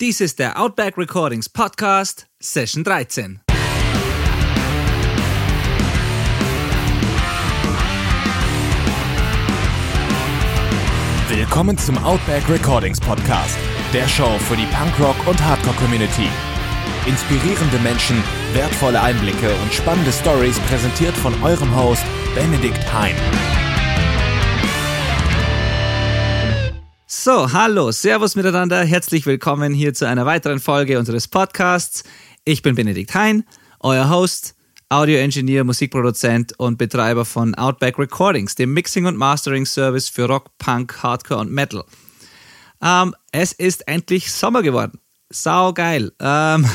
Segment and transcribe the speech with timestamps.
[0.00, 3.42] Dies ist der Outback Recordings Podcast, Session 13.
[11.28, 13.56] Willkommen zum Outback Recordings Podcast,
[13.92, 16.28] der Show für die Punkrock- und Hardcore-Community.
[17.06, 18.20] Inspirierende Menschen,
[18.52, 22.04] wertvolle Einblicke und spannende Stories präsentiert von eurem Host
[22.34, 23.14] Benedikt Hein.
[27.16, 32.02] So, hallo, Servus miteinander, herzlich willkommen hier zu einer weiteren Folge unseres Podcasts.
[32.44, 33.44] Ich bin Benedikt Hein,
[33.78, 34.56] euer Host,
[34.88, 41.40] Audio-Engineer, Musikproduzent und Betreiber von Outback Recordings, dem Mixing- und Mastering-Service für Rock, Punk, Hardcore
[41.40, 41.84] und Metal.
[42.82, 44.98] Ähm, es ist endlich Sommer geworden.
[45.30, 46.10] Sau geil.
[46.18, 46.66] Ähm,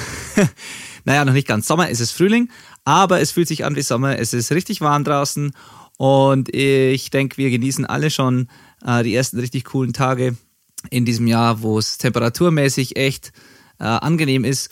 [1.03, 2.49] naja, noch nicht ganz Sommer, es ist Frühling,
[2.85, 4.17] aber es fühlt sich an wie Sommer.
[4.17, 5.51] Es ist richtig warm draußen
[5.97, 8.47] und ich denke, wir genießen alle schon
[8.85, 10.35] äh, die ersten richtig coolen Tage
[10.89, 13.31] in diesem Jahr, wo es temperaturmäßig echt
[13.79, 14.69] äh, angenehm ist.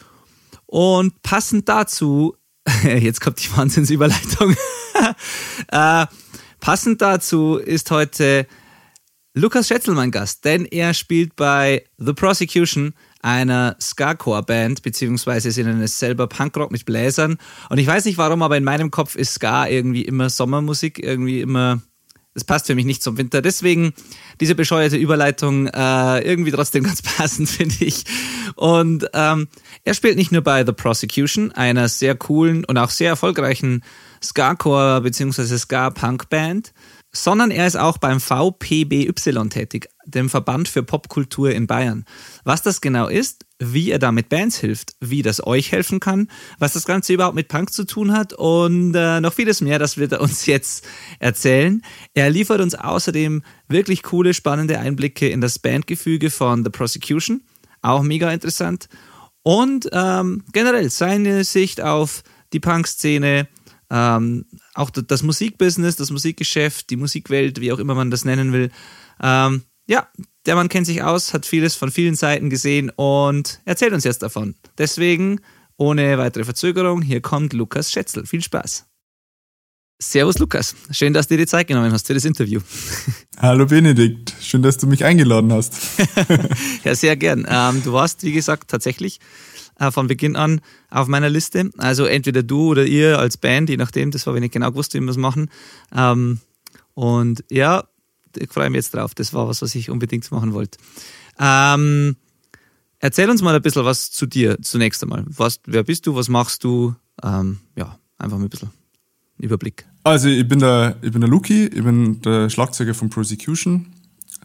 [0.66, 2.36] Und passend dazu,
[2.84, 4.56] jetzt kommt die Wahnsinnsüberleitung,
[5.72, 6.06] äh,
[6.60, 8.48] passend dazu ist heute
[9.34, 15.82] Lukas Schätzel mein Gast, denn er spielt bei The Prosecution, einer Ska-Core-Band, beziehungsweise sie nennen
[15.82, 17.38] es selber Punkrock mit Bläsern.
[17.70, 21.42] Und ich weiß nicht warum, aber in meinem Kopf ist Ska irgendwie immer Sommermusik, irgendwie
[21.42, 21.82] immer
[22.38, 23.42] das passt für mich nicht zum Winter.
[23.42, 23.94] Deswegen
[24.40, 28.04] diese bescheuerte Überleitung äh, irgendwie trotzdem ganz passend, finde ich.
[28.56, 29.48] Und ähm,
[29.84, 33.84] er spielt nicht nur bei The Prosecution, einer sehr coolen und auch sehr erfolgreichen
[34.24, 35.58] Ska-Core- bzw.
[35.58, 36.74] Ska-Punk-Band,
[37.12, 39.12] sondern er ist auch beim VPBY
[39.50, 42.06] tätig, dem Verband für Popkultur in Bayern.
[42.44, 46.30] Was das genau ist, wie er da mit Bands hilft, wie das euch helfen kann,
[46.60, 49.98] was das Ganze überhaupt mit Punk zu tun hat und äh, noch vieles mehr, das
[49.98, 50.88] wird er uns jetzt
[51.20, 51.82] erzählen.
[52.14, 57.42] Er liefert uns außerdem wirklich coole, spannende Einblicke in das Bandgefüge von The Prosecution,
[57.82, 58.90] auch mega interessant.
[59.42, 63.48] Und ähm, generell seine Sicht auf die Punk-Szene,
[63.90, 68.70] ähm, auch das Musikbusiness, das Musikgeschäft, die Musikwelt, wie auch immer man das nennen will.
[69.22, 70.08] Ähm, ja,
[70.48, 74.24] der Mann kennt sich aus, hat vieles von vielen Seiten gesehen und erzählt uns jetzt
[74.24, 74.56] davon.
[74.78, 75.42] Deswegen,
[75.76, 78.26] ohne weitere Verzögerung, hier kommt Lukas Schätzel.
[78.26, 78.86] Viel Spaß.
[80.00, 82.62] Servus Lukas, schön, dass du dir die Zeit genommen hast für das Interview.
[83.40, 85.74] Hallo Benedikt, schön, dass du mich eingeladen hast.
[86.84, 87.46] ja, sehr gern.
[87.50, 89.20] Ähm, du warst, wie gesagt, tatsächlich
[89.80, 91.72] äh, von Beginn an auf meiner Liste.
[91.78, 94.94] Also entweder du oder ihr als Band, je nachdem, das war, wenn ich genau gewusst,
[94.94, 95.50] wie wir es machen.
[95.94, 96.40] Ähm,
[96.94, 97.84] und ja,
[98.40, 99.16] ich freue mich jetzt drauf.
[99.16, 100.78] Das war was, was ich unbedingt machen wollte.
[101.40, 102.16] Ähm,
[103.00, 105.26] erzähl uns mal ein bisschen was zu dir zunächst einmal.
[105.28, 106.16] Was, wer bist du?
[106.16, 106.96] Was machst du?
[107.24, 108.72] Ähm, ja, einfach mal ein bisschen
[109.40, 109.86] Überblick.
[110.04, 113.88] Also ich bin der, ich bin der Luki, ich bin der Schlagzeuger von Prosecution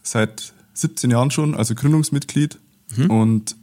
[0.03, 2.59] seit 17 Jahren schon, also Gründungsmitglied
[2.97, 3.10] mhm.
[3.10, 3.56] und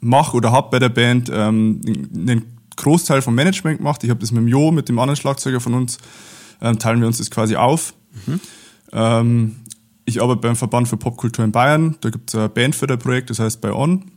[0.00, 1.80] mache oder habe bei der Band ähm,
[2.14, 4.02] einen Großteil vom Management gemacht.
[4.04, 5.98] Ich habe das mit dem Jo, mit dem anderen Schlagzeuger von uns,
[6.60, 7.94] ähm, teilen wir uns das quasi auf.
[8.26, 8.40] Mhm.
[8.94, 9.56] Ähm,
[10.06, 11.96] ich arbeite beim Verband für Popkultur in Bayern.
[12.00, 14.10] Da gibt es ein Bandförderprojekt, das heißt bei On.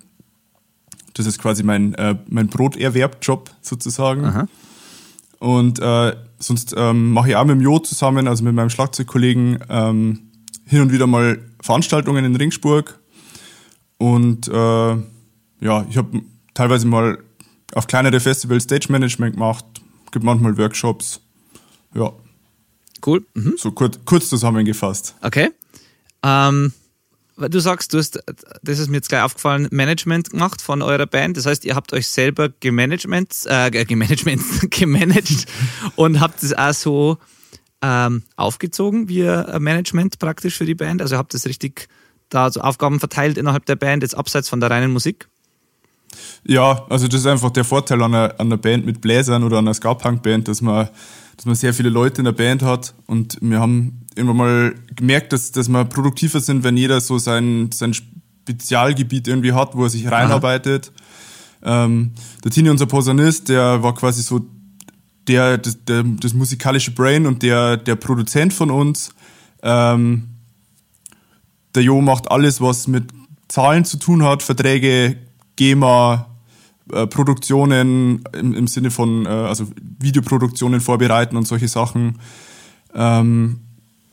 [1.13, 4.25] Das ist quasi mein, äh, mein Broterwerbjob sozusagen.
[4.25, 4.47] Aha.
[5.39, 9.59] Und äh, sonst ähm, mache ich auch mit dem Jo zusammen, also mit meinem Schlagzeugkollegen,
[9.69, 10.19] ähm,
[10.65, 12.99] hin und wieder mal Veranstaltungen in Ringsburg.
[13.97, 16.21] Und äh, ja, ich habe
[16.53, 17.17] teilweise mal
[17.73, 19.65] auf kleinere Festivals Stage Management gemacht,
[20.11, 21.21] gibt manchmal Workshops.
[21.95, 22.13] Ja.
[23.05, 23.25] Cool.
[23.33, 23.55] Mhm.
[23.57, 25.15] So kurz, kurz zusammengefasst.
[25.21, 25.51] Okay.
[26.23, 26.73] Ähm,
[27.37, 28.19] du sagst, du hast,
[28.63, 31.37] das ist mir jetzt gleich aufgefallen, Management gemacht von eurer Band.
[31.37, 34.41] Das heißt, ihr habt euch selber gemanagement, äh, gemanagement,
[34.71, 35.45] gemanagt
[35.95, 37.17] und habt es auch so
[37.81, 41.01] ähm, aufgezogen, wie ein Management praktisch für die Band.
[41.01, 41.87] Also habt ihr richtig
[42.29, 45.27] da so Aufgaben verteilt innerhalb der Band, jetzt abseits von der reinen Musik?
[46.43, 49.59] Ja, also das ist einfach der Vorteil an einer, an einer Band mit Bläsern oder
[49.59, 50.89] einer Ska-Punk-Band, dass man
[51.37, 55.31] dass man sehr viele Leute in der Band hat und wir haben irgendwann mal gemerkt,
[55.31, 59.89] dass, dass wir produktiver sind, wenn jeder so sein, sein Spezialgebiet irgendwie hat, wo er
[59.89, 60.91] sich reinarbeitet.
[61.63, 62.11] Ähm,
[62.43, 64.45] der Tini, unser Posaunist, der war quasi so
[65.27, 69.11] der, das, der, das musikalische Brain und der, der Produzent von uns.
[69.61, 70.29] Ähm,
[71.75, 73.11] der Jo macht alles, was mit
[73.47, 75.17] Zahlen zu tun hat, Verträge,
[75.55, 76.27] GEMA,
[76.91, 79.67] äh, Produktionen im, im Sinne von, äh, also
[79.99, 82.19] Videoproduktionen vorbereiten und solche Sachen.
[82.93, 83.59] Ähm,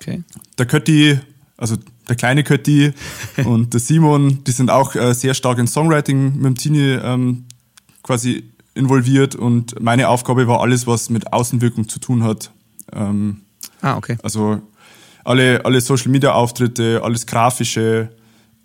[0.01, 0.23] okay.
[0.59, 1.19] Der Kötti,
[1.57, 1.77] also
[2.09, 2.93] der kleine Kötti
[3.45, 7.45] und der Simon, die sind auch äh, sehr stark in Songwriting mit dem Tini ähm,
[8.03, 8.45] quasi
[8.75, 12.51] involviert und meine Aufgabe war alles, was mit Außenwirkung zu tun hat.
[12.93, 13.43] Ähm,
[13.81, 14.19] ah, okay.
[14.23, 14.61] Also
[15.25, 18.11] alle, alle Social Media Auftritte, alles Grafische,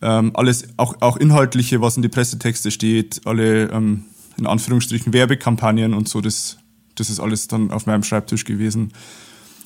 [0.02, 4.06] ähm, alles, auch, auch inhaltliche, was in die Pressetexte steht, alle ähm,
[4.38, 6.58] in Anführungsstrichen Werbekampagnen und so, das,
[6.96, 8.94] das ist alles dann auf meinem Schreibtisch gewesen.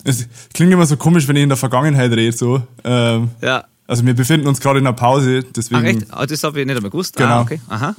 [0.04, 2.64] Es klingt immer so komisch, wenn ich in der Vergangenheit rede, so.
[2.84, 3.66] Ähm, Ja.
[3.86, 5.82] Also wir befinden uns gerade in einer Pause, deswegen.
[5.82, 6.06] Ach echt?
[6.10, 7.18] Ah, das habe ich nicht einmal gewusst.
[7.18, 7.30] Genau.
[7.30, 7.60] Ah, okay.
[7.68, 7.96] Aha.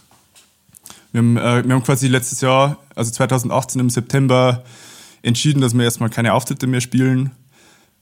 [1.12, 4.64] Wir haben, äh, wir haben quasi letztes Jahr, also 2018 im September,
[5.22, 7.32] entschieden, dass wir erstmal keine Auftritte mehr spielen,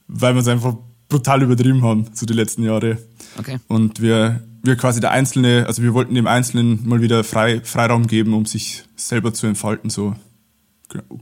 [0.07, 0.75] weil wir es einfach
[1.09, 2.97] brutal übertrieben haben, so die letzten Jahre.
[3.37, 3.59] Okay.
[3.67, 8.07] Und wir, wir quasi der Einzelne, also wir wollten dem Einzelnen mal wieder frei, Freiraum
[8.07, 10.15] geben, um sich selber zu entfalten, so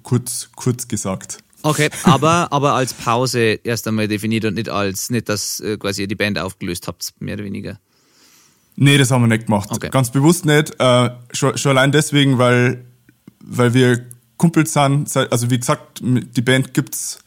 [0.03, 1.39] kurz, kurz gesagt.
[1.63, 6.01] Okay, aber, aber als Pause erst einmal definiert und nicht als, nicht, dass äh, quasi
[6.01, 7.79] ihr die Band aufgelöst habt, mehr oder weniger.
[8.75, 9.69] Nee, das haben wir nicht gemacht.
[9.71, 9.89] Okay.
[9.89, 10.79] Ganz bewusst nicht.
[10.79, 12.85] Äh, schon, schon allein deswegen, weil,
[13.43, 14.05] weil wir
[14.37, 15.15] Kumpels sind.
[15.15, 17.19] Also wie gesagt, die Band gibt's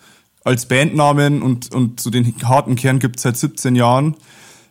[0.42, 4.16] als Bandnamen und, und so den harten Kern gibt's seit 17 Jahren.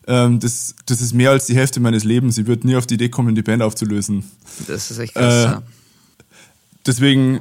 [0.08, 2.38] Ähm, das, das ist mehr als die Hälfte meines Lebens.
[2.38, 4.24] Ich würde nie auf die Idee kommen, die Band aufzulösen.
[4.68, 5.34] Das ist echt krass.
[5.34, 5.62] Äh, ja.
[6.86, 7.40] Deswegen,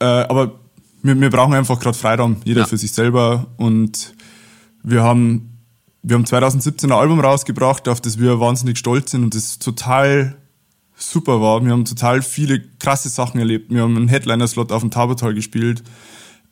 [0.00, 0.58] äh, aber
[1.02, 2.66] wir, wir brauchen einfach gerade Freiraum, jeder Ja.
[2.66, 3.46] für sich selber.
[3.56, 4.14] Und
[4.82, 5.58] wir haben,
[6.02, 10.36] wir haben 2017 ein Album rausgebracht, auf das wir wahnsinnig stolz sind und das total
[10.96, 11.64] super war.
[11.64, 13.70] Wir haben total viele krasse Sachen erlebt.
[13.72, 15.82] Wir haben einen Headliner-Slot auf dem Tabotal gespielt.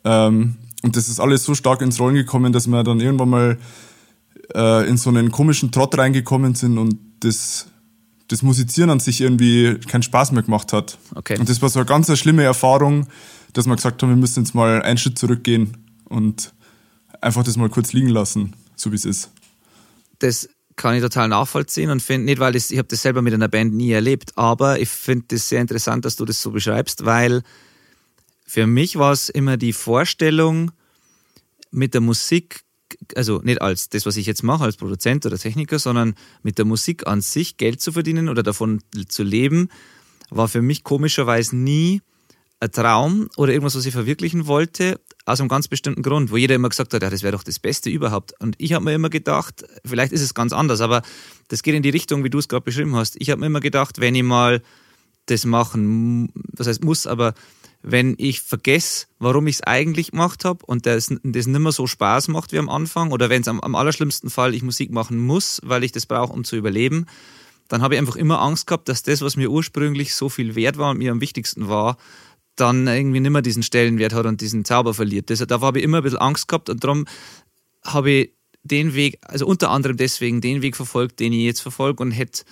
[0.04, 3.58] Ähm, und das ist alles so stark ins Rollen gekommen, dass wir dann irgendwann mal
[4.54, 7.66] äh, in so einen komischen Trott reingekommen sind und das,
[8.28, 10.98] das Musizieren an sich irgendwie keinen Spaß mehr gemacht hat.
[11.14, 11.38] Okay.
[11.38, 13.06] Und das war so eine ganz eine schlimme Erfahrung,
[13.52, 16.52] dass wir gesagt haben, wir müssen jetzt mal einen Schritt zurückgehen und
[17.20, 19.30] einfach das mal kurz liegen lassen, so wie es ist.
[20.18, 20.48] das
[20.78, 23.48] kann ich total nachvollziehen und finde nicht, weil das, ich habe das selber mit einer
[23.48, 27.42] Band nie erlebt, aber ich finde das sehr interessant, dass du das so beschreibst, weil
[28.46, 30.70] für mich war es immer die Vorstellung
[31.70, 32.62] mit der Musik,
[33.14, 36.64] also nicht als das, was ich jetzt mache als Produzent oder Techniker, sondern mit der
[36.64, 39.68] Musik an sich Geld zu verdienen oder davon zu leben,
[40.30, 42.02] war für mich komischerweise nie
[42.60, 46.54] ein Traum oder irgendwas, was ich verwirklichen wollte, aus einem ganz bestimmten Grund, wo jeder
[46.54, 48.32] immer gesagt hat, ja, das wäre doch das Beste überhaupt.
[48.40, 51.02] Und ich habe mir immer gedacht, vielleicht ist es ganz anders, aber
[51.48, 53.16] das geht in die Richtung, wie du es gerade beschrieben hast.
[53.18, 54.62] Ich habe mir immer gedacht, wenn ich mal
[55.26, 57.34] das machen, was heißt muss, aber
[57.90, 61.86] wenn ich vergesse, warum ich es eigentlich gemacht habe und das, das nicht mehr so
[61.86, 65.18] Spaß macht wie am Anfang oder wenn es am, am allerschlimmsten Fall ich Musik machen
[65.18, 67.06] muss, weil ich das brauche, um zu überleben,
[67.68, 70.76] dann habe ich einfach immer Angst gehabt, dass das, was mir ursprünglich so viel wert
[70.76, 71.96] war und mir am wichtigsten war,
[72.56, 75.30] dann irgendwie nicht mehr diesen Stellenwert hat und diesen Zauber verliert.
[75.30, 77.06] Das, da habe ich immer ein bisschen Angst gehabt und darum
[77.84, 78.32] habe ich
[78.64, 82.44] den Weg, also unter anderem deswegen den Weg verfolgt, den ich jetzt verfolge und hätte,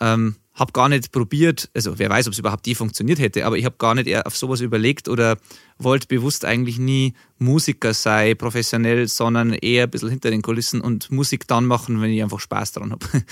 [0.00, 3.58] ähm, habe gar nicht probiert, also wer weiß, ob es überhaupt je funktioniert hätte, aber
[3.58, 5.36] ich habe gar nicht auf sowas überlegt oder
[5.78, 11.10] wollte bewusst eigentlich nie Musiker sein, professionell, sondern eher ein bisschen hinter den Kulissen und
[11.10, 13.06] Musik dann machen, wenn ich einfach Spaß dran habe.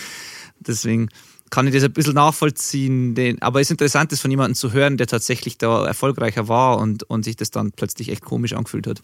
[0.61, 1.09] Deswegen
[1.49, 3.15] kann ich das ein bisschen nachvollziehen.
[3.15, 6.79] Den, aber es ist interessant, das von jemandem zu hören, der tatsächlich da erfolgreicher war
[6.79, 9.03] und, und sich das dann plötzlich echt komisch angefühlt hat.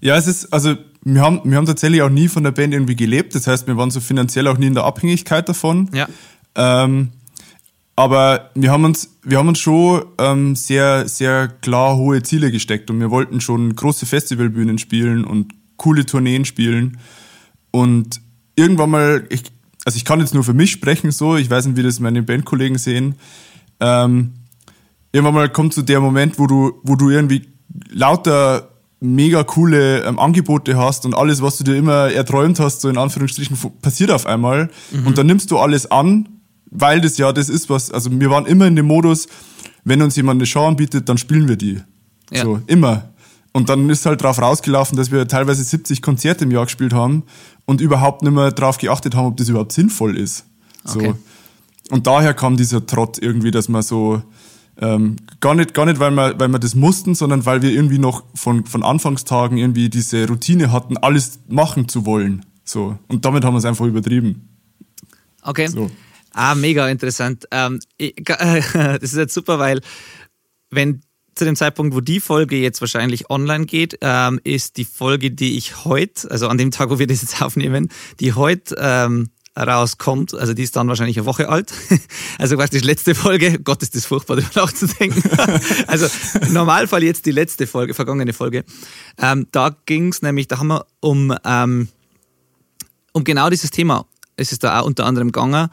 [0.00, 2.96] Ja, es ist, also wir haben, wir haben tatsächlich auch nie von der Band irgendwie
[2.96, 3.34] gelebt.
[3.34, 5.90] Das heißt, wir waren so finanziell auch nie in der Abhängigkeit davon.
[5.92, 6.08] Ja.
[6.54, 7.10] Ähm,
[7.96, 12.90] aber wir haben uns, wir haben uns schon ähm, sehr, sehr klar hohe Ziele gesteckt
[12.90, 16.98] und wir wollten schon große Festivalbühnen spielen und coole Tourneen spielen.
[17.70, 18.20] Und
[18.56, 19.44] irgendwann mal, ich,
[19.84, 22.22] also ich kann jetzt nur für mich sprechen, so, ich weiß nicht, wie das meine
[22.22, 23.14] Bandkollegen sehen.
[23.78, 24.32] Ähm,
[25.12, 27.46] irgendwann mal kommt so der Moment, wo du, wo du irgendwie
[27.90, 28.73] lauter
[29.04, 32.98] mega coole ähm, Angebote hast und alles, was du dir immer erträumt hast, so in
[32.98, 34.70] Anführungsstrichen, passiert auf einmal.
[35.04, 36.28] Und dann nimmst du alles an,
[36.70, 39.28] weil das ja das ist, was, also wir waren immer in dem Modus,
[39.84, 41.80] wenn uns jemand eine Show anbietet, dann spielen wir die.
[42.32, 42.44] Ja.
[42.44, 43.10] So, immer.
[43.52, 47.22] Und dann ist halt drauf rausgelaufen, dass wir teilweise 70 Konzerte im Jahr gespielt haben
[47.66, 50.44] und überhaupt nicht mehr drauf geachtet haben, ob das überhaupt sinnvoll ist.
[50.84, 50.98] So.
[50.98, 51.14] Okay.
[51.90, 54.22] Und daher kam dieser Trott irgendwie, dass man so
[54.80, 57.98] ähm, gar nicht, gar nicht, weil wir, weil wir das mussten, sondern weil wir irgendwie
[57.98, 62.44] noch von, von Anfangstagen irgendwie diese Routine hatten, alles machen zu wollen.
[62.64, 62.98] So.
[63.08, 64.48] Und damit haben wir es einfach übertrieben.
[65.42, 65.66] Okay.
[65.68, 65.90] So.
[66.32, 67.46] Ah, mega interessant.
[67.50, 69.80] Ähm, ich, äh, das ist jetzt super, weil
[70.70, 71.02] wenn
[71.34, 75.56] zu dem Zeitpunkt, wo die Folge jetzt wahrscheinlich online geht, ähm, ist die Folge, die
[75.56, 77.88] ich heute, also an dem Tag, wo wir das jetzt aufnehmen,
[78.20, 81.72] die heute ähm, rauskommt, also die ist dann wahrscheinlich eine Woche alt.
[82.36, 85.22] Also quasi die letzte Folge, Gott ist das furchtbar, darüber nachzudenken.
[85.86, 86.08] Also
[86.40, 88.64] im Normalfall jetzt die letzte Folge, vergangene Folge.
[89.18, 91.88] Ähm, da ging es nämlich, da haben wir um ähm,
[93.14, 94.06] um genau dieses Thema
[94.36, 95.68] ist es da auch unter anderem gegangen,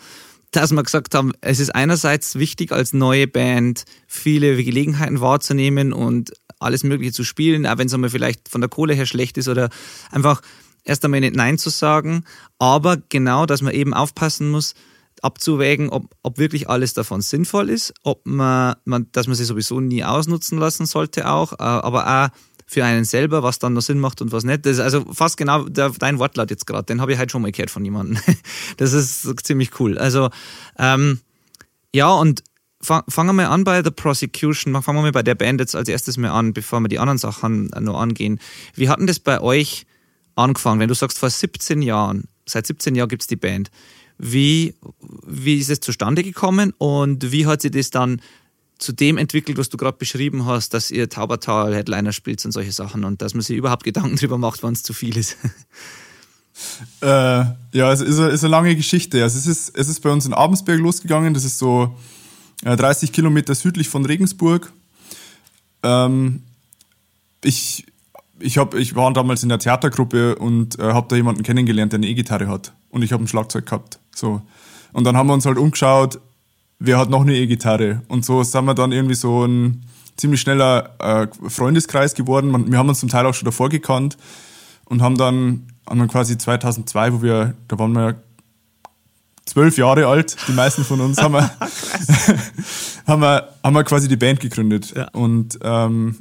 [0.52, 6.32] dass wir gesagt haben, es ist einerseits wichtig als neue Band viele Gelegenheiten wahrzunehmen und
[6.60, 9.48] alles Mögliche zu spielen, auch wenn es einmal vielleicht von der Kohle her schlecht ist
[9.48, 9.70] oder
[10.12, 10.42] einfach
[10.84, 12.24] erst einmal nicht Nein zu sagen,
[12.60, 14.74] aber genau, dass man eben aufpassen muss,
[15.22, 19.80] abzuwägen, ob, ob wirklich alles davon sinnvoll ist, ob man, man, dass man sie sowieso
[19.80, 24.00] nie ausnutzen lassen sollte auch, äh, aber auch für einen selber, was dann noch Sinn
[24.00, 24.66] macht und was nicht.
[24.66, 27.42] Das ist also fast genau der, dein Wortlaut jetzt gerade, den habe ich halt schon
[27.42, 28.18] mal gehört von jemandem.
[28.78, 29.98] Das ist ziemlich cool.
[29.98, 30.30] Also
[30.80, 31.20] ähm,
[31.94, 32.44] ja, und
[32.82, 34.82] fangen wir mal an bei The Prosecution.
[34.82, 37.18] Fangen wir mal bei der Band jetzt als erstes mal an, bevor wir die anderen
[37.18, 38.40] Sachen noch angehen.
[38.74, 39.86] Wie hat denn das bei euch
[40.36, 40.80] angefangen?
[40.80, 43.72] Wenn du sagst, vor 17 Jahren, seit 17 Jahren gibt es die Band.
[44.18, 44.76] Wie,
[45.26, 48.22] wie ist es zustande gekommen und wie hat sich das dann
[48.78, 52.72] zu dem entwickelt, was du gerade beschrieben hast, dass ihr Taubertal Headliner spielt und solche
[52.72, 55.38] Sachen und dass man sich überhaupt Gedanken darüber macht, wann es zu viel ist?
[57.02, 59.24] Äh, ja, es ist eine, ist eine lange Geschichte.
[59.24, 61.34] Also es ist, es ist bei uns in Abensberg losgegangen.
[61.34, 61.98] Das ist so
[62.64, 64.72] 30 äh, Kilometer südlich von Regensburg.
[65.82, 66.44] Ähm,
[67.44, 67.86] ich,
[68.42, 72.00] ich, hab, ich war damals in der Theatergruppe und äh, habe da jemanden kennengelernt, der
[72.00, 72.74] eine E-Gitarre hat.
[72.90, 74.00] Und ich habe ein Schlagzeug gehabt.
[74.16, 74.42] So.
[74.94, 76.20] Und dann haben wir uns halt umgeschaut,
[76.80, 78.02] wer hat noch eine E-Gitarre.
[78.08, 79.84] Und so sind wir dann irgendwie so ein
[80.18, 82.72] ziemlich schneller äh, Freundeskreis geworden.
[82.72, 84.18] Wir haben uns zum Teil auch schon davor gekannt
[84.86, 88.22] und haben dann, haben dann quasi 2002, wo wir, da waren wir
[89.46, 91.50] zwölf Jahre alt, die meisten von uns, haben wir,
[93.08, 94.94] haben wir, haben wir quasi die Band gegründet.
[94.96, 95.10] Ja.
[95.10, 96.18] Und ähm,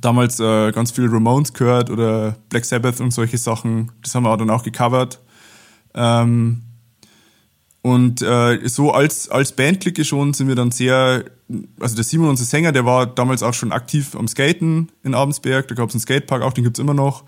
[0.00, 3.90] damals äh, ganz viel Ramones gehört oder Black Sabbath und solche Sachen.
[4.02, 5.20] Das haben wir auch dann auch gecovert.
[5.94, 6.62] Ähm,
[7.82, 11.24] und äh, so als, als Bandklicke schon sind wir dann sehr,
[11.80, 15.66] also der Simon, unser Sänger, der war damals auch schon aktiv am Skaten in Abensberg,
[15.68, 17.24] da gab es einen Skatepark, auch den gibt's immer noch.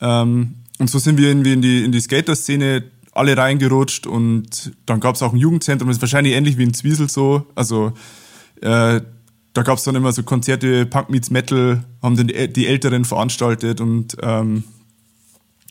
[0.00, 5.00] Ähm, und so sind wir irgendwie in die, in die Skater-Szene alle reingerutscht und dann
[5.00, 7.46] gab's auch ein Jugendzentrum, das ist wahrscheinlich ähnlich wie in Zwiesel so.
[7.56, 7.92] Also
[8.60, 9.00] äh,
[9.54, 13.80] da gab's dann immer so Konzerte, Punk meets Metal, haben dann die, die Älteren veranstaltet
[13.80, 14.64] und ähm,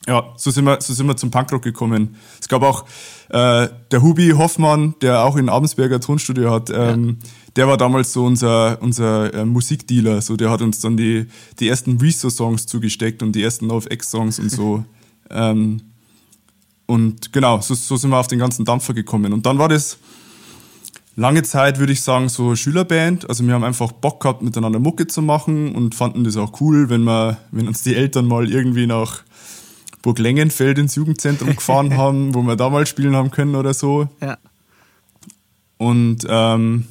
[0.07, 2.15] ja, so sind wir, so sind wir zum Punkrock gekommen.
[2.39, 2.85] Es gab auch
[3.29, 7.29] äh, der Hubi Hoffmann, der auch in Abensberger Tonstudio hat, ähm, ja.
[7.55, 10.21] der war damals so unser, unser äh, Musikdealer.
[10.21, 11.25] So, der hat uns dann die,
[11.59, 14.85] die ersten Rezo-Songs zugesteckt und die ersten Love X-Songs und so.
[15.31, 15.81] ähm,
[16.85, 19.33] und genau, so, so sind wir auf den ganzen Dampfer gekommen.
[19.33, 19.97] Und dann war das
[21.15, 23.29] lange Zeit, würde ich sagen, so Schülerband.
[23.29, 26.89] Also wir haben einfach Bock gehabt, miteinander Mucke zu machen und fanden das auch cool,
[26.89, 29.23] wenn wir, wenn uns die Eltern mal irgendwie nach
[30.01, 34.07] Burg Lengenfeld ins Jugendzentrum gefahren haben, wo wir da mal spielen haben können oder so.
[34.21, 34.37] Ja.
[35.77, 36.85] Und ähm,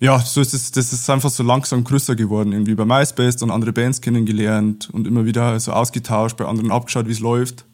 [0.00, 2.52] ja, so ist es, das ist einfach so langsam größer geworden.
[2.52, 7.06] Irgendwie bei MySpace dann andere Bands kennengelernt und immer wieder so ausgetauscht, bei anderen abgeschaut,
[7.06, 7.64] wie es läuft.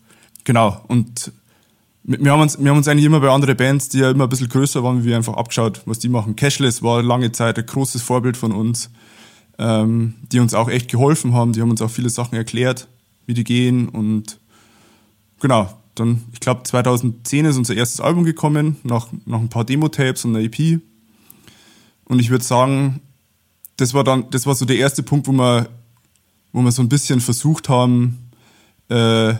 [0.44, 0.80] Genau.
[0.86, 1.32] Und
[2.02, 4.30] wir haben, uns, wir haben uns eigentlich immer bei anderen Bands, die ja immer ein
[4.30, 6.36] bisschen größer waren, wie wir einfach abgeschaut, was die machen.
[6.36, 8.90] Cashless war lange Zeit ein großes Vorbild von uns,
[9.58, 11.52] ähm, die uns auch echt geholfen haben.
[11.52, 12.88] Die haben uns auch viele Sachen erklärt
[13.30, 13.88] wie die gehen.
[13.88, 14.40] Und
[15.38, 20.24] genau, dann, ich glaube, 2010 ist unser erstes Album gekommen, nach, nach ein paar Demo-Tapes
[20.24, 20.80] und einer EP.
[22.04, 23.00] Und ich würde sagen,
[23.76, 25.68] das war dann, das war so der erste Punkt, wo wir,
[26.52, 28.30] wo wir so ein bisschen versucht haben,
[28.88, 29.34] äh,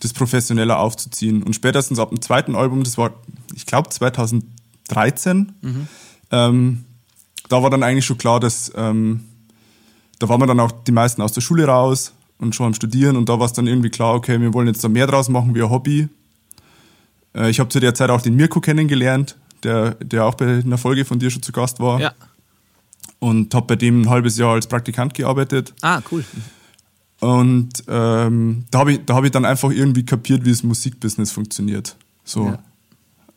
[0.00, 1.42] das professioneller aufzuziehen.
[1.42, 3.12] Und spätestens ab dem zweiten Album, das war,
[3.54, 5.88] ich glaube, 2013, mhm.
[6.30, 6.84] ähm,
[7.48, 9.24] da war dann eigentlich schon klar, dass ähm,
[10.18, 13.16] da waren wir dann auch die meisten aus der Schule raus und schon am Studieren
[13.16, 15.54] und da war es dann irgendwie klar, okay, wir wollen jetzt da mehr draus machen
[15.54, 16.08] wie ein Hobby.
[17.34, 20.78] Äh, ich habe zu der Zeit auch den Mirko kennengelernt, der, der auch bei einer
[20.78, 22.00] Folge von dir schon zu Gast war.
[22.00, 22.12] Ja.
[23.20, 25.74] Und habe bei dem ein halbes Jahr als Praktikant gearbeitet.
[25.82, 26.24] Ah, cool.
[27.20, 31.96] Und ähm, da habe ich, hab ich dann einfach irgendwie kapiert, wie das Musikbusiness funktioniert.
[32.24, 32.46] So.
[32.46, 32.62] Ja.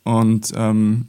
[0.04, 1.06] Und ähm,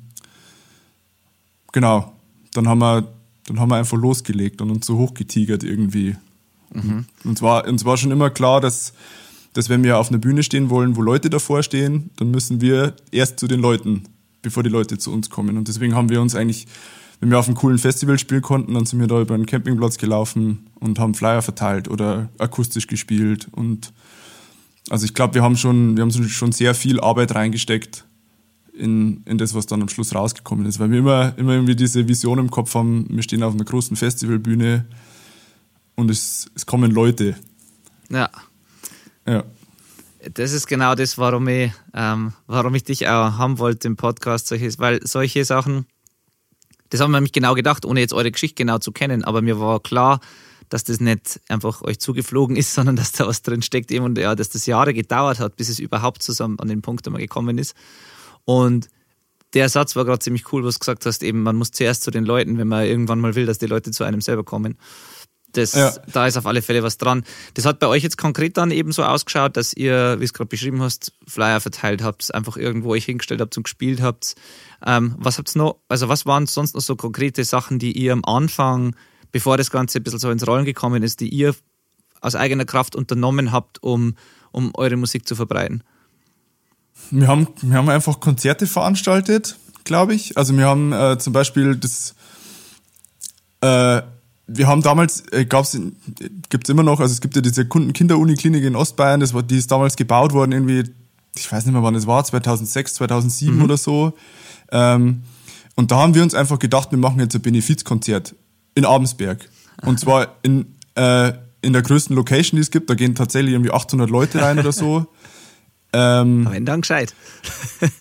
[1.72, 2.14] genau,
[2.54, 3.08] dann haben, wir,
[3.46, 6.16] dann haben wir einfach losgelegt und uns so hochgetigert irgendwie.
[6.74, 7.06] Mhm.
[7.24, 8.94] Und zwar, uns war schon immer klar, dass,
[9.54, 12.96] dass wenn wir auf einer Bühne stehen wollen, wo Leute davor stehen, dann müssen wir
[13.12, 14.04] erst zu den Leuten,
[14.42, 15.58] bevor die Leute zu uns kommen.
[15.58, 16.68] Und deswegen haben wir uns eigentlich,
[17.20, 19.98] wenn wir auf einem coolen Festival spielen konnten, dann sind wir da über einen Campingplatz
[19.98, 23.48] gelaufen und haben Flyer verteilt oder akustisch gespielt.
[23.52, 23.94] Und
[24.90, 28.06] also ich glaube, wir haben schon, wir haben schon sehr viel Arbeit reingesteckt
[28.74, 30.80] in, in das, was dann am Schluss rausgekommen ist.
[30.80, 33.96] Weil wir immer, immer irgendwie diese Vision im Kopf haben, wir stehen auf einer großen
[33.96, 34.86] Festivalbühne,
[35.96, 37.36] und es, es kommen Leute.
[38.10, 38.30] Ja.
[39.28, 39.44] Ja.
[40.34, 44.48] Das ist genau das, warum ich, ähm, warum ich dich auch haben wollte im Podcast,
[44.48, 45.86] solches, weil solche Sachen,
[46.94, 49.60] das haben wir nämlich genau gedacht, ohne jetzt eure Geschichte genau zu kennen, aber mir
[49.60, 50.20] war klar,
[50.70, 54.16] dass das nicht einfach euch zugeflogen ist, sondern dass da was drin steckt eben und
[54.20, 57.58] ja, dass das Jahre gedauert hat, bis es überhaupt zusammen an den Punkt einmal gekommen
[57.58, 57.76] ist.
[58.46, 58.90] Und
[59.56, 62.12] der Satz war gerade ziemlich cool, was du gesagt hast, eben man muss zuerst zu
[62.12, 64.78] den Leuten, wenn man irgendwann mal will, dass die Leute zu einem selber kommen.
[65.54, 65.94] Das, ja.
[66.12, 67.24] da ist auf alle Fälle was dran.
[67.54, 70.50] Das hat bei euch jetzt konkret dann eben so ausgeschaut, dass ihr, wie es gerade
[70.50, 74.36] beschrieben hast, Flyer verteilt habt, einfach irgendwo euch hingestellt habt und gespielt habt.
[74.86, 78.26] Ähm, was habt's noch, also was waren sonst noch so konkrete Sachen, die ihr am
[78.26, 78.96] Anfang,
[79.32, 81.56] bevor das Ganze ein bisschen so ins Rollen gekommen ist, die ihr
[82.22, 84.16] aus eigener Kraft unternommen habt, um,
[84.52, 85.84] um eure Musik zu verbreiten?
[87.12, 90.38] Wir haben, wir haben einfach Konzerte veranstaltet, glaube ich.
[90.38, 92.16] Also wir haben äh, zum Beispiel das
[93.62, 94.02] äh,
[94.48, 95.78] wir haben damals, äh, gab's,
[96.50, 99.72] gibt's immer noch, also es gibt ja diese Kunden-Kinder-Uniklinik in Ostbayern, das war, die ist
[99.72, 100.84] damals gebaut worden, irgendwie,
[101.36, 103.64] ich weiß nicht mehr wann es war, 2006, 2007 mhm.
[103.64, 104.14] oder so.
[104.72, 105.24] Ähm,
[105.76, 108.36] und da haben wir uns einfach gedacht, wir machen jetzt ein Benefizkonzert
[108.76, 109.50] in Abensberg.
[109.82, 113.72] Und zwar in, äh, in der größten Location, die es gibt, da gehen tatsächlich irgendwie
[113.72, 115.08] 800 Leute rein oder so.
[115.96, 117.14] Ähm, Aber dann gescheit.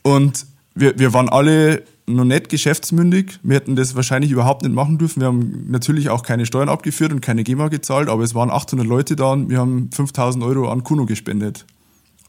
[0.01, 3.39] und wir, wir waren alle noch nicht geschäftsmündig.
[3.43, 5.21] Wir hätten das wahrscheinlich überhaupt nicht machen dürfen.
[5.21, 8.87] Wir haben natürlich auch keine Steuern abgeführt und keine GEMA gezahlt, aber es waren 800
[8.87, 11.65] Leute da und wir haben 5000 Euro an Kuno gespendet.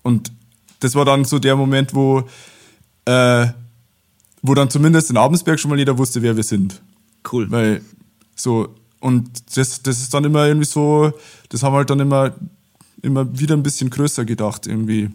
[0.04, 0.32] Und
[0.80, 2.24] das war dann so der Moment, wo,
[3.06, 3.48] äh,
[4.42, 6.82] wo dann zumindest in Abensberg schon mal jeder wusste, wer wir sind.
[7.32, 7.50] Cool.
[7.50, 7.82] Weil
[8.36, 11.12] so, und das, das ist dann immer irgendwie so,
[11.50, 12.36] das haben wir halt dann immer,
[13.02, 15.10] immer wieder ein bisschen größer gedacht, irgendwie.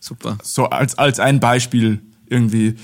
[0.00, 0.38] Super.
[0.42, 2.76] So als, als ein Beispiel irgendwie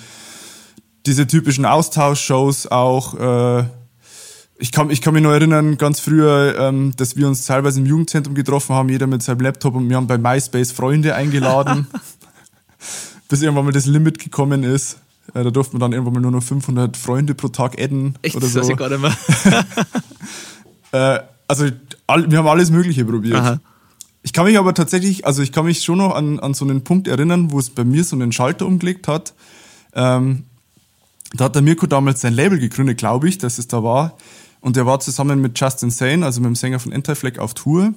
[1.07, 3.14] diese typischen Austauschshows auch.
[3.14, 3.64] Äh,
[4.59, 7.87] ich kann, ich kann mich noch erinnern, ganz früher, ähm, dass wir uns teilweise im
[7.87, 11.87] Jugendzentrum getroffen haben, jeder mit seinem Laptop und wir haben bei MySpace Freunde eingeladen,
[13.28, 14.99] bis irgendwann mal das Limit gekommen ist.
[15.35, 18.19] Äh, da durften wir dann irgendwann mal nur noch 500 Freunde pro Tag adden.
[18.21, 18.61] Echt, oder das so.
[18.61, 19.64] weiß ich gar nicht mehr.
[21.16, 21.66] äh, also
[22.07, 23.37] all, wir haben alles Mögliche probiert.
[23.37, 23.61] Aha.
[24.23, 26.85] Ich kann mich aber tatsächlich, also ich kann mich schon noch an, an so einen
[26.85, 29.33] Punkt erinnern, wo es bei mir so einen Schalter umgelegt hat.
[29.95, 30.45] Ähm,
[31.32, 34.16] da hat der Mirko damals sein Label gegründet, glaube ich, dass es da war.
[34.60, 37.94] Und er war zusammen mit Justin Sane, also mit dem Sänger von Anti-Flag, auf Tour.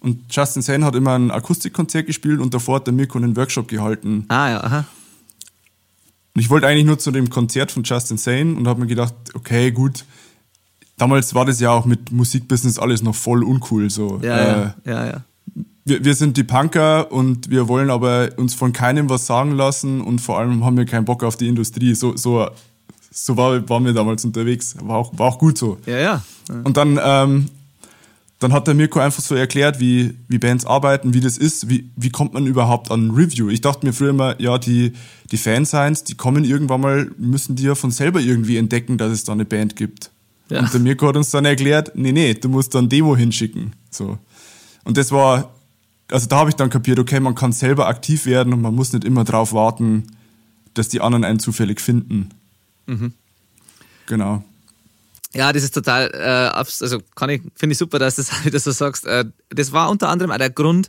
[0.00, 3.68] Und Justin Sane hat immer ein Akustikkonzert gespielt und davor hat der Mirko einen Workshop
[3.68, 4.24] gehalten.
[4.28, 4.84] Ah ja, aha.
[6.34, 9.14] Und ich wollte eigentlich nur zu dem Konzert von Justin Sane und habe mir gedacht,
[9.34, 10.04] okay, gut.
[10.98, 13.88] Damals war das ja auch mit Musikbusiness alles noch voll uncool.
[13.90, 14.20] So.
[14.22, 15.24] Ja, äh, ja, ja, ja.
[15.86, 20.00] Wir, wir sind die Punker und wir wollen aber uns von keinem was sagen lassen
[20.00, 21.94] und vor allem haben wir keinen Bock auf die Industrie.
[21.94, 22.48] So, so,
[23.12, 24.74] so war, waren wir damals unterwegs.
[24.82, 25.78] War auch, war auch gut so.
[25.86, 26.22] Ja, ja.
[26.64, 27.46] Und dann, ähm,
[28.40, 31.88] dann hat der Mirko einfach so erklärt, wie, wie Bands arbeiten, wie das ist, wie,
[31.94, 33.48] wie kommt man überhaupt an Review.
[33.48, 34.92] Ich dachte mir früher immer, ja, die,
[35.30, 39.22] die Fansigns, die kommen irgendwann mal, müssen die ja von selber irgendwie entdecken, dass es
[39.22, 40.10] da eine Band gibt.
[40.50, 40.60] Ja.
[40.60, 43.76] Und der Mirko hat uns dann erklärt, nee, nee, du musst dann Demo hinschicken.
[43.88, 44.18] So.
[44.82, 45.55] Und das war
[46.10, 48.92] also da habe ich dann kapiert, okay, man kann selber aktiv werden und man muss
[48.92, 50.06] nicht immer darauf warten,
[50.74, 52.30] dass die anderen einen zufällig finden.
[52.86, 53.12] Mhm.
[54.06, 54.44] Genau.
[55.34, 58.58] Ja, das ist total, äh, also kann ich, finde ich super, dass du das wieder
[58.58, 59.06] so sagst.
[59.06, 60.88] Äh, das war unter anderem auch der Grund,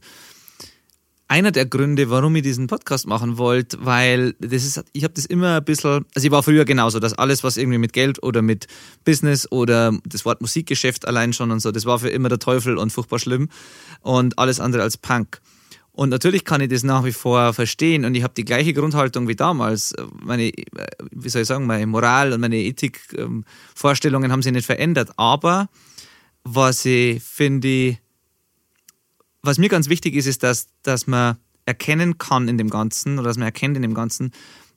[1.27, 5.25] einer der Gründe, warum ich diesen Podcast machen wollte, weil das ist, ich habe das
[5.25, 8.41] immer ein bisschen, also ich war früher genauso, dass alles, was irgendwie mit Geld oder
[8.41, 8.67] mit
[9.03, 12.77] Business oder das Wort Musikgeschäft allein schon und so, das war für immer der Teufel
[12.77, 13.49] und furchtbar schlimm
[14.01, 15.41] und alles andere als Punk.
[15.91, 19.27] Und natürlich kann ich das nach wie vor verstehen und ich habe die gleiche Grundhaltung
[19.27, 19.95] wie damals.
[20.23, 20.51] Meine,
[21.11, 25.09] wie soll ich sagen, meine Moral und meine Ethikvorstellungen haben sich nicht verändert.
[25.17, 25.69] Aber
[26.43, 27.97] was ich finde,
[29.41, 33.27] was mir ganz wichtig ist, ist, dass, dass man erkennen kann in dem Ganzen oder
[33.27, 34.31] dass man erkennt in dem Ganzen,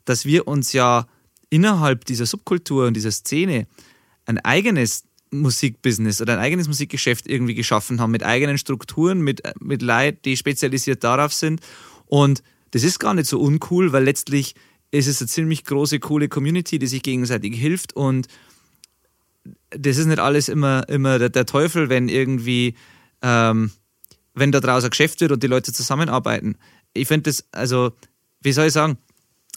[0.05, 1.07] dass wir uns ja
[1.51, 3.67] innerhalb dieser Subkultur und dieser Szene
[4.27, 9.83] ein eigenes Musikbusiness oder ein eigenes Musikgeschäft irgendwie geschaffen haben, mit eigenen Strukturen, mit, mit
[9.83, 11.61] Leuten, die spezialisiert darauf sind.
[12.07, 12.43] Und
[12.73, 14.55] das ist gar nicht so uncool, weil letztlich
[14.91, 17.95] ist es eine ziemlich große, coole Community, die sich gegenseitig hilft.
[17.95, 18.27] Und
[19.71, 22.75] das ist nicht alles immer, immer der, der Teufel, wenn irgendwie,
[23.23, 23.71] ähm,
[24.35, 26.57] wenn da draußen ein Geschäft wird und die Leute zusammenarbeiten.
[26.93, 27.93] Ich finde das, also,
[28.41, 28.99] wie soll ich sagen,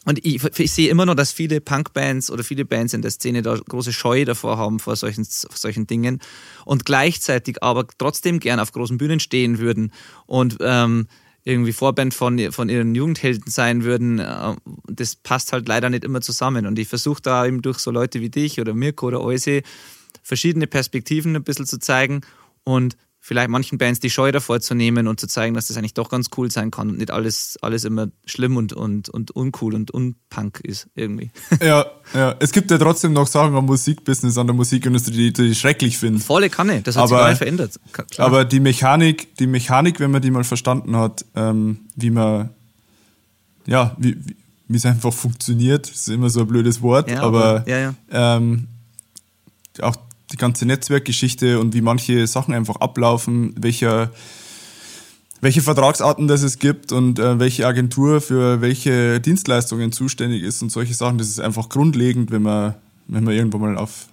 [0.06, 3.42] und ich, ich, sehe immer noch, dass viele Punkbands oder viele Bands in der Szene
[3.42, 6.20] da große Scheu davor haben vor solchen, vor solchen Dingen
[6.66, 9.94] und gleichzeitig aber trotzdem gern auf großen Bühnen stehen würden
[10.26, 11.08] und ähm,
[11.46, 14.20] irgendwie Vorband von, von ihren Jugendhelden sein würden.
[14.20, 14.56] Äh,
[14.88, 16.66] das passt halt leider nicht immer zusammen.
[16.66, 19.62] Und ich versuche da eben durch so Leute wie dich oder Mirko oder Euse
[20.22, 22.22] verschiedene Perspektiven ein bisschen zu zeigen
[22.64, 25.94] und vielleicht manchen Bands die Scheu davor zu nehmen und zu zeigen, dass das eigentlich
[25.94, 29.76] doch ganz cool sein kann und nicht alles, alles immer schlimm und, und, und uncool
[29.76, 31.32] und unpunk ist irgendwie.
[31.62, 32.36] Ja, ja.
[32.40, 35.98] Es gibt ja trotzdem noch Sachen am Musikbusiness, an der Musikindustrie, die, die ich schrecklich
[35.98, 36.20] finde.
[36.20, 37.80] Volle Kanne, das hat aber, sich gar nicht verändert.
[37.94, 38.28] Klar.
[38.28, 42.50] Aber die Mechanik, die Mechanik, wenn man die mal verstanden hat, ähm, wie man,
[43.66, 44.18] ja, wie,
[44.68, 47.94] wie es einfach funktioniert, ist immer so ein blödes Wort, ja, aber, aber ja, ja.
[48.12, 48.68] Ähm,
[49.82, 49.96] auch
[50.34, 54.12] die ganze Netzwerkgeschichte und wie manche Sachen einfach ablaufen, welcher
[55.44, 60.70] welche Vertragsarten das es gibt und äh, welche Agentur für welche Dienstleistungen zuständig ist und
[60.70, 61.18] solche Sachen.
[61.18, 62.76] Das ist einfach grundlegend, wenn man,
[63.08, 64.08] wenn man irgendwann mal auf,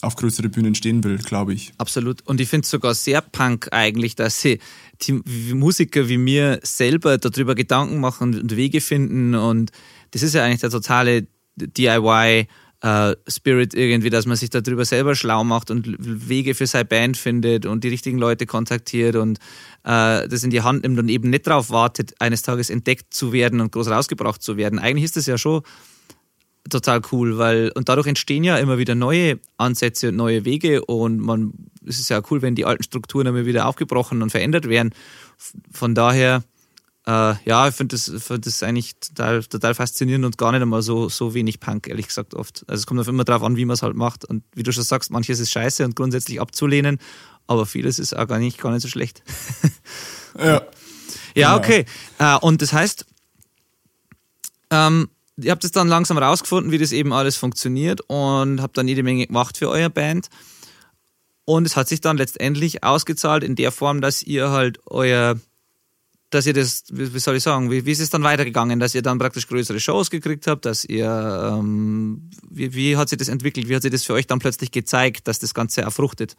[0.00, 1.72] auf größere Bühnen stehen will, glaube ich.
[1.76, 2.22] Absolut.
[2.26, 4.58] Und ich finde es sogar sehr punk eigentlich, dass sie
[5.02, 5.20] die
[5.52, 9.34] Musiker wie mir selber darüber Gedanken machen und Wege finden.
[9.34, 9.72] Und
[10.12, 12.46] das ist ja eigentlich der totale DIY.
[12.82, 17.18] Uh, Spirit irgendwie, dass man sich darüber selber schlau macht und Wege für seine Band
[17.18, 19.38] findet und die richtigen Leute kontaktiert und
[19.86, 23.34] uh, das in die Hand nimmt und eben nicht darauf wartet, eines Tages entdeckt zu
[23.34, 24.78] werden und groß rausgebracht zu werden.
[24.78, 25.60] Eigentlich ist das ja schon
[26.70, 31.18] total cool, weil und dadurch entstehen ja immer wieder neue Ansätze und neue Wege und
[31.18, 31.52] man
[31.86, 34.94] es ist ja cool, wenn die alten Strukturen immer wieder aufgebrochen und verändert werden.
[35.70, 36.44] Von daher,
[37.10, 40.82] äh, ja, ich finde das, find das eigentlich total, total faszinierend und gar nicht einmal
[40.82, 42.64] so, so wenig Punk, ehrlich gesagt, oft.
[42.68, 44.24] Also es kommt auf immer darauf an, wie man es halt macht.
[44.24, 46.98] Und wie du schon sagst, manches ist scheiße und grundsätzlich abzulehnen,
[47.48, 49.24] aber vieles ist auch gar nicht, gar nicht so schlecht.
[50.38, 50.62] ja.
[51.34, 51.84] Ja, okay.
[52.18, 53.06] Äh, und das heißt,
[54.70, 58.88] ähm, ihr habt es dann langsam rausgefunden, wie das eben alles funktioniert und habt dann
[58.88, 60.28] jede Menge gemacht für euer Band.
[61.44, 65.40] Und es hat sich dann letztendlich ausgezahlt in der Form, dass ihr halt euer,
[66.30, 69.02] dass ihr das, wie soll ich sagen, wie, wie ist es dann weitergegangen, dass ihr
[69.02, 73.68] dann praktisch größere Shows gekriegt habt, dass ihr, ähm, wie, wie hat sich das entwickelt,
[73.68, 76.36] wie hat sich das für euch dann plötzlich gezeigt, dass das Ganze erfruchtet?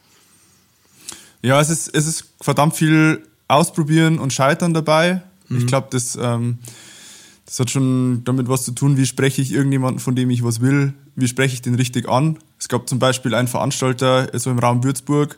[1.41, 5.23] Ja, es ist, es ist verdammt viel Ausprobieren und Scheitern dabei.
[5.49, 5.57] Mhm.
[5.57, 6.59] Ich glaube, das, ähm,
[7.45, 10.61] das hat schon damit was zu tun, wie spreche ich irgendjemanden, von dem ich was
[10.61, 12.39] will, wie spreche ich den richtig an.
[12.57, 15.37] Es gab zum Beispiel einen Veranstalter so im Raum Würzburg,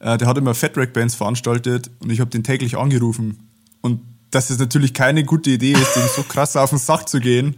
[0.00, 3.51] äh, der hat immer Fatrack-Bands veranstaltet und ich habe den täglich angerufen.
[3.82, 7.20] Und dass es natürlich keine gute Idee ist, dem so krass auf den Sack zu
[7.20, 7.56] gehen,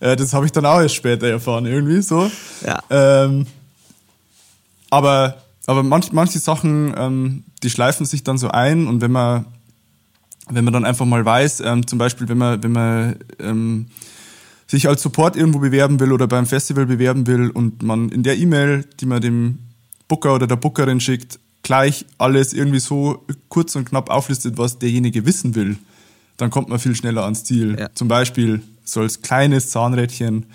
[0.00, 2.30] äh, das habe ich dann auch erst später erfahren, irgendwie so.
[2.66, 2.82] Ja.
[2.90, 3.46] Ähm,
[4.90, 5.36] aber
[5.68, 9.46] aber manch, manche Sachen, ähm, die schleifen sich dann so ein und wenn man
[10.48, 13.86] wenn man dann einfach mal weiß, ähm, zum Beispiel, wenn man, wenn man ähm,
[14.68, 18.36] sich als Support irgendwo bewerben will oder beim Festival bewerben will und man in der
[18.36, 19.58] E-Mail, die man dem
[20.06, 25.26] Booker oder der Bookerin schickt, gleich alles irgendwie so kurz und knapp auflistet, was derjenige
[25.26, 25.76] wissen will,
[26.36, 27.76] dann kommt man viel schneller ans Ziel.
[27.76, 27.88] Ja.
[27.92, 30.46] Zum Beispiel so als kleines Zahnrädchen.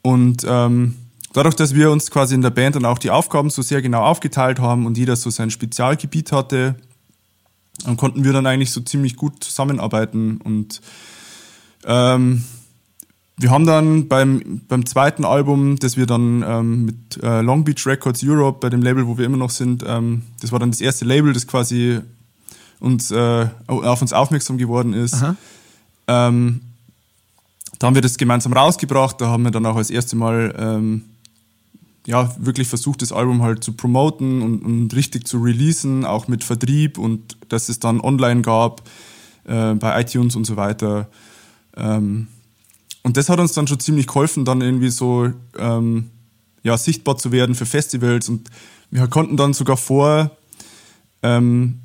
[0.00, 0.96] Und ähm,
[1.34, 4.04] dadurch, dass wir uns quasi in der Band dann auch die Aufgaben so sehr genau
[4.04, 6.76] aufgeteilt haben und jeder so sein Spezialgebiet hatte,
[7.84, 10.80] dann konnten wir dann eigentlich so ziemlich gut zusammenarbeiten und
[11.84, 12.42] ähm,
[13.42, 17.84] wir haben dann beim, beim zweiten Album, das wir dann ähm, mit äh, Long Beach
[17.86, 20.80] Records Europe, bei dem Label, wo wir immer noch sind, ähm, das war dann das
[20.80, 22.00] erste Label, das quasi
[22.78, 25.22] uns, äh, auf uns aufmerksam geworden ist.
[26.06, 26.60] Ähm,
[27.78, 31.02] da haben wir das gemeinsam rausgebracht, da haben wir dann auch als erste Mal ähm,
[32.06, 36.44] ja, wirklich versucht, das Album halt zu promoten und, und, richtig zu releasen, auch mit
[36.44, 38.82] Vertrieb und dass es dann online gab,
[39.44, 41.08] äh, bei iTunes und so weiter.
[43.02, 46.10] Und das hat uns dann schon ziemlich geholfen, dann irgendwie so ähm,
[46.62, 48.28] ja, sichtbar zu werden für Festivals.
[48.28, 48.48] Und
[48.90, 50.30] wir konnten dann sogar vor,
[51.22, 51.80] ähm,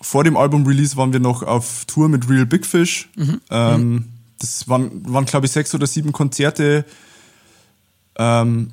[0.00, 3.08] vor dem Album-Release waren wir noch auf Tour mit Real Big Fish.
[3.16, 3.40] Mhm.
[3.50, 4.04] Ähm, mhm.
[4.38, 6.84] Das waren, waren glaube ich, sechs oder sieben Konzerte.
[8.16, 8.70] Ähm,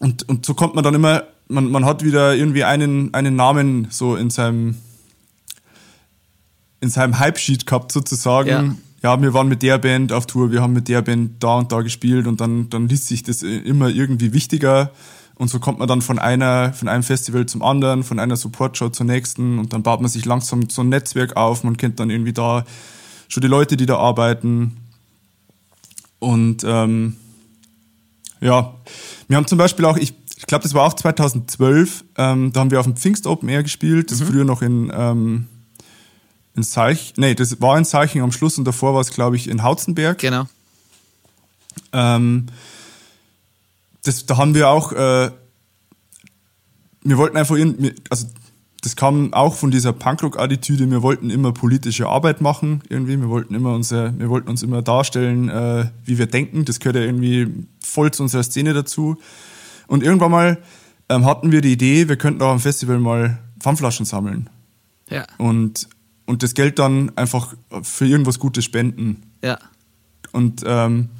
[0.00, 3.86] und, und so kommt man dann immer, man, man hat wieder irgendwie einen, einen Namen
[3.90, 4.76] so in seinem,
[6.80, 8.48] in seinem Hype-Sheet gehabt sozusagen.
[8.48, 8.74] Ja.
[9.04, 9.22] Ja.
[9.22, 11.82] wir waren mit der Band auf Tour, wir haben mit der Band da und da
[11.82, 14.90] gespielt und dann, dann liest sich das immer irgendwie wichtiger.
[15.36, 18.90] Und so kommt man dann von einer, von einem Festival zum anderen, von einer Support-Show
[18.90, 21.64] zur nächsten und dann baut man sich langsam so ein Netzwerk auf.
[21.64, 22.64] Man kennt dann irgendwie da
[23.28, 24.76] schon die Leute, die da arbeiten.
[26.20, 27.16] Und ähm,
[28.40, 28.74] ja,
[29.28, 32.70] wir haben zum Beispiel auch, ich, ich glaube, das war auch 2012, ähm, da haben
[32.70, 34.26] wir auf dem Pfingst Open Air gespielt, das mhm.
[34.26, 35.48] früher noch in, ähm,
[36.56, 39.48] in Salch, nee, das war in Salching am Schluss und davor war es, glaube ich,
[39.48, 40.18] in Hautzenberg.
[40.18, 40.46] Genau.
[41.92, 42.46] Ähm,
[44.04, 45.30] das, da haben wir auch, äh,
[47.02, 47.56] wir wollten einfach,
[48.10, 48.26] also
[48.82, 50.90] das kam auch von dieser Punkrock-Attitüde.
[50.90, 53.18] Wir wollten immer politische Arbeit machen, irgendwie.
[53.18, 56.66] Wir wollten immer unser, wir wollten uns immer darstellen, äh, wie wir denken.
[56.66, 57.48] Das gehört ja irgendwie
[57.80, 59.16] voll zu unserer Szene dazu.
[59.86, 60.62] Und irgendwann mal
[61.08, 64.50] ähm, hatten wir die Idee, wir könnten auch am Festival mal Pfandflaschen sammeln.
[65.08, 65.24] Ja.
[65.38, 65.88] Und,
[66.26, 69.22] und das Geld dann einfach für irgendwas Gutes spenden.
[69.42, 69.58] Ja.
[70.32, 71.10] Und ähm,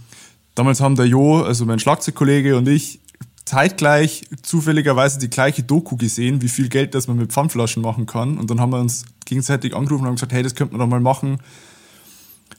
[0.54, 3.00] damals haben der Jo, also mein Schlagzeugkollege und ich,
[3.44, 8.38] zeitgleich zufälligerweise die gleiche Doku gesehen, wie viel Geld das man mit Pfandflaschen machen kann.
[8.38, 10.90] Und dann haben wir uns gegenseitig angerufen und haben gesagt, hey, das könnte man doch
[10.90, 11.38] mal machen.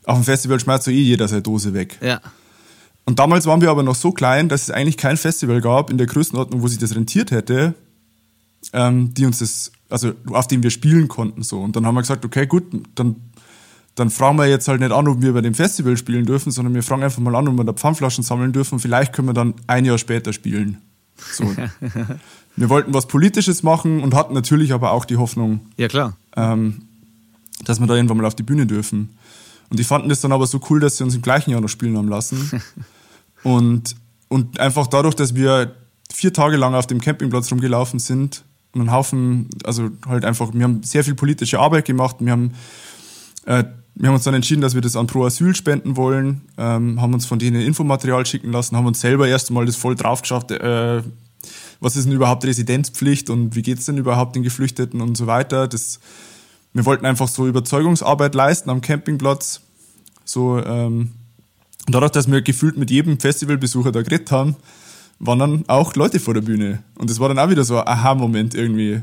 [0.04, 1.98] Auf dem Festival schmeißt so eh jeder seine Dose weg.
[2.00, 2.20] Ja.
[3.04, 5.98] Und damals waren wir aber noch so klein, dass es eigentlich kein Festival gab in
[5.98, 7.74] der Größenordnung, wo sich das rentiert hätte.
[8.72, 11.42] Ähm, die uns das, also auf dem wir spielen konnten.
[11.42, 11.60] So.
[11.60, 13.16] Und dann haben wir gesagt, okay, gut, dann,
[13.94, 16.74] dann fragen wir jetzt halt nicht an, ob wir bei dem Festival spielen dürfen, sondern
[16.74, 18.78] wir fragen einfach mal an, ob wir da Pfandflaschen sammeln dürfen.
[18.78, 20.78] Vielleicht können wir dann ein Jahr später spielen.
[21.32, 21.44] So.
[22.56, 26.16] wir wollten was Politisches machen und hatten natürlich aber auch die Hoffnung, Ja, klar.
[26.36, 26.82] ähm,
[27.64, 29.16] dass wir da irgendwann mal auf die Bühne dürfen.
[29.70, 31.68] Und die fanden das dann aber so cool, dass sie uns im gleichen Jahr noch
[31.68, 32.62] spielen haben lassen.
[33.42, 33.96] und,
[34.28, 35.74] und einfach dadurch, dass wir
[36.12, 40.82] vier Tage lang auf dem Campingplatz rumgelaufen sind einen Haufen, also halt einfach, wir haben
[40.82, 42.16] sehr viel politische Arbeit gemacht.
[42.20, 42.52] Wir haben,
[43.46, 47.00] äh, wir haben uns dann entschieden, dass wir das an Pro Asyl spenden wollen, ähm,
[47.00, 50.20] haben uns von denen Infomaterial schicken lassen, haben uns selber erst mal das voll drauf
[50.20, 51.02] geschafft, äh,
[51.80, 55.68] was ist denn überhaupt Residenzpflicht und wie geht's denn überhaupt den Geflüchteten und so weiter.
[55.68, 56.00] Das,
[56.72, 59.60] wir wollten einfach so Überzeugungsarbeit leisten am Campingplatz.
[60.24, 61.12] So, ähm,
[61.86, 64.56] dadurch, dass wir gefühlt mit jedem Festivalbesucher da geredet haben,
[65.18, 66.82] waren dann auch Leute vor der Bühne.
[66.98, 69.02] Und das war dann auch wieder so ein Aha-Moment irgendwie.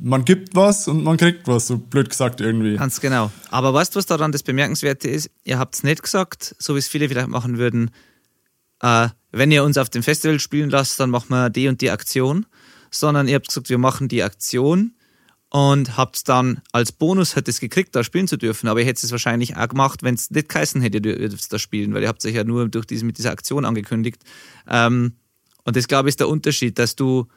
[0.00, 2.76] Man gibt was und man kriegt was, so blöd gesagt irgendwie.
[2.76, 3.30] Ganz genau.
[3.50, 5.30] Aber weißt du, was daran das Bemerkenswerte ist?
[5.44, 7.90] Ihr habt es nicht gesagt, so wie es viele vielleicht machen würden,
[8.80, 11.90] äh, wenn ihr uns auf dem Festival spielen lasst, dann machen wir die und die
[11.90, 12.46] Aktion,
[12.90, 14.92] sondern ihr habt gesagt, wir machen die Aktion
[15.54, 18.66] und habt dann als Bonus hättet es gekriegt, da spielen zu dürfen.
[18.66, 21.60] Aber ihr hättet es wahrscheinlich auch gemacht, wenn es nicht geheißen hätte, ihr dürft da
[21.60, 24.20] spielen, weil ihr habt euch ja nur durch diese, mit dieser Aktion angekündigt.
[24.68, 25.12] Ähm,
[25.62, 27.28] und das, glaube ich, ist der Unterschied, dass du,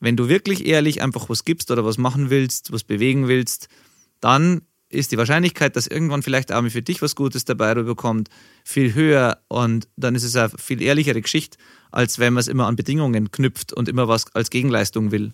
[0.00, 3.68] wenn du wirklich ehrlich einfach was gibst oder was machen willst, was bewegen willst,
[4.18, 8.30] dann ist die Wahrscheinlichkeit, dass irgendwann vielleicht auch für dich was Gutes dabei rüberkommt,
[8.64, 11.56] viel höher und dann ist es eine viel ehrlichere Geschichte,
[11.92, 15.32] als wenn man es immer an Bedingungen knüpft und immer was als Gegenleistung will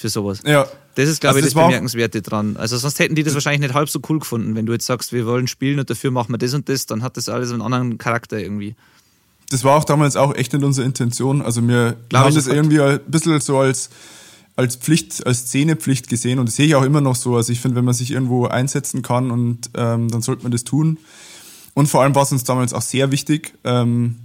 [0.00, 0.40] für sowas.
[0.44, 0.66] Ja.
[0.94, 2.56] Das ist, glaube Also ich, das das Bemerkenswerte dran.
[2.56, 5.12] Also sonst hätten die das wahrscheinlich nicht halb so cool gefunden, wenn du jetzt sagst,
[5.12, 7.62] wir wollen spielen und dafür machen wir das und das, dann hat das alles einen
[7.62, 8.74] anderen Charakter irgendwie.
[9.50, 11.42] Das war auch damals auch echt nicht unsere Intention.
[11.42, 13.90] Also wir Glaub haben das irgendwie ein bisschen so als,
[14.56, 17.36] als Pflicht, als Szenepflicht gesehen und das sehe ich auch immer noch so.
[17.36, 20.64] Also ich finde, wenn man sich irgendwo einsetzen kann und ähm, dann sollte man das
[20.64, 20.98] tun.
[21.74, 24.16] Und vor allem war es uns damals auch sehr wichtig, ähm,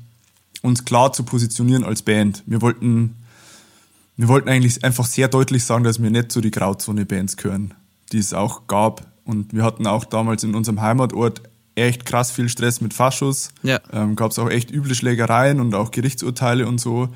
[0.61, 2.43] uns klar zu positionieren als Band.
[2.45, 3.15] Wir wollten,
[4.17, 7.73] wir wollten eigentlich einfach sehr deutlich sagen, dass wir nicht zu die Grauzone-Bands gehören,
[8.11, 9.07] die es auch gab.
[9.25, 11.41] Und wir hatten auch damals in unserem Heimatort
[11.75, 13.49] echt krass viel Stress mit Faschos.
[13.63, 13.79] Ja.
[13.91, 17.09] Ähm, Gab es auch echt üble Schlägereien und auch Gerichtsurteile und so.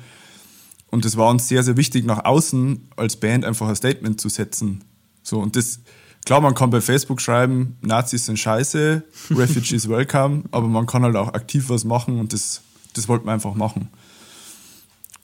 [0.90, 4.28] Und es war uns sehr, sehr wichtig, nach außen als Band einfach ein Statement zu
[4.28, 4.84] setzen.
[5.22, 5.80] So, und das,
[6.26, 11.16] klar, man kann bei Facebook schreiben, Nazis sind scheiße, Refugees welcome, aber man kann halt
[11.16, 12.62] auch aktiv was machen und das,
[12.94, 13.88] das wollten wir einfach machen.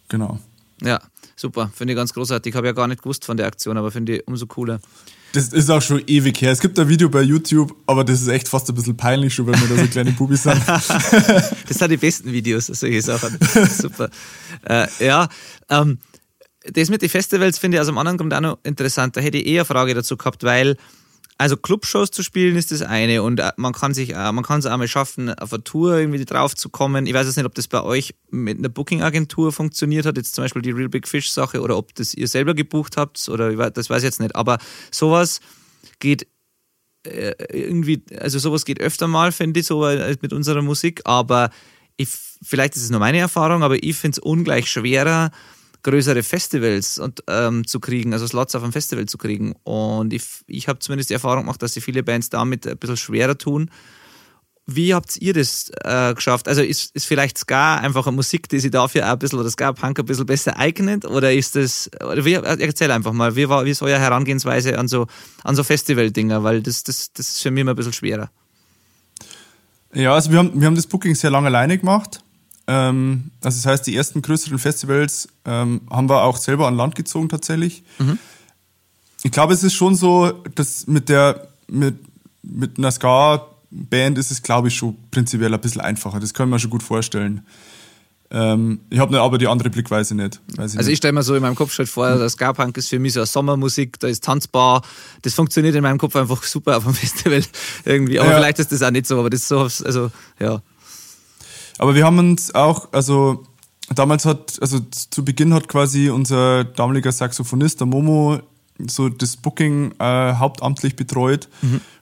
[0.08, 0.38] Genau.
[0.80, 1.00] Ja,
[1.36, 1.70] super.
[1.74, 2.54] Finde ich ganz großartig.
[2.54, 4.80] Habe ja gar nicht gewusst von der Aktion, aber finde ich umso cooler.
[5.32, 6.50] Das ist auch schon ewig her.
[6.50, 9.46] Es gibt ein Video bei YouTube, aber das ist echt fast ein bisschen peinlich, schon
[9.46, 10.60] weil wir da so kleine Bubis sind.
[10.66, 13.36] Das sind die besten Videos, solche Sachen.
[13.70, 14.08] Super.
[14.66, 15.28] Äh, ja,
[15.68, 15.98] ähm,
[16.72, 19.16] das mit den Festivals finde ich aus einem anderen Grund auch noch interessant.
[19.16, 20.76] Da hätte ich eher eine Frage dazu gehabt, weil
[21.38, 24.60] also Clubshows zu spielen ist das eine und äh, man kann sich, äh, man kann
[24.60, 27.06] es auch mal schaffen, auf eine Tour irgendwie drauf zu kommen.
[27.06, 30.44] Ich weiß jetzt nicht, ob das bei euch mit einer Booking-Agentur funktioniert hat, jetzt zum
[30.44, 33.90] Beispiel die Real Big Fish Sache oder ob das ihr selber gebucht habt oder das
[33.90, 34.34] weiß ich jetzt nicht.
[34.34, 34.58] Aber
[34.90, 35.40] sowas
[35.98, 36.26] geht
[37.04, 39.86] äh, irgendwie, also sowas geht öfter mal, finde ich, so
[40.22, 41.50] mit unserer Musik, aber
[41.98, 42.08] ich,
[42.42, 45.30] vielleicht ist es nur meine Erfahrung, aber ich finde es ungleich schwerer,
[45.86, 49.54] größere Festivals und, ähm, zu kriegen, also Slots auf einem Festival zu kriegen.
[49.62, 52.96] Und ich, ich habe zumindest die Erfahrung gemacht, dass sich viele Bands damit ein bisschen
[52.96, 53.70] schwerer tun.
[54.66, 56.48] Wie habt ihr das äh, geschafft?
[56.48, 59.48] Also ist, ist vielleicht Ska einfach eine Musik, die sich dafür auch ein bisschen oder
[59.48, 61.04] Ska-Punk ein bisschen besser eignet?
[61.04, 64.88] Oder ist das, oder wie, erzähl einfach mal, wie, war, wie ist eure Herangehensweise an
[64.88, 65.06] so,
[65.44, 66.42] an so Festival-Dinger?
[66.42, 68.28] Weil das, das, das ist für mich immer ein bisschen schwerer.
[69.94, 72.24] Ja, also wir haben, wir haben das Booking sehr lange alleine gemacht.
[72.68, 76.94] Ähm, also das heißt, die ersten größeren Festivals ähm, haben wir auch selber an Land
[76.94, 77.84] gezogen tatsächlich.
[79.22, 81.96] Ich glaube, es ist schon so, dass mit der mit,
[82.42, 86.20] mit einer Ska-Band ist es, glaube ich, schon prinzipiell ein bisschen einfacher.
[86.20, 87.44] Das können wir schon gut vorstellen.
[88.30, 90.40] Ähm, ich habe aber die andere Blickweise nicht.
[90.52, 92.98] Ich Also ich stelle mir so in meinem Kopf schon vor, das Ska-Punk ist für
[92.98, 94.82] mich so eine Sommermusik, da ist tanzbar,
[95.22, 97.42] das funktioniert in meinem Kopf einfach super auf dem Festival
[97.84, 98.18] irgendwie.
[98.18, 98.36] Aber Ja.
[98.36, 100.60] vielleicht ist das auch nicht so, aber das ist so, also ja.
[101.78, 103.44] Aber wir haben uns auch, also
[103.94, 108.40] damals hat, also zu Beginn hat quasi unser damaliger Saxophonist, der Momo,
[108.86, 111.48] so das Booking äh, hauptamtlich betreut.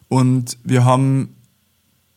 [0.09, 1.35] Und wir haben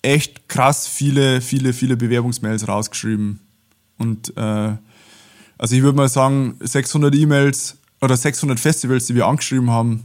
[0.02, 3.40] echt krass viele, viele, viele Bewerbungsmails rausgeschrieben.
[3.98, 4.78] Und äh,
[5.58, 10.04] also ich würde mal sagen, 600 E-Mails oder 600 Festivals, die wir angeschrieben haben,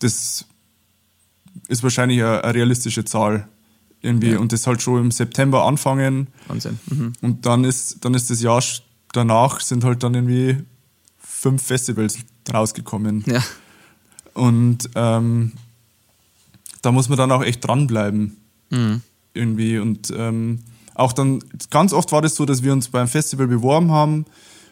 [0.00, 0.46] das
[1.68, 3.48] ist wahrscheinlich eine, eine realistische Zahl.
[4.00, 4.36] Irgendwie.
[4.36, 6.28] Und das halt schon im September anfangen.
[6.46, 6.78] Wahnsinn.
[6.86, 7.12] Mhm.
[7.20, 8.62] Und dann ist, dann ist das Jahr
[9.12, 10.58] danach sind halt dann irgendwie
[11.18, 12.18] fünf Festivals
[12.52, 13.24] rausgekommen.
[13.26, 13.42] Ja.
[14.34, 15.52] Und ähm,
[16.82, 18.36] da muss man dann auch echt dranbleiben.
[18.70, 19.02] Mhm.
[19.34, 19.78] Irgendwie.
[19.78, 20.60] Und ähm,
[20.94, 24.26] auch dann, ganz oft war das so, dass wir uns beim Festival beworben haben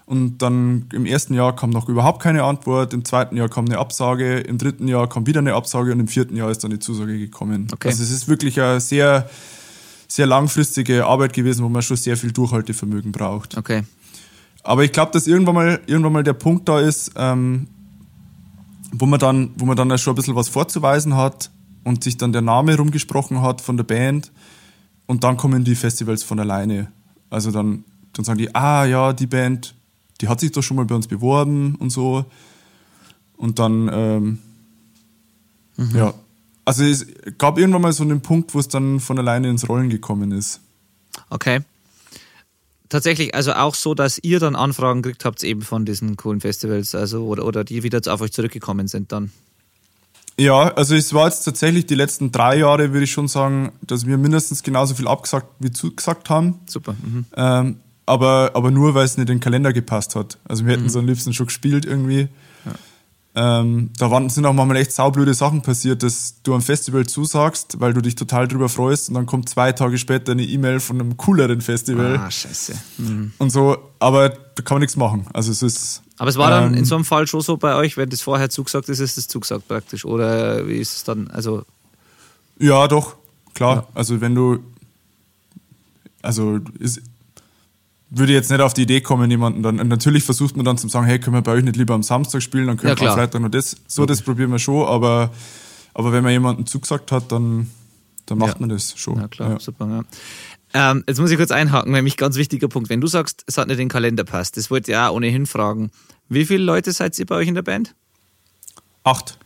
[0.06, 3.78] und dann im ersten Jahr kam noch überhaupt keine Antwort, im zweiten Jahr kam eine
[3.78, 6.78] Absage, im dritten Jahr kam wieder eine Absage und im vierten Jahr ist dann die
[6.78, 7.66] Zusage gekommen.
[7.72, 7.88] Okay.
[7.88, 9.28] Also es ist wirklich eine sehr,
[10.06, 13.56] sehr langfristige Arbeit gewesen, wo man schon sehr viel Durchhaltevermögen braucht.
[13.56, 13.82] Okay.
[14.62, 17.66] Aber ich glaube, dass irgendwann mal, irgendwann mal der Punkt da ist, ähm,
[18.92, 21.50] wo man dann, wo man dann schon ein bisschen was vorzuweisen hat
[21.82, 24.30] und sich dann der Name rumgesprochen hat von der Band
[25.06, 26.92] und dann kommen die Festivals von alleine.
[27.28, 29.74] Also dann, dann sagen die, ah ja, die Band,
[30.20, 32.24] die hat sich doch schon mal bei uns beworben und so.
[33.36, 34.38] Und dann, ähm,
[35.94, 36.14] ja.
[36.64, 37.06] Also es
[37.38, 40.60] gab irgendwann mal so einen Punkt, wo es dann von alleine ins Rollen gekommen ist.
[41.30, 41.60] Okay.
[42.88, 46.94] Tatsächlich, also auch so, dass ihr dann Anfragen gekriegt habt, eben von diesen coolen Festivals,
[46.94, 49.32] also oder, oder die wieder auf euch zurückgekommen sind dann.
[50.38, 54.06] Ja, also es war jetzt tatsächlich die letzten drei Jahre, würde ich schon sagen, dass
[54.06, 56.60] wir mindestens genauso viel abgesagt wie zugesagt haben.
[56.66, 56.94] Super.
[57.02, 57.24] Mhm.
[57.34, 57.76] Ähm,
[58.06, 60.38] aber, aber nur, weil es nicht in den Kalender gepasst hat.
[60.48, 62.28] Also wir hätten so am liebsten schon gespielt irgendwie.
[63.38, 67.78] Ähm, da waren, sind auch manchmal echt saublöde Sachen passiert, dass du am Festival zusagst,
[67.80, 70.98] weil du dich total drüber freust und dann kommt zwei Tage später eine E-Mail von
[70.98, 72.72] einem cooleren Festival Ah, scheiße.
[72.96, 73.32] Mhm.
[73.36, 73.76] und so.
[73.98, 75.26] Aber da kann man nichts machen.
[75.34, 76.02] Also es ist...
[76.16, 78.22] Aber es war dann ähm, in so einem Fall schon so bei euch, wenn das
[78.22, 80.06] vorher zugesagt ist, ist es zugesagt praktisch.
[80.06, 81.28] Oder wie ist es dann?
[81.28, 81.62] Also,
[82.58, 83.16] Ja, doch,
[83.52, 83.76] klar.
[83.76, 83.86] Ja.
[83.92, 84.60] Also wenn du,
[86.22, 87.02] also ist,
[88.10, 90.88] würde jetzt nicht auf die Idee kommen, jemanden dann, und natürlich versucht man dann zu
[90.88, 93.10] sagen, hey, können wir bei euch nicht lieber am Samstag spielen, dann können Ja, wir
[93.10, 93.16] am.
[93.18, 93.76] Freitag noch das.
[93.88, 95.32] So, das probieren wir schon, aber,
[95.94, 97.68] aber wenn man jemanden zugesagt hat, dann,
[98.26, 98.60] dann macht Ja.
[98.60, 99.18] man das schon.
[99.18, 99.60] ja klar, Ja.
[99.60, 100.04] super.
[100.72, 100.90] Ja.
[100.92, 102.90] Ähm, jetzt muss ich kurz einhaken, nämlich ganz wichtiger Punkt.
[102.90, 105.46] Wenn du sagst, es hat nicht in den Kalender passt, das wollte ich auch ohnehin
[105.46, 105.90] fragen.
[106.28, 107.94] Wie viele Leute seid ihr bei euch in der Band?
[109.04, 109.38] Acht.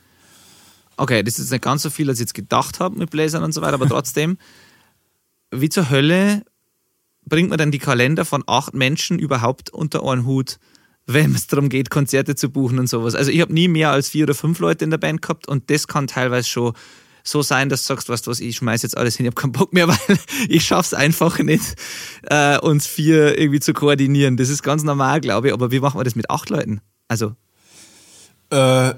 [0.96, 3.52] Okay, das ist nicht ganz so viel, als ich jetzt gedacht habe mit Bläsern und
[3.52, 4.38] so weiter, aber trotzdem,
[5.50, 6.42] wie zur Hölle
[7.26, 10.58] bringt man dann die Kalender von acht Menschen überhaupt unter einen Hut,
[11.06, 13.14] wenn es darum geht, Konzerte zu buchen und sowas?
[13.14, 15.70] Also ich habe nie mehr als vier oder fünf Leute in der Band gehabt und
[15.70, 16.72] das kann teilweise schon
[17.22, 19.40] so sein, dass du sagst, weißt du was, ich schmeiß jetzt alles hin, ich habe
[19.40, 21.74] keinen Bock mehr, weil ich schaff's einfach nicht,
[22.22, 24.36] äh, uns vier irgendwie zu koordinieren.
[24.36, 26.80] Das ist ganz normal, glaube ich, aber wie machen wir das mit acht Leuten?
[27.08, 27.34] Also,
[28.50, 28.94] Äh,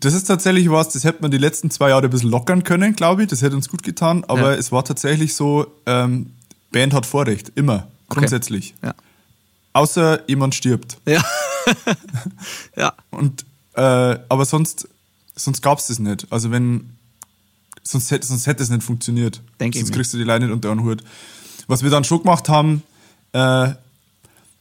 [0.00, 2.96] das ist tatsächlich was, das hätte man die letzten zwei Jahre ein bisschen lockern können,
[2.96, 3.28] glaube ich.
[3.28, 4.24] Das hätte uns gut getan.
[4.28, 4.58] Aber Ja.
[4.58, 6.32] es war tatsächlich so, ähm,
[6.76, 8.20] Band hat Vorrecht, immer, Okay.
[8.20, 8.74] grundsätzlich.
[8.84, 8.94] ja.
[9.72, 10.98] Außer jemand stirbt.
[11.06, 11.22] Ja.
[12.76, 12.92] ja.
[13.10, 13.80] Und, äh,
[14.28, 14.88] aber sonst,
[15.34, 16.26] sonst gab es das nicht.
[16.30, 16.90] Also wenn,
[17.82, 19.42] sonst hätte, sonst hätte es nicht funktioniert.
[19.58, 21.02] Denke ich sonst kriegst du die Leine nicht unter den Hut.
[21.66, 22.82] Was wir dann schon gemacht haben,
[23.32, 23.70] äh,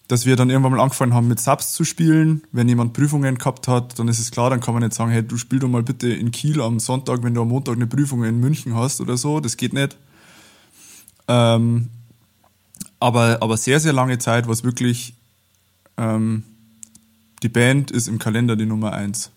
[0.07, 2.43] dass wir dann irgendwann mal angefangen haben, mit Subs zu spielen.
[2.51, 5.23] Wenn jemand Prüfungen gehabt hat, dann ist es klar, dann kann man nicht sagen, hey,
[5.23, 8.23] du spiel doch mal bitte in Kiel am Sonntag, wenn du am Montag eine Prüfung
[8.23, 9.39] in München hast oder so.
[9.39, 9.97] Das geht nicht.
[11.27, 11.89] Ähm,
[12.99, 15.13] aber, aber sehr, sehr lange Zeit war es wirklich,
[15.97, 16.43] ähm,
[17.43, 19.31] die Band ist im Kalender die Nummer eins.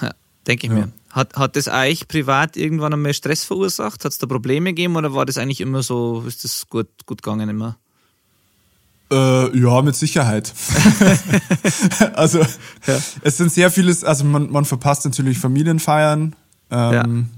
[0.00, 0.12] Ja,
[0.46, 0.78] Denke ich Ja.
[0.78, 0.92] mir.
[1.10, 4.04] Hat, hat das euch privat irgendwann einmal Stress verursacht?
[4.04, 7.22] Hat es da Probleme gegeben oder war das eigentlich immer so, ist das gut, gut
[7.22, 7.76] gegangen immer?
[9.10, 10.52] Äh, ja, mit Sicherheit.
[12.14, 12.38] also
[12.86, 12.98] Ja.
[13.22, 16.36] es sind sehr vieles, also man, man verpasst natürlich Familienfeiern.
[16.70, 17.28] Ähm,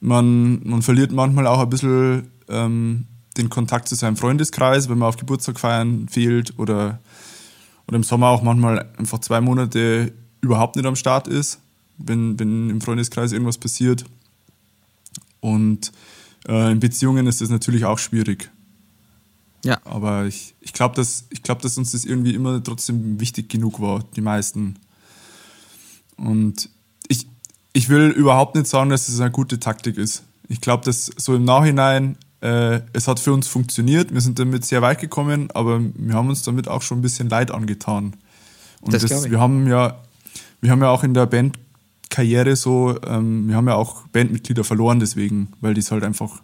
[0.00, 5.08] man, man verliert manchmal auch ein bisschen ähm, den Kontakt zu seinem Freundeskreis, wenn man
[5.08, 7.00] auf Geburtstag feiern fehlt oder,
[7.86, 11.60] oder im Sommer auch manchmal einfach zwei Monate überhaupt nicht am Start ist,
[11.98, 14.04] wenn, wenn im Freundeskreis irgendwas passiert.
[15.40, 15.92] Und
[16.48, 18.50] äh, in Beziehungen ist das natürlich auch schwierig.
[19.64, 19.80] Ja.
[19.84, 23.80] Aber ich, ich glaube, dass, ich glaub, dass uns das irgendwie immer trotzdem wichtig genug
[23.80, 24.76] war, die meisten.
[26.16, 26.68] Und
[27.08, 27.26] ich,
[27.72, 30.22] ich will überhaupt nicht sagen, dass es eine gute Taktik ist.
[30.48, 34.64] Ich glaube, dass so im Nachhinein, äh, es hat für uns funktioniert, wir sind damit
[34.64, 38.14] sehr weit gekommen, aber wir haben uns damit auch schon ein bisschen Leid angetan.
[38.80, 40.02] Und Das das wir haben ja,
[40.60, 45.00] wir haben ja auch in der Bandkarriere so, ähm, wir haben ja auch Bandmitglieder verloren
[45.00, 46.42] deswegen, weil die es halt einfach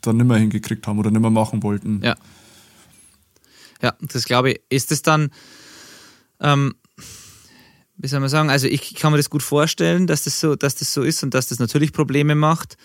[0.00, 2.00] dann nimmer hingekriegt haben oder nimmer machen wollten.
[2.02, 2.16] Ja.
[3.82, 4.60] Ja, das glaube ich.
[4.70, 5.30] Ist es dann,
[6.40, 6.74] ähm,
[7.96, 10.74] wie soll man sagen, also ich kann mir das gut vorstellen, dass das so, dass
[10.76, 12.76] das so ist und dass das natürlich Probleme macht.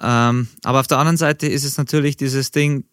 [0.00, 2.84] Ähm, aber auf der anderen Seite ist es natürlich dieses Ding,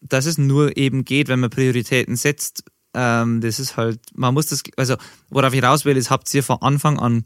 [0.00, 2.64] dass es nur eben geht, wenn man Prioritäten setzt.
[2.94, 4.96] Ähm, das ist halt, man muss das, also
[5.28, 7.24] worauf ich raus will, ist, habt ihr von Anfang an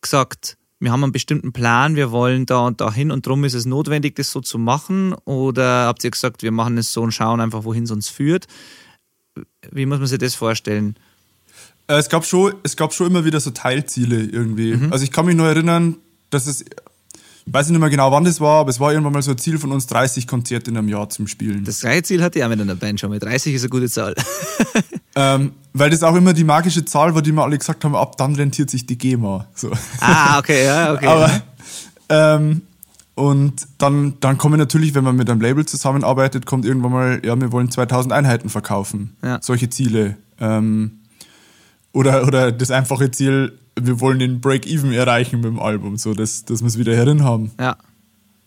[0.00, 3.64] gesagt, wir haben einen bestimmten Plan, wir wollen da und dahin und darum ist es
[3.64, 5.14] notwendig, das so zu machen?
[5.24, 8.46] Oder habt ihr gesagt, wir machen es so und schauen einfach, wohin es uns führt?
[9.70, 10.96] Wie muss man sich das vorstellen?
[11.88, 14.78] Äh, es, gab schon, es gab schon immer wieder so Teilziele irgendwie.
[14.90, 15.96] Also ich kann mich nur erinnern,
[16.30, 16.64] dass es,
[17.46, 19.38] ich weiß nicht mehr genau, wann das war, aber es war irgendwann mal so ein
[19.38, 21.64] Ziel von uns, 30 Konzerte in einem Jahr zum Spielen.
[21.64, 23.20] Das gleiche Ziel hatte ich auch mit einer Band schon mal.
[23.20, 24.14] 30 ist eine gute Zahl.
[25.18, 28.18] Ähm, weil das auch immer die magische Zahl war, die wir alle gesagt haben, ab
[28.18, 29.46] dann rentiert sich die GEMA.
[29.54, 29.72] So.
[30.00, 31.06] ah, okay, ja, okay.
[31.06, 31.42] Aber,
[32.10, 32.60] ähm,
[33.14, 37.34] und dann, dann kommen natürlich, wenn man mit einem Label zusammenarbeitet, kommt irgendwann mal, ja,
[37.40, 39.16] wir wollen 2000 Einheiten verkaufen.
[39.22, 39.38] Ja.
[39.40, 40.18] Solche Ziele.
[40.38, 40.98] Ähm,
[41.92, 46.44] oder, oder das einfache Ziel, wir wollen den Break-Even erreichen mit dem Album, so dass,
[46.44, 47.50] dass wir es wieder herin haben.
[47.60, 47.76] ja,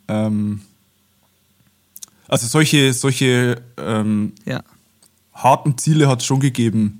[0.07, 0.61] Ähm,
[2.27, 4.63] also solche, solche ähm, ja.
[5.33, 6.99] harten Ziele hat es schon gegeben.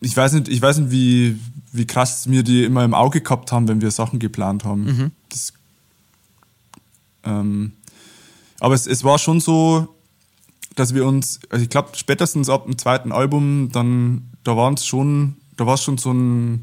[0.00, 1.38] Ich weiß nicht, ich weiß nicht wie,
[1.72, 4.86] wie krass wir die immer im Auge gehabt haben, wenn wir Sachen geplant haben.
[5.30, 5.52] Das,
[7.24, 7.72] ähm,
[8.60, 9.94] aber es, es war schon so,
[10.74, 14.86] dass wir uns, also ich glaube, spätestens ab dem zweiten Album, dann, da waren es
[14.86, 16.62] schon, da war es schon so ein,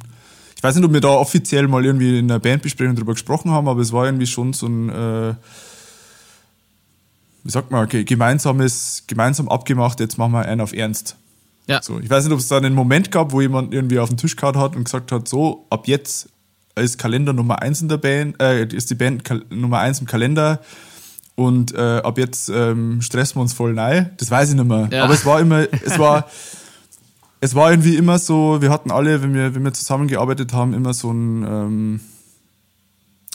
[0.56, 3.68] ich weiß nicht, ob wir da offiziell mal irgendwie in der Bandbesprechung drüber gesprochen haben,
[3.68, 5.34] aber es war irgendwie schon so ein, äh,
[7.44, 11.18] wie sagt man, ge- gemeinsames, gemeinsam abgemacht, jetzt machen wir einen auf Ernst.
[11.68, 11.82] Ja.
[11.82, 14.18] So, ich weiß nicht, ob es da einen Moment gab, wo jemand irgendwie auf den
[14.18, 16.30] Tisch gehauen hat und gesagt hat, so, ab jetzt
[16.76, 20.08] ist Kalender Nummer eins in der Band, äh, ist die Band Kal Nummer eins im
[20.08, 20.60] Kalender
[21.36, 24.12] und äh, ab jetzt ähm, stressen wir uns voll rein.
[24.18, 24.89] Das weiß ich nicht mehr.
[24.91, 25.04] Ja.
[25.04, 26.28] Aber es war immer, es war,
[27.44, 30.94] es war irgendwie immer so, wir hatten alle, wenn wir, wenn wir zusammengearbeitet haben, immer
[30.94, 32.00] so einen, ähm,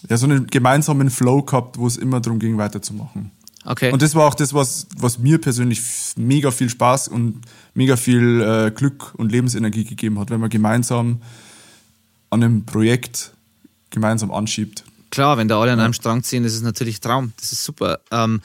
[0.09, 3.33] ja, so einen gemeinsamen Flow gehabt, wo es immer darum ging, weiterzumachen.
[3.67, 3.93] Okay.
[3.93, 5.83] Und das war auch das, was, was mir persönlich
[6.17, 7.43] mega viel Spaß und
[7.75, 11.21] mega viel äh, Glück und Lebensenergie gegeben hat, wenn man gemeinsam
[12.31, 13.33] an einem Projekt
[13.91, 14.85] gemeinsam anschiebt.
[15.11, 17.35] Klar, wenn da alle an einem Strang ziehen, das ist natürlich Traum.
[17.39, 18.01] Das ist super.
[18.11, 18.41] Ähm,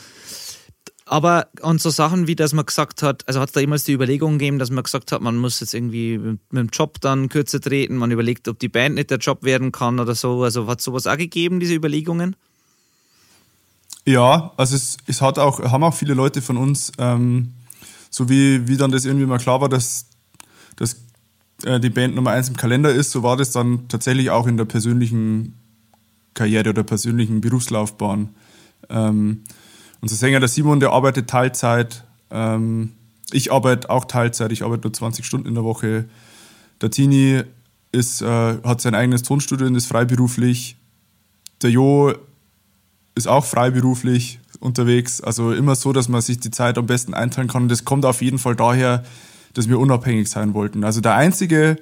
[1.05, 3.93] aber und so Sachen wie, dass man gesagt hat, also hat es da jemals die
[3.93, 7.29] Überlegung gegeben, dass man gesagt hat, man muss jetzt irgendwie mit, mit dem Job dann
[7.29, 10.43] kürzer treten, man überlegt, ob die Band nicht der Job werden kann oder so.
[10.43, 12.35] Also hat sowas auch gegeben, diese Überlegungen?
[14.05, 17.53] Ja, also es, es hat auch, haben auch viele Leute von uns, ähm,
[18.09, 20.05] so wie, wie dann das irgendwie mal klar war, dass,
[20.75, 20.97] dass
[21.65, 24.57] äh, die Band Nummer eins im Kalender ist, so war das dann tatsächlich auch in
[24.57, 25.57] der persönlichen
[26.33, 28.29] Karriere oder persönlichen Berufslaufbahn.
[28.89, 29.43] Ähm,
[30.03, 32.03] unser Sänger, der Simon, der arbeitet Teilzeit.
[32.29, 32.91] Ähm,
[33.31, 36.03] ich arbeite auch Teilzeit, ich arbeite nur 20 Stunden in der Woche.
[36.81, 37.41] Der Tini
[37.93, 40.75] ist, äh, hat sein eigenes Tonstudio und ist freiberuflich.
[41.61, 42.13] Der Jo
[43.15, 45.21] ist auch freiberuflich unterwegs.
[45.21, 47.63] Also immer so, dass man sich die Zeit am besten einteilen kann.
[47.63, 49.05] Und das kommt auf jeden Fall daher,
[49.53, 50.83] dass wir unabhängig sein wollten.
[50.83, 51.77] Also der einzige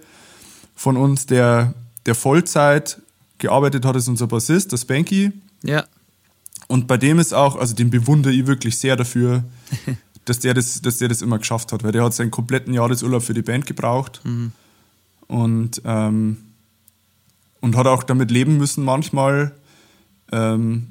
[0.75, 1.73] von uns, der,
[2.05, 3.01] der Vollzeit
[3.39, 5.31] gearbeitet hat, ist unser Bassist, der Spanky.
[5.63, 5.85] Ja.
[6.71, 9.43] Und bei dem ist auch, also den bewundere ich wirklich sehr dafür,
[10.25, 13.21] dass der das, dass der das immer geschafft hat, weil der hat seinen kompletten Jahresurlaub
[13.21, 14.21] für die Band gebraucht
[15.27, 16.37] und, ähm,
[17.59, 19.51] und hat auch damit leben müssen manchmal,
[20.31, 20.87] ähm,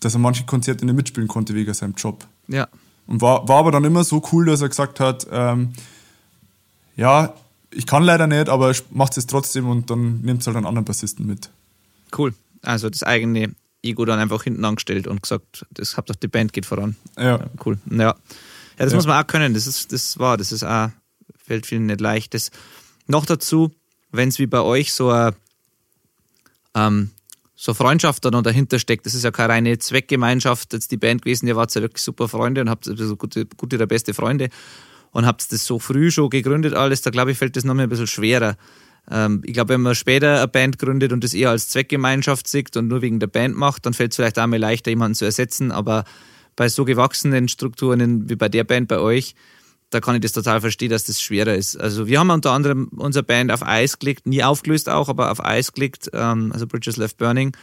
[0.00, 2.26] dass er manche Konzerte nicht mitspielen konnte wegen seinem Job.
[2.48, 2.68] Ja.
[3.06, 5.72] Und war, war aber dann immer so cool, dass er gesagt hat, ähm,
[6.96, 7.32] ja,
[7.70, 11.26] ich kann leider nicht, aber macht es trotzdem und dann nimmt halt einen anderen Bassisten
[11.26, 11.48] mit.
[12.14, 12.34] Cool.
[12.60, 16.52] Also das eigene Ego dann einfach hinten angestellt und gesagt, das habt doch die Band
[16.52, 16.96] geht voran.
[17.18, 17.48] Ja.
[17.64, 17.78] Cool.
[17.90, 17.98] Ja.
[17.98, 18.14] Ja,
[18.76, 18.96] das Ja.
[18.96, 19.54] muss man auch können.
[19.54, 20.90] Das ist, das war, das ist auch,
[21.36, 22.34] fällt vielen nicht leicht.
[22.34, 22.50] Das,
[23.06, 23.70] noch dazu,
[24.12, 25.34] wenn es wie bei euch so eine
[26.74, 27.10] ähm,
[27.56, 31.46] so Freundschaft dann dahinter steckt, das ist ja keine reine Zweckgemeinschaft, jetzt die Band gewesen,
[31.46, 34.48] ihr wart ja wirklich super Freunde und habt also gute, gute oder beste Freunde
[35.10, 37.82] und habt das so früh schon gegründet alles, da glaube ich, fällt das noch mal
[37.82, 38.56] ein bisschen schwerer.
[39.10, 42.76] Ähm, ich glaube, wenn man später eine Band gründet und das eher als Zweckgemeinschaft sieht
[42.76, 45.24] und nur wegen der Band macht, dann fällt es vielleicht auch mal leichter, jemanden zu
[45.24, 46.04] ersetzen, aber
[46.56, 49.34] bei so gewachsenen Strukturen wie bei der Band bei euch,
[49.90, 51.76] da kann ich das total verstehen, dass das schwerer ist.
[51.76, 55.44] Also wir haben unter anderem unsere Band auf Eis gelegt, nie aufgelöst auch, aber auf
[55.44, 57.56] Eis gelegt, ähm, also Bridges Left Burning,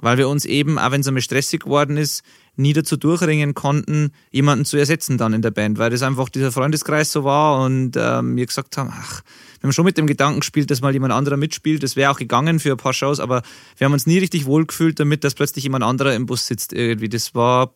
[0.00, 2.22] weil wir uns eben, auch wenn es einmal stressig geworden ist,
[2.56, 6.52] nie dazu durchringen konnten, jemanden zu ersetzen dann in der Band, weil das einfach dieser
[6.52, 9.22] Freundeskreis so war und ähm, wir gesagt haben, ach,
[9.60, 12.18] wir haben schon mit dem Gedanken gespielt, dass mal jemand anderer mitspielt, das wäre auch
[12.18, 13.42] gegangen für ein paar Shows, aber
[13.76, 17.08] wir haben uns nie richtig wohlgefühlt damit, dass plötzlich jemand anderer im Bus sitzt irgendwie.
[17.08, 17.74] Das war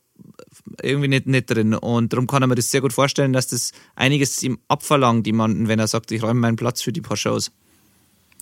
[0.82, 1.74] irgendwie nicht, nicht drin.
[1.74, 5.68] Und darum kann ich mir das sehr gut vorstellen, dass das einiges ihm abverlangt, jemanden,
[5.68, 7.50] wenn er sagt, ich räume meinen Platz für die paar Shows.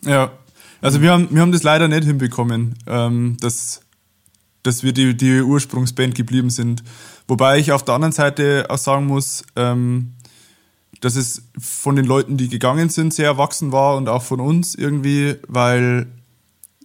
[0.04, 0.32] Ja,
[0.80, 3.80] also wir haben, wir haben das leider nicht hinbekommen, ähm, dass,
[4.66, 6.82] dass wir die, die Ursprungsband geblieben sind.
[7.28, 10.12] Wobei ich auf der anderen Seite auch sagen muss, ähm,
[11.00, 14.74] dass es von den Leuten, die gegangen sind, sehr erwachsen war und auch von uns
[14.74, 16.06] irgendwie, weil,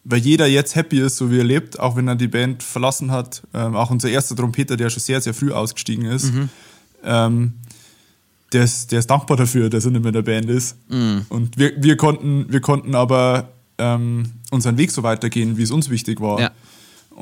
[0.03, 3.11] weil jeder jetzt happy ist, so wie er lebt, auch wenn er die Band verlassen
[3.11, 3.43] hat.
[3.53, 6.31] Ähm, auch unser erster Trompeter, der schon sehr, sehr früh ausgestiegen ist.
[7.03, 7.53] Ähm,
[8.51, 10.75] der ist, der ist dankbar dafür, dass er nicht mehr in der Band ist.
[10.89, 11.25] Mhm.
[11.29, 15.89] Und wir, wir, konnten, wir konnten aber ähm, unseren Weg so weitergehen, wie es uns
[15.89, 16.39] wichtig war.
[16.39, 16.51] Ja.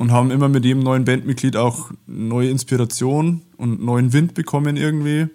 [0.00, 5.26] Und haben immer mit jedem neuen Bandmitglied auch neue Inspiration und neuen Wind bekommen irgendwie.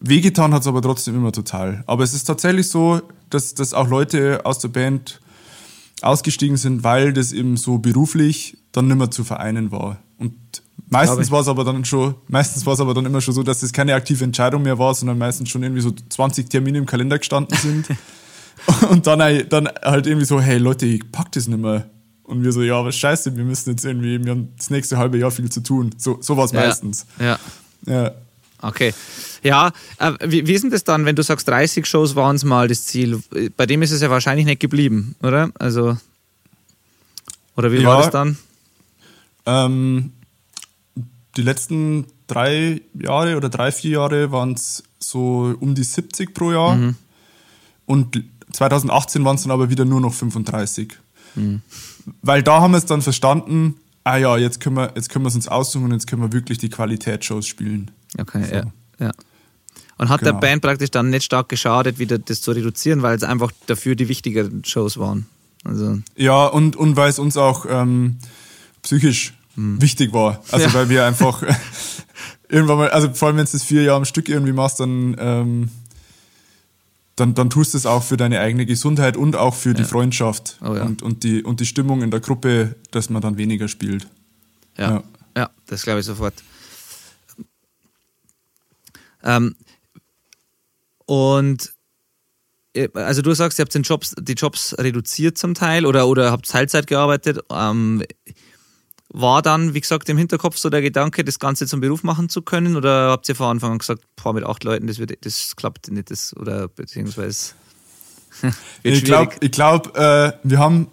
[0.00, 1.84] Wehgetan hat es aber trotzdem immer total.
[1.86, 5.20] Aber es ist tatsächlich so, dass, dass auch Leute aus der Band
[6.00, 9.98] ausgestiegen sind, weil das eben so beruflich dann nicht mehr zu vereinen war.
[10.16, 10.32] Und
[10.88, 13.62] meistens war es aber dann schon, meistens war es aber dann immer schon so, dass
[13.62, 17.18] es keine aktive Entscheidung mehr war, sondern meistens schon irgendwie so 20 Termine im Kalender
[17.18, 17.86] gestanden sind.
[18.88, 21.90] und dann, dann halt irgendwie so, hey Leute, ich pack das nicht mehr.
[22.24, 25.18] Und wir so, ja, aber scheiße, wir müssen jetzt irgendwie, wir haben das nächste halbe
[25.18, 25.90] Jahr viel zu tun.
[25.98, 27.06] So, so war es meistens.
[27.18, 27.38] Ja.
[27.86, 28.12] Ja.
[28.60, 28.94] Okay.
[29.42, 32.44] Ja, äh, wie, wie ist denn das dann, wenn du sagst, 30 Shows waren es
[32.44, 33.20] mal das Ziel?
[33.56, 35.50] Bei dem ist es ja wahrscheinlich nicht geblieben, oder?
[35.58, 35.96] Also.
[37.56, 37.88] Oder wie Ja.
[37.88, 38.38] war das dann?
[39.46, 40.12] Ähm,
[41.36, 46.52] die letzten drei Jahre oder drei, vier Jahre waren es so um die 70 pro
[46.52, 46.94] Jahr.
[47.84, 50.94] Und 2018 waren es dann aber wieder nur noch 35.
[52.22, 55.28] Weil da haben wir es dann verstanden, ah ja, jetzt können wir jetzt können wir
[55.28, 57.90] es uns aussuchen und jetzt können wir wirklich die Qualitätsshows spielen.
[58.18, 58.62] Okay, ja.
[58.98, 59.12] ja.
[59.98, 60.40] Und hat der Genau.
[60.40, 64.08] Band praktisch dann nicht stark geschadet, wieder das zu reduzieren, weil es einfach dafür die
[64.08, 65.26] wichtigeren Shows waren?
[65.64, 68.16] Also, Ja, und, und weil es uns auch ähm,
[68.82, 70.42] psychisch wichtig war.
[70.50, 70.74] Also Ja.
[70.74, 71.42] weil wir einfach
[72.48, 75.14] irgendwann mal, also vor allem wenn du das vier Jahre am Stück irgendwie machst, dann,
[75.18, 75.68] ähm,
[77.16, 80.58] dann, dann tust du es auch für deine eigene Gesundheit und auch für die Freundschaft
[80.62, 80.82] Oh ja.
[80.82, 84.06] und, und, die, und die Stimmung in der Gruppe, dass man dann weniger spielt.
[84.78, 84.90] ja.
[84.90, 85.02] Ja.
[85.34, 86.34] Ja, das glaube ich sofort.
[89.22, 89.54] Ähm,
[91.06, 91.72] und
[92.74, 96.30] äh, also du sagst, ihr habt den Jobs, die Jobs reduziert zum Teil oder, oder
[96.30, 97.38] habt Teilzeit gearbeitet.
[97.50, 98.02] Ähm,
[99.14, 102.42] war dann, wie gesagt, im Hinterkopf so der Gedanke, das Ganze zum Beruf machen zu
[102.42, 102.76] können?
[102.76, 105.90] Oder habt ihr von Anfang an gesagt, boah, mit acht Leuten, das, wird, das klappt
[105.90, 107.52] nicht, das, oder beziehungsweise
[108.82, 110.88] Ich glaube, ich glaub, äh, wir haben,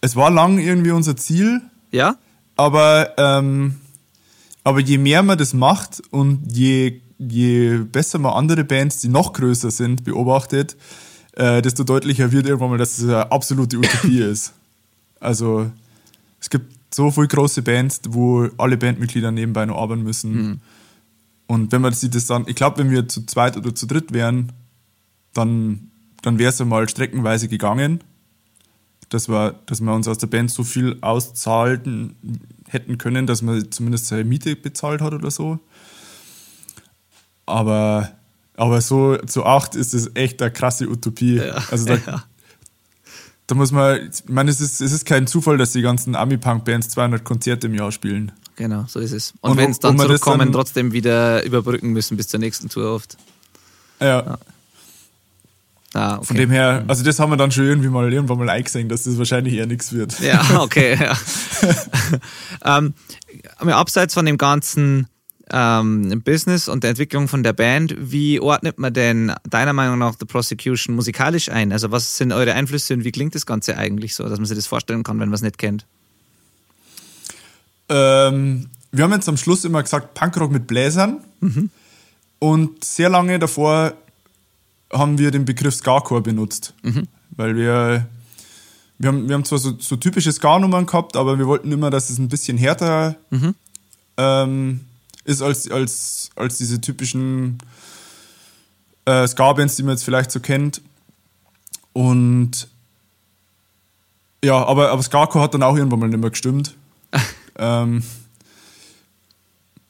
[0.00, 2.16] es war lang irgendwie unser Ziel, Ja?
[2.56, 3.76] Aber, ähm,
[4.64, 9.32] aber je mehr man das macht und je, je besser man andere Bands, die noch
[9.32, 10.76] größer sind, beobachtet,
[11.32, 14.52] äh, desto deutlicher wird irgendwann mal, dass es eine absolute Utopie ist.
[15.20, 15.70] Also
[16.40, 20.60] es gibt so viele große Bands, wo alle Bandmitglieder nebenbei noch arbeiten müssen.
[21.46, 24.12] Und wenn man sich das dann, ich glaube, wenn wir zu zweit oder zu dritt
[24.12, 24.52] wären,
[25.32, 25.90] dann,
[26.22, 28.00] dann wäre es ja mal streckenweise gegangen
[29.08, 32.14] dass wir, dass wir uns aus der Band so viel auszahlen
[32.68, 35.58] hätten können, dass man zumindest seine Miete bezahlt hat oder so.
[37.46, 38.10] Aber,
[38.54, 41.40] aber so zu acht ist es echt eine krasse Utopie.
[41.70, 42.24] Also da, ja.
[43.48, 46.90] Da muss man, ich meine, es ist, es ist kein Zufall, dass die ganzen Ami-Punk-Bands
[46.90, 48.30] 200 Konzerte im Jahr spielen.
[48.56, 49.32] Genau, so ist es.
[49.40, 52.94] Und, Und wenn es dann zurückkommen, dann- trotzdem wieder überbrücken müssen bis zur nächsten Tour
[52.94, 53.16] oft.
[54.00, 54.38] Ja,
[55.94, 56.26] Ah, okay.
[56.26, 59.04] von dem her, also das haben wir dann schon irgendwie mal irgendwann mal eingesehen, dass
[59.04, 60.20] das wahrscheinlich eher nichts wird.
[60.20, 61.16] Ja, okay, ja.
[62.78, 62.92] ähm,
[63.56, 65.08] aber abseits von dem ganzen
[65.52, 70.14] ähm, Business und der Entwicklung von der Band, wie ordnet man denn deiner Meinung nach
[70.18, 71.72] The Prosecution musikalisch ein?
[71.72, 74.56] Also was sind eure Einflüsse und wie klingt das Ganze eigentlich so, dass man sich
[74.56, 75.86] das vorstellen kann, wenn man es nicht kennt?
[77.88, 81.20] Ähm, wir haben jetzt am Schluss immer gesagt Punkrock mit Bläsern.
[82.38, 83.94] Und sehr lange davor
[84.92, 86.74] haben wir den Begriff Ska-Core benutzt.
[87.36, 88.06] Weil wir,
[88.98, 92.10] wir haben, wir haben zwar so, so typische Ska-Nummern gehabt, aber wir wollten immer, dass
[92.10, 93.16] es ein bisschen härter
[94.16, 94.80] ähm,
[95.28, 97.58] ist als, als, als diese typischen
[99.04, 100.80] äh, Ska-Bands, die man jetzt vielleicht so kennt.
[101.92, 102.68] Und
[104.42, 106.74] ja, aber, aber Ska-Core hat dann auch irgendwann mal nicht mehr gestimmt.
[107.56, 108.02] ähm,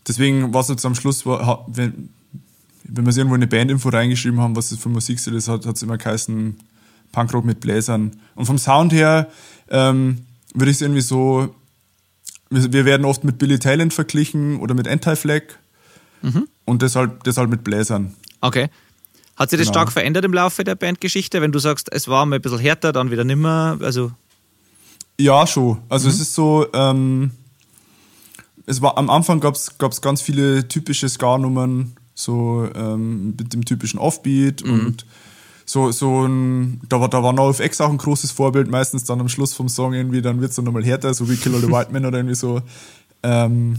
[0.08, 2.08] deswegen war es jetzt am Schluss, war, wenn,
[2.82, 5.64] wenn wir es irgendwo in eine Bandinfo reingeschrieben haben, was es für Musikstil ist, hat
[5.64, 6.58] es immer geheißen
[7.12, 8.16] Punkrock mit Bläsern.
[8.34, 9.30] Und vom Sound her
[9.68, 11.54] ähm, würde ich es irgendwie so,
[12.50, 15.42] wir, werden oft mit Billy Talent verglichen oder mit Anti-Flag
[16.64, 18.14] und deshalb, deshalb mit Bläsern.
[18.40, 18.68] Okay.
[19.36, 19.78] Hat sich das Genau.
[19.78, 22.92] stark verändert im Laufe der Bandgeschichte, wenn du sagst, es war mal ein bisschen härter,
[22.92, 23.78] dann wieder nimmer?
[23.80, 24.10] Also,
[25.20, 25.78] Ja, schon.
[25.88, 27.30] Also es ist so, ähm,
[28.66, 33.98] es war am Anfang gab es ganz viele typische Ska-Nummern, so ähm, mit dem typischen
[34.00, 35.06] Offbeat und
[35.68, 39.28] so, so ein, da war, da war NoFX auch ein großes Vorbild, meistens dann am
[39.28, 41.68] Schluss vom Song irgendwie, dann wird es dann nochmal härter, so wie Kill All the
[41.68, 42.62] White Man oder irgendwie so.
[43.22, 43.76] Ähm,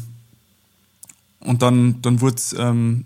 [1.40, 3.06] und dann, dann wurde es ähm,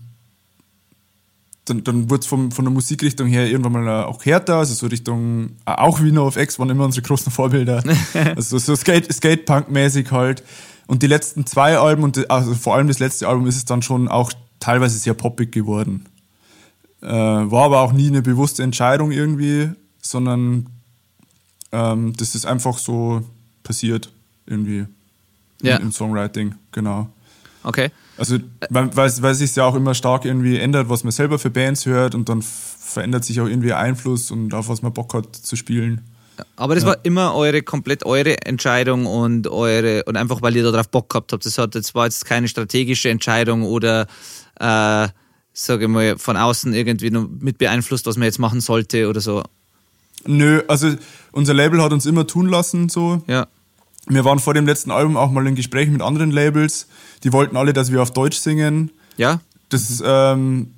[1.66, 4.88] dann, dann wurde es von der Musikrichtung her irgendwann mal äh, auch härter, also so
[4.88, 7.82] Richtung, äh, auch wie NoFX waren immer unsere großen Vorbilder.
[8.36, 10.44] also so Skate, Skatepunk-mäßig halt.
[10.88, 13.64] Und die letzten zwei Alben und die- also vor allem das letzte Album ist es
[13.64, 16.04] dann schon auch teilweise sehr poppig geworden.
[17.04, 19.70] Äh, war aber auch nie eine bewusste Entscheidung irgendwie,
[20.02, 20.68] sondern
[21.74, 23.22] ähm, das ist einfach so
[23.64, 24.10] passiert
[24.46, 24.86] irgendwie
[25.62, 25.78] Ja.
[25.78, 27.10] im, im Songwriting, genau.
[27.64, 27.90] Okay.
[28.18, 28.38] Also,
[28.70, 31.86] weil, weil, weil sich ja auch immer stark irgendwie ändert, was man selber für Bands
[31.86, 35.56] hört und dann verändert sich auch irgendwie Einfluss und auf was man Bock hat zu
[35.56, 36.02] spielen.
[36.56, 40.90] Aber das war immer eure, komplett eure Entscheidung und eure, und einfach weil ihr darauf
[40.90, 41.46] Bock gehabt habt.
[41.46, 44.08] Das, hat, das war jetzt keine strategische Entscheidung oder,
[44.60, 45.08] äh,
[45.54, 49.22] sage ich mal, von außen irgendwie nur mit beeinflusst, was man jetzt machen sollte oder
[49.22, 49.44] so.
[50.26, 50.96] Nö, also
[51.32, 53.22] unser Label hat uns immer tun lassen, so.
[53.28, 53.48] Ja.
[54.08, 56.88] Wir waren vor dem letzten Album auch mal in Gesprächen mit anderen Labels.
[57.24, 58.92] Die wollten alle, dass wir auf Deutsch singen.
[59.16, 59.40] Ja?
[59.70, 60.74] Das, ähm,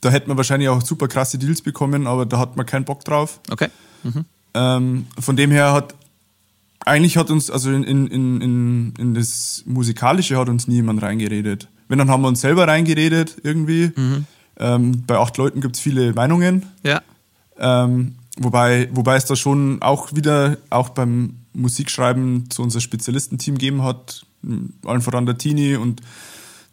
[0.00, 3.04] da hätten wir wahrscheinlich auch super krasse Deals bekommen, aber da hat man keinen Bock
[3.04, 3.40] drauf.
[3.50, 3.68] Okay.
[4.54, 5.94] Ähm, von dem her hat
[6.84, 8.06] eigentlich hat uns, also in, in,
[8.40, 11.68] in, in das Musikalische hat uns niemand reingeredet.
[11.88, 13.92] Wenn, dann haben wir uns selber reingeredet irgendwie.
[14.58, 16.66] Ähm, bei acht Leuten gibt es viele Meinungen.
[16.82, 17.02] Ja.
[17.58, 23.82] Ähm, wobei, wobei es da schon auch wieder, auch beim Musikschreiben zu unser Spezialistenteam gegeben
[23.82, 24.26] hat,
[24.84, 26.02] allen voran der Tini und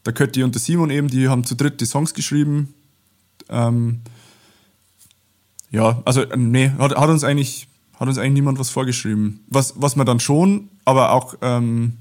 [0.05, 2.74] der Kötti und der Simon eben, die haben zu dritt die Songs geschrieben.
[3.49, 4.01] Ähm,
[5.70, 7.68] ja, also äh, nee, hat, hat uns eigentlich
[8.01, 9.41] hat uns eigentlich niemand was vorgeschrieben.
[9.47, 11.97] Was, was wir dann schon, aber auch, ähm,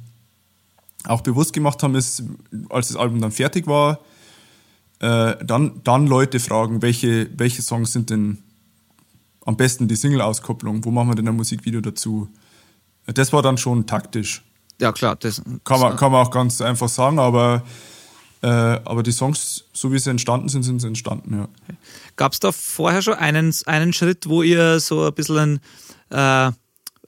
[1.04, 2.22] auch bewusst gemacht haben, ist,
[2.68, 4.00] als das Album dann fertig war,
[5.00, 8.38] äh, dann, dann Leute fragen, welche, welche Songs sind denn
[9.44, 12.28] am besten die Single-Auskopplung, wo machen wir denn ein Musikvideo dazu?
[13.06, 14.44] Das war dann schon taktisch.
[14.80, 15.16] Ja, klar.
[15.16, 17.62] Das, Kann man, kann man auch ganz einfach sagen, aber,
[18.42, 21.48] äh, aber die Songs, so wie sie entstanden sind, sind sie entstanden, ja.
[22.16, 25.60] Gab es da vorher schon einen, einen Schritt, wo ihr so ein bisschen,
[26.10, 26.50] äh,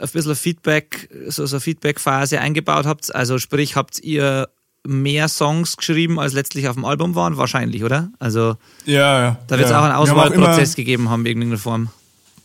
[0.02, 3.14] ein bisschen Feedback, so, so eine Feedback-Phase eingebaut habt?
[3.14, 4.48] Also sprich, habt ihr
[4.84, 7.36] mehr Songs geschrieben, als letztlich auf dem Album waren?
[7.36, 8.10] Wahrscheinlich, oder?
[8.18, 9.36] Also Ja, ja.
[9.46, 9.80] da wird es ja.
[9.80, 11.88] auch einen Auswahlprozess gegeben haben, in irgendeiner Form.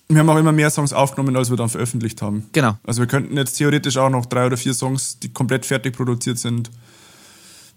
[0.09, 2.45] Wir haben auch immer mehr Songs aufgenommen, als wir dann veröffentlicht haben.
[2.53, 2.77] Genau.
[2.85, 6.39] Also wir könnten jetzt theoretisch auch noch drei oder vier Songs, die komplett fertig produziert
[6.39, 6.69] sind.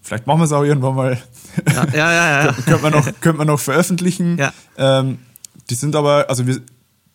[0.01, 1.21] Vielleicht machen wir es auch irgendwann mal.
[1.67, 2.45] Ja, ja, ja.
[2.45, 2.53] ja.
[2.65, 4.37] könnte man noch, könnte man noch veröffentlichen.
[4.37, 4.53] Ja.
[4.77, 5.19] Ähm,
[5.69, 6.61] die sind aber, also wir,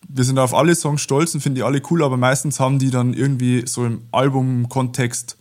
[0.09, 2.89] wir sind auf alle Songs stolz und finden die alle cool, aber meistens haben die
[2.89, 5.37] dann irgendwie so im Albumkontext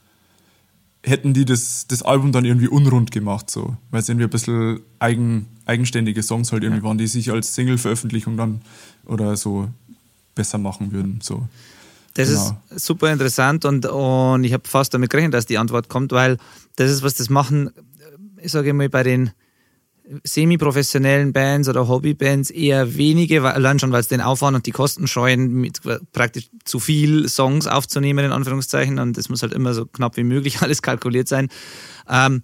[1.03, 3.77] hätten die das, das Album dann irgendwie unrund gemacht, so.
[3.93, 8.37] Weil es irgendwie ein bisschen eigen, eigenständige Songs halt irgendwie waren, die sich als Single-Veröffentlichung
[8.37, 8.61] dann
[9.07, 9.69] oder so
[10.35, 11.47] besser machen würden, so.
[12.15, 12.61] Das Genau.
[12.71, 16.39] ist super interessant und, und ich habe fast damit gerechnet, dass die Antwort kommt, weil
[16.75, 17.71] das ist, was das machen,
[18.43, 19.31] ich sage mal, bei den
[20.25, 25.07] semi-professionellen Bands oder Hobbybands eher wenige, allein schon, weil es den Aufwand und die Kosten
[25.07, 25.81] scheuen, mit
[26.13, 28.99] praktisch zu viel Songs aufzunehmen, in Anführungszeichen.
[28.99, 31.49] Und das muss halt immer so knapp wie möglich alles kalkuliert sein.
[32.09, 32.43] Ähm,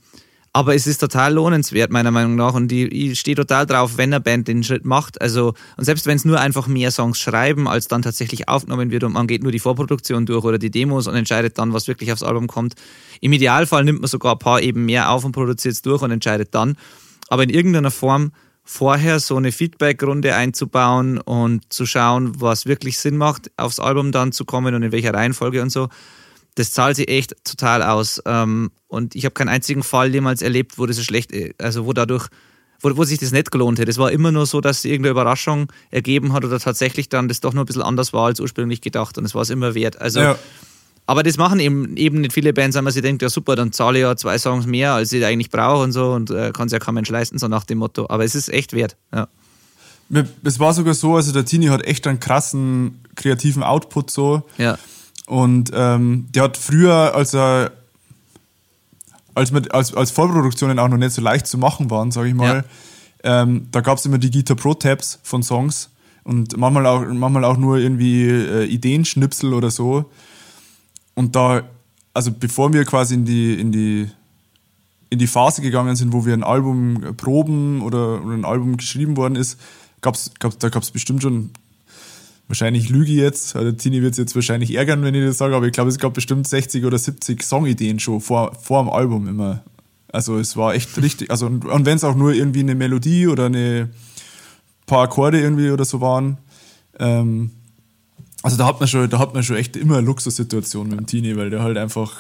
[0.55, 2.53] aber es ist total lohnenswert, meiner Meinung nach.
[2.53, 5.19] Und ich, ich stehe total drauf, wenn eine Band den Schritt macht.
[5.21, 9.05] Also, und selbst wenn es nur einfach mehr Songs schreiben, als dann tatsächlich aufgenommen wird
[9.05, 12.13] und man geht nur die Vorproduktion durch oder die Demos und entscheidet dann, was wirklich
[12.13, 12.75] aufs Album kommt.
[13.23, 16.11] Im Idealfall nimmt man sogar ein paar eben mehr auf und produziert es durch und
[16.11, 16.77] entscheidet dann.
[17.33, 23.17] Aber in irgendeiner Form vorher so eine Feedback-Runde einzubauen und zu schauen, was wirklich Sinn
[23.17, 25.89] macht, aufs Album dann zu kommen und in welcher Reihenfolge und so,
[26.57, 28.21] das zahlt sich echt total aus.
[28.27, 31.95] Ähm, Und ich habe keinen einzigen Fall jemals erlebt, wo das so schlecht, also wo
[31.95, 32.29] dadurch,
[32.81, 33.91] wo, wo sich das nicht gelohnt hätte.
[33.91, 37.55] Es war immer nur so, dass irgendeine Überraschung ergeben hat oder tatsächlich dann das doch
[37.55, 39.99] nur ein bisschen anders war als ursprünglich gedacht und es war es immer wert.
[40.03, 40.39] Also, Ja.
[41.07, 43.73] Aber das machen eben, eben nicht viele Bands, wenn man sich denkt, ja super, dann
[43.73, 46.67] zahle ich ja zwei Songs mehr, als ich eigentlich brauche und so und äh, kann
[46.67, 48.07] es ja kein Mensch leisten, so nach dem Motto.
[48.09, 48.97] Aber es ist echt wert.
[49.13, 49.29] Ja.
[50.45, 54.43] Es war sogar so, also der Tini hat echt einen krassen kreativen Output so.
[54.59, 54.79] Ja.
[55.27, 57.73] Und ähm, der hat früher, als er
[59.35, 62.35] als, mit, als, als Vollproduktionen auch noch nicht so leicht zu machen waren, sage ich
[62.35, 62.65] mal,
[63.25, 65.91] ähm, da gab es immer die Guitar Pro Tabs von Songs
[66.25, 70.11] und manchmal auch, manchmal auch nur irgendwie äh, Ideenschnipsel oder so.
[71.15, 71.63] Und da,
[72.15, 74.09] also bevor wir quasi in die, in die,
[75.11, 79.17] in die Phase gegangen sind, wo wir ein Album proben oder, oder ein Album geschrieben
[79.17, 79.59] worden ist,
[80.01, 81.51] gab's, gab's, da gab es bestimmt schon
[82.49, 85.67] wahrscheinlich lüge jetzt, also Tini wird es jetzt wahrscheinlich ärgern, wenn ich das sage, aber
[85.67, 89.63] ich glaube, es gab bestimmt 60 oder 70 Songideen schon vor, vor dem Album immer.
[90.09, 93.27] Also es war echt richtig, also und, und wenn es auch nur irgendwie eine Melodie
[93.27, 93.89] oder eine
[94.87, 96.37] paar Akkorde irgendwie oder so waren,
[96.99, 97.53] ähm,
[98.43, 101.07] also da hat man schon, da hat man schon echt immer eine Luxussituation mit dem
[101.07, 102.13] Tini, weil der halt einfach,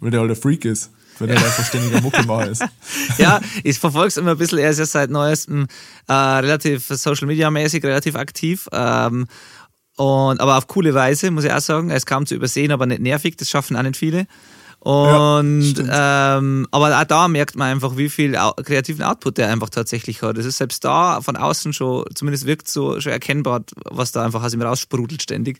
[0.00, 2.64] weil der halt ein Freak ist, weil der halt einfach ständiger Muckemacher ist.
[3.18, 4.58] ja, ich verfolge es immer ein bisschen.
[4.58, 5.66] Er ist ja seit neuestem
[6.08, 8.68] äh, relativ Social Media mäßig relativ aktiv.
[8.72, 9.26] Ähm,
[9.96, 11.90] und, aber auf coole Weise, muss ich auch sagen.
[11.90, 13.36] Er ist kaum zu übersehen, aber nicht nervig.
[13.36, 14.26] Das schaffen auch nicht viele.
[14.80, 19.68] Und ja, ähm, aber auch da merkt man einfach, wie viel kreativen Output der einfach
[19.68, 20.38] tatsächlich hat.
[20.38, 24.44] Es ist selbst da von außen schon, zumindest wirkt so schon erkennbar, was da einfach
[24.44, 25.58] aus ihm raussprudelt ständig.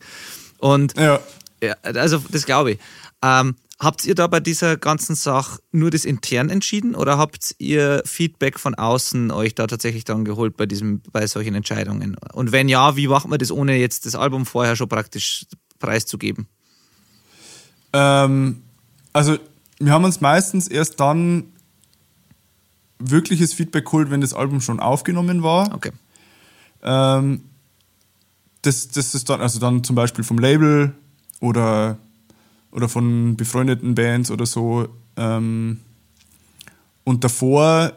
[0.59, 1.19] Und ja.
[1.61, 2.79] ja also das glaube ich.
[3.21, 8.01] Ähm, habt ihr da bei dieser ganzen Sache nur das intern entschieden oder habt ihr
[8.05, 12.15] Feedback von außen euch da tatsächlich dann geholt bei diesem, bei solchen Entscheidungen?
[12.33, 15.45] Und wenn ja, wie macht man das, ohne jetzt das Album vorher schon praktisch
[15.79, 16.47] preiszugeben?
[17.93, 18.63] Ähm,
[19.17, 19.37] also
[19.79, 21.45] wir haben uns meistens erst dann
[22.99, 25.73] wirkliches Feedback geholt, wenn das Album schon aufgenommen war.
[25.73, 25.91] Okay.
[26.83, 27.41] Ähm,
[28.61, 30.93] das, das ist dann, also dann zum Beispiel vom Label
[31.39, 31.97] oder,
[32.71, 34.87] oder von befreundeten Bands oder so.
[35.15, 35.79] Ähm,
[37.03, 37.93] und davor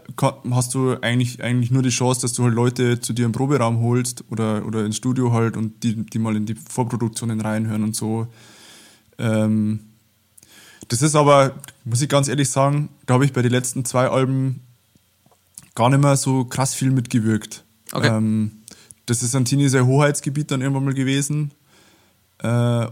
[0.51, 3.81] hast du eigentlich, eigentlich nur die Chance, dass du halt Leute zu dir im Proberaum
[3.81, 7.95] holst oder, oder ins Studio halt und die, die mal in die Vorproduktionen reinhören und
[7.95, 8.29] so.
[9.19, 9.81] Ähm,
[10.91, 14.09] das ist aber, muss ich ganz ehrlich sagen, da habe ich bei den letzten zwei
[14.09, 14.61] Alben
[15.77, 17.65] gar nicht mehr so krass viel mitgewirkt.
[17.93, 18.09] Okay.
[18.09, 18.51] Ähm,
[19.07, 21.53] das ist ein Tini sehr Hoheitsgebiet dann irgendwann mal gewesen.
[22.39, 22.89] Äh,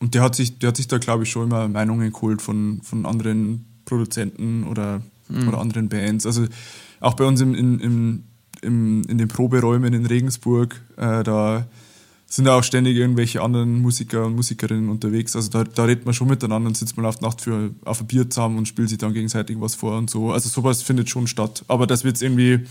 [0.00, 2.80] und der hat sich, der hat sich da, glaube ich, schon immer Meinungen geholt von,
[2.82, 5.46] von anderen Produzenten oder, mhm.
[5.46, 6.26] oder anderen Bands.
[6.26, 6.46] Also
[6.98, 8.24] auch bei uns im, in, im,
[8.62, 11.68] im, in den Proberäumen in Regensburg, äh, da
[12.32, 15.36] sind ja auch ständig irgendwelche anderen Musiker und Musikerinnen unterwegs.
[15.36, 18.06] Also da, da redet man schon miteinander und sitzt man auf Nacht für, auf ein
[18.06, 20.32] Bier zusammen und spielt sich dann gegenseitig was vor und so.
[20.32, 21.62] Also sowas findet schon statt.
[21.68, 22.66] Aber dass wir jetzt irgendwie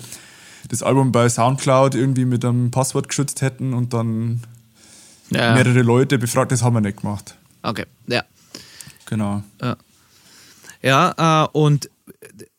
[0.68, 4.41] das Album bei Soundcloud irgendwie mit einem Passwort geschützt hätten und dann
[5.30, 5.53] ja.
[5.53, 7.36] mehrere Leute befragt, das haben wir nicht gemacht.
[7.62, 8.24] Okay, ja.
[9.05, 9.43] Genau.
[9.62, 9.78] Ja,
[10.82, 11.88] ja äh, und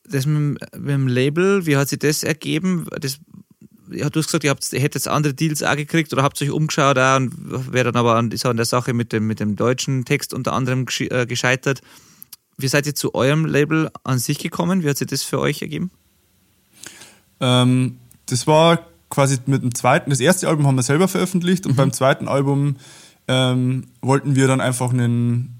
[0.05, 2.87] das mit, mit, dem Label, wie hat sich das ergeben?
[3.01, 3.19] Das
[3.95, 6.51] ja, du hast gesagt, ihr, habt, ihr hättet andere Deals auch gekriegt oder habt euch
[6.51, 9.55] umgeschaut auch und wäre dann aber an, ist an der Sache mit dem, mit dem
[9.55, 11.81] deutschen Text unter anderem äh, gescheitert.
[12.57, 14.83] Wie seid ihr zu eurem Label an sich gekommen?
[14.83, 15.91] Wie hat sich das für euch ergeben?
[17.39, 21.73] Ähm, das war quasi mit dem zweiten, das erste Album haben wir selber veröffentlicht und
[21.73, 21.77] mhm.
[21.77, 22.77] beim zweiten Album
[23.27, 25.59] ähm, wollten wir dann einfach einen,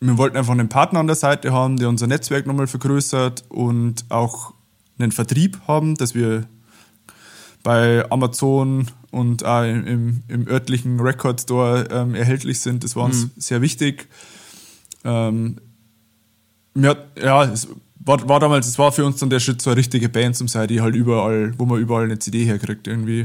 [0.00, 4.04] wir wollten einfach einen Partner an der Seite haben, der unser Netzwerk nochmal vergrößert und
[4.10, 4.54] auch
[4.98, 6.48] einen Vertrieb haben, dass wir
[7.66, 12.84] bei Amazon und auch im, im örtlichen Record Store ähm, erhältlich sind.
[12.84, 13.30] Das war uns mhm.
[13.38, 14.06] sehr wichtig.
[15.02, 15.56] Ähm,
[16.74, 17.66] mir, ja, es
[17.98, 20.46] war, war damals, es war für uns dann der Schritt, so eine richtige Band zu
[20.46, 23.24] sein, die halt überall, wo man überall eine CD herkriegt irgendwie.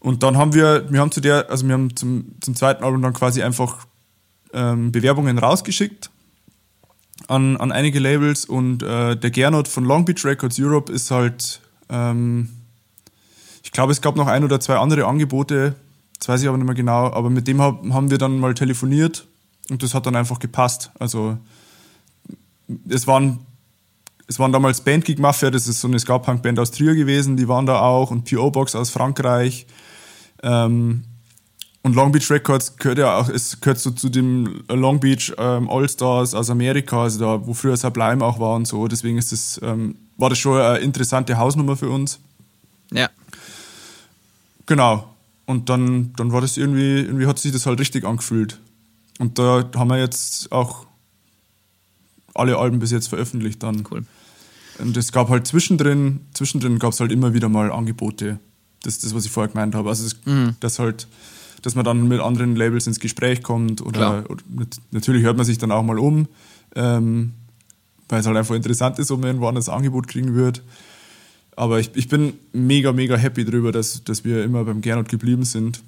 [0.00, 3.02] Und dann haben wir, wir haben zu der, also wir haben zum, zum zweiten Album
[3.02, 3.86] dann quasi einfach
[4.52, 6.10] ähm, Bewerbungen rausgeschickt
[7.28, 11.60] an, an einige Labels und äh, der Gernot von Long Beach Records Europe ist halt
[11.88, 12.48] ähm,
[13.68, 15.74] ich glaube, es gab noch ein oder zwei andere Angebote,
[16.18, 19.28] das weiß ich aber nicht mehr genau, aber mit dem haben wir dann mal telefoniert
[19.68, 20.90] und das hat dann einfach gepasst.
[20.98, 21.36] Also
[22.88, 23.40] es waren,
[24.26, 27.66] es waren damals Bandgig Mafia, das ist so eine Ska-Punk-Band aus Trier gewesen, die waren
[27.66, 28.50] da auch und P.O.
[28.50, 29.66] Box aus Frankreich.
[30.42, 31.04] Ähm,
[31.82, 35.68] und Long Beach Records gehört ja auch, es gehört so zu dem Long Beach ähm,
[35.68, 38.88] All-Stars aus Amerika, also da, wo früher Sublime auch war und so.
[38.88, 42.18] Deswegen ist das, ähm, war das schon eine interessante Hausnummer für uns.
[42.94, 43.10] Ja.
[44.68, 45.14] Genau.
[45.46, 48.60] Und dann, dann war das irgendwie, irgendwie hat sich das halt richtig angefühlt.
[49.18, 50.86] Und da haben wir jetzt auch
[52.34, 53.84] alle Alben bis jetzt veröffentlicht dann.
[53.90, 54.04] Cool.
[54.78, 58.38] Und es gab halt zwischendrin, zwischendrin gab es halt immer wieder mal Angebote.
[58.82, 59.88] Das ist das, was ich vorher gemeint habe.
[59.88, 60.54] Also, das, mhm.
[60.60, 61.08] das halt,
[61.62, 64.42] dass man dann mit anderen Labels ins Gespräch kommt oder, oder
[64.90, 66.28] natürlich hört man sich dann auch mal um,
[66.76, 67.32] ähm,
[68.08, 70.62] weil es halt einfach interessant ist, ob man irgendwann das Angebot kriegen wird.
[71.58, 75.44] Aber ich, ich bin mega, mega happy darüber, dass, dass wir immer beim Gernot geblieben
[75.44, 75.82] sind.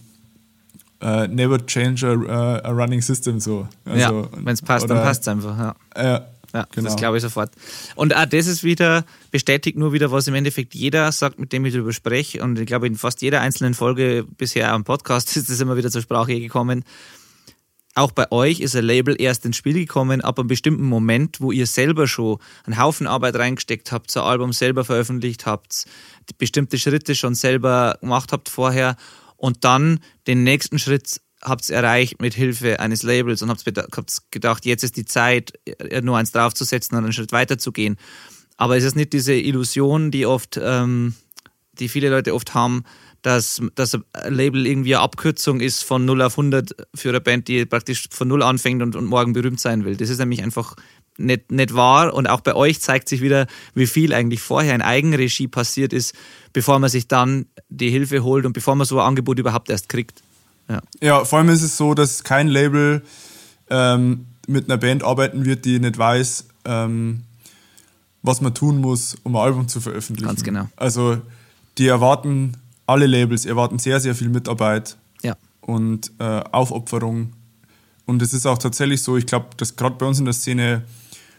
[1.01, 3.69] Uh, never change a, a, running system so.
[3.85, 5.57] Also, ja, wenn es passt, oder, dann passt es einfach.
[5.57, 5.75] Ja.
[5.97, 6.89] Ja, ja genau.
[6.89, 7.53] das glaube ich sofort.
[7.95, 11.65] Und auch das ist wieder, bestätigt nur wieder, was im Endeffekt jeder sagt, mit dem
[11.65, 12.43] ich darüber spreche.
[12.43, 15.91] Und ich glaube, in fast jeder einzelnen Folge bisher am Podcast ist das immer wieder
[15.91, 16.85] zur Sprache gekommen
[18.01, 21.53] auch bei euch ist ein Label erst ins Spiel gekommen, ab einem bestimmten Moment, wo
[21.53, 25.85] ihr selber schon einen Haufen Arbeit reingesteckt habt, ein Album selber veröffentlicht habt,
[26.39, 28.97] bestimmte Schritte schon selber gemacht habt vorher
[29.37, 33.65] und dann den nächsten Schritt habt ihr erreicht mit Hilfe eines Labels und habt
[34.31, 35.53] gedacht, jetzt ist die Zeit,
[36.03, 37.97] nur eins draufzusetzen und einen Schritt weiterzugehen.
[38.57, 41.15] Aber es ist nicht diese Illusion, die oft, ähm,
[41.73, 42.85] die viele Leute oft haben,
[43.23, 43.99] dass das
[44.29, 48.29] Label irgendwie eine Abkürzung ist von 0 auf 100 für eine Band, die praktisch von
[48.29, 49.97] 0 anfängt und, und morgen berühmt sein will.
[49.97, 50.77] Das ist nämlich einfach
[51.19, 52.15] nicht, nicht wahr.
[52.15, 56.15] Und auch bei euch zeigt sich wieder, wie viel eigentlich vorher in Eigenregie passiert ist,
[56.53, 59.89] bevor man sich dann die Hilfe holt und bevor man so ein Angebot überhaupt erst
[59.89, 60.23] kriegt.
[60.69, 63.03] Ja, ja vor allem ist es so, dass kein Label
[63.69, 67.23] ähm, mit einer Band arbeiten wird, die nicht weiß, ähm,
[68.23, 70.29] was man tun muss, um ein Album zu veröffentlichen.
[70.29, 70.69] Ganz genau.
[70.77, 71.19] Also
[71.79, 72.57] die erwarten,
[72.91, 75.37] alle Labels erwarten sehr, sehr viel Mitarbeit Ja.
[75.61, 77.33] und äh, Aufopferung.
[78.07, 80.83] Und es ist auch tatsächlich so, ich glaube, dass gerade bei uns in der Szene,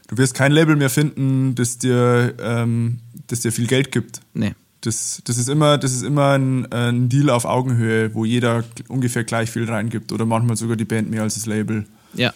[0.07, 4.21] du wirst kein Label mehr finden, das dir, ähm, das dir viel Geld gibt.
[4.33, 4.53] Nee.
[4.81, 9.23] Das, das ist immer, das ist immer ein, ein Deal auf Augenhöhe, wo jeder ungefähr
[9.23, 11.85] gleich viel reingibt oder manchmal sogar die Band mehr als das Label.
[12.15, 12.33] Ja.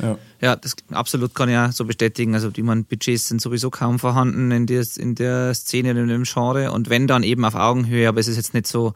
[0.00, 0.18] Ja.
[0.40, 2.34] Ja, das absolut kann ich auch so bestätigen.
[2.34, 6.24] Also die man Budgets sind sowieso kaum vorhanden in der, in der Szene, in dem
[6.24, 6.72] Genre.
[6.72, 8.94] Und wenn dann eben auf Augenhöhe, aber es ist jetzt nicht so,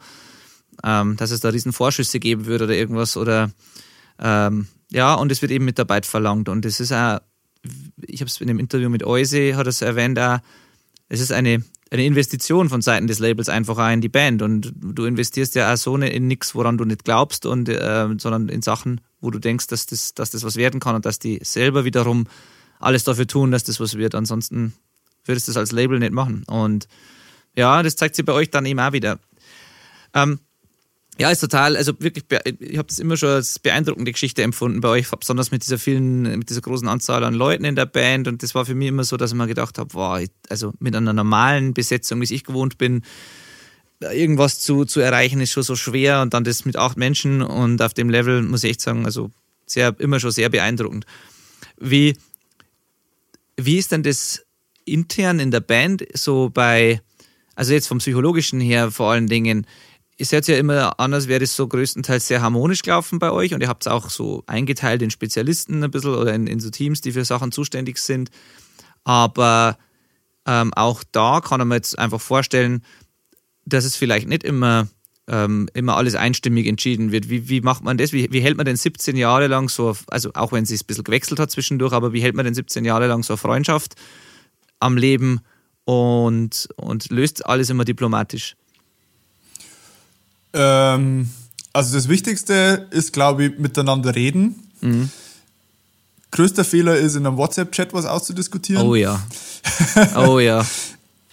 [0.83, 3.17] ähm, dass es da riesen Vorschüsse geben würde oder irgendwas.
[3.17, 3.51] Oder
[4.19, 6.49] ähm, ja, und es wird eben Mitarbeit verlangt.
[6.49, 7.19] Und es ist auch,
[8.01, 10.39] ich habe es in dem Interview mit Euse, hat es erwähnt, auch,
[11.09, 14.41] es ist eine, eine Investition von Seiten des Labels einfach auch in die Band.
[14.41, 18.07] Und du investierst ja auch so nicht in nichts, woran du nicht glaubst, und, äh,
[18.17, 21.19] sondern in Sachen, wo du denkst, dass das, dass das was werden kann und dass
[21.19, 22.25] die selber wiederum
[22.79, 24.15] alles dafür tun, dass das was wird.
[24.15, 24.73] Ansonsten
[25.25, 26.43] würdest du das als Label nicht machen.
[26.47, 26.87] Und
[27.55, 29.19] ja, das zeigt sich bei euch dann eben auch wieder.
[30.13, 30.39] Ähm,
[31.17, 32.25] ja, ist total, also wirklich,
[32.59, 36.23] ich habe das immer schon als beeindruckende Geschichte empfunden bei euch, besonders mit dieser vielen,
[36.39, 38.27] mit dieser großen Anzahl an Leuten in der Band.
[38.27, 40.93] Und das war für mich immer so, dass ich mir gedacht habe, wow, also mit
[40.93, 43.03] einer normalen Besetzung, wie ich gewohnt bin,
[44.01, 46.21] irgendwas zu, zu erreichen, ist schon so schwer.
[46.21, 49.31] Und dann das mit acht Menschen und auf dem Level, muss ich echt sagen, also
[49.65, 51.05] sehr, immer schon sehr beeindruckend.
[51.79, 52.17] Wie,
[53.55, 54.45] wie ist denn das
[54.83, 57.01] intern in der Band so bei,
[57.55, 59.65] also jetzt vom Psychologischen her vor allen Dingen,
[60.17, 63.61] ist jetzt ja immer anders, wäre das so größtenteils sehr harmonisch gelaufen bei euch und
[63.61, 67.01] ihr habt es auch so eingeteilt in Spezialisten ein bisschen oder in, in so Teams,
[67.01, 68.29] die für Sachen zuständig sind.
[69.03, 69.77] Aber
[70.45, 72.83] ähm, auch da kann man jetzt einfach vorstellen,
[73.65, 74.87] dass es vielleicht nicht immer,
[75.27, 77.29] ähm, immer alles einstimmig entschieden wird.
[77.29, 78.13] Wie, wie macht man das?
[78.13, 80.87] Wie, wie hält man denn 17 Jahre lang so, also auch wenn es sich ein
[80.87, 83.95] bisschen gewechselt hat zwischendurch, aber wie hält man denn 17 Jahre lang so eine Freundschaft
[84.79, 85.41] am Leben
[85.83, 88.55] und, und löst alles immer diplomatisch?
[90.55, 91.29] Ähm,
[91.73, 94.55] also das Wichtigste ist, glaube ich, miteinander reden.
[96.31, 98.85] Größter Fehler ist, in einem WhatsApp-Chat was auszudiskutieren.
[98.85, 99.21] Oh ja.
[100.15, 100.65] Oh ja.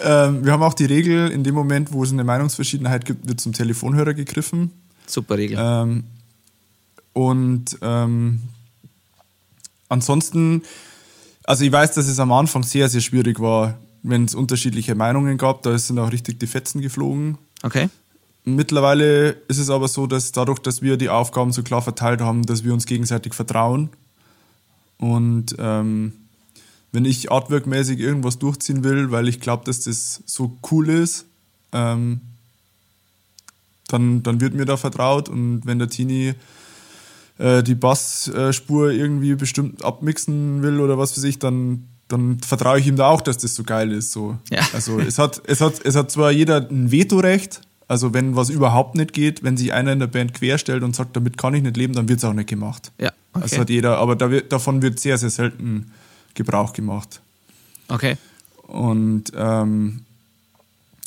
[0.05, 3.41] Ähm, wir haben auch die Regel, in dem Moment, wo es eine Meinungsverschiedenheit gibt, wird
[3.41, 4.73] zum Telefonhörer gegriffen.
[5.07, 5.57] Super Regel.
[5.61, 6.05] Ähm,
[7.13, 8.41] und ähm,
[9.89, 10.63] ansonsten,
[11.45, 15.39] also ich weiß, dass es am Anfang sehr, sehr schwierig war, wenn es unterschiedliche Meinungen
[15.39, 15.63] gab.
[15.63, 17.39] Da sind auch richtig die Fetzen geflogen.
[17.63, 17.89] Okay.
[18.45, 22.45] Mittlerweile ist es aber so, dass dadurch, dass wir die Aufgaben so klar verteilt haben,
[22.45, 23.91] dass wir uns gegenseitig vertrauen.
[24.99, 26.13] Und ähm,
[26.91, 31.27] wenn ich artworkmäßig irgendwas durchziehen will, weil ich glaube, dass das so cool ist,
[31.73, 32.21] ähm,
[33.89, 35.29] dann, dann wird mir da vertraut.
[35.29, 36.35] Und wenn der Tini
[37.39, 42.87] äh, die Bassspur irgendwie bestimmt abmixen will oder was weiß ich, dann, dann vertraue ich
[42.87, 44.13] ihm da auch, dass das so geil ist.
[44.13, 44.39] So.
[44.51, 44.63] Ja.
[44.73, 47.61] Also es hat, es, hat, es hat zwar jeder ein Vetorecht,
[47.93, 51.15] also wenn was überhaupt nicht geht, wenn sich einer in der Band querstellt und sagt,
[51.15, 52.91] damit kann ich nicht leben, dann wird es auch nicht gemacht.
[52.99, 53.13] Ja.
[53.35, 53.61] Das Okay.
[53.61, 55.93] hat jeder, aber da wird, davon wird sehr, sehr selten
[56.35, 57.21] Gebrauch gemacht.
[57.89, 58.17] okay.
[58.67, 60.01] Und ähm,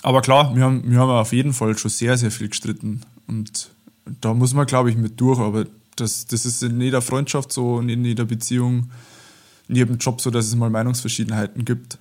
[0.04, 3.02] aber klar, wir haben, wir haben auf jeden Fall schon sehr, sehr viel gestritten.
[3.28, 3.72] Und
[4.22, 5.40] da muss man, glaube ich, mit durch.
[5.40, 5.66] Aber
[5.96, 8.92] das, das ist in jeder Freundschaft so und in jeder Beziehung,
[9.68, 11.98] in jedem Job so, dass es mal Meinungsverschiedenheiten gibt.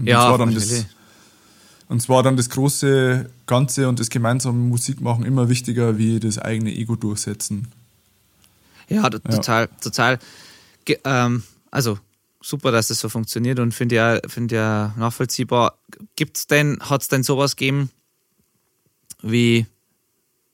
[0.00, 0.82] Und Ja, zwar dann natürlich.
[0.82, 0.86] das,
[1.90, 6.72] und zwar dann das große Ganze und das gemeinsame Musikmachen immer wichtiger wie das eigene
[6.72, 7.66] Ego durchsetzen.
[8.88, 10.20] Ja, t- total, total.
[10.84, 11.98] Ge ähm, also
[12.40, 15.78] super, dass das so funktioniert und finde ja, finde ja nachvollziehbar.
[16.14, 17.90] Gibt's denn, hat's denn sowas gegeben
[19.22, 19.66] wie,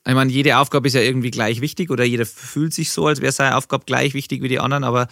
[0.07, 3.21] ich meine, jede Aufgabe ist ja irgendwie gleich wichtig oder jeder fühlt sich so, als
[3.21, 5.07] wäre seine Aufgabe gleich wichtig wie die anderen, aber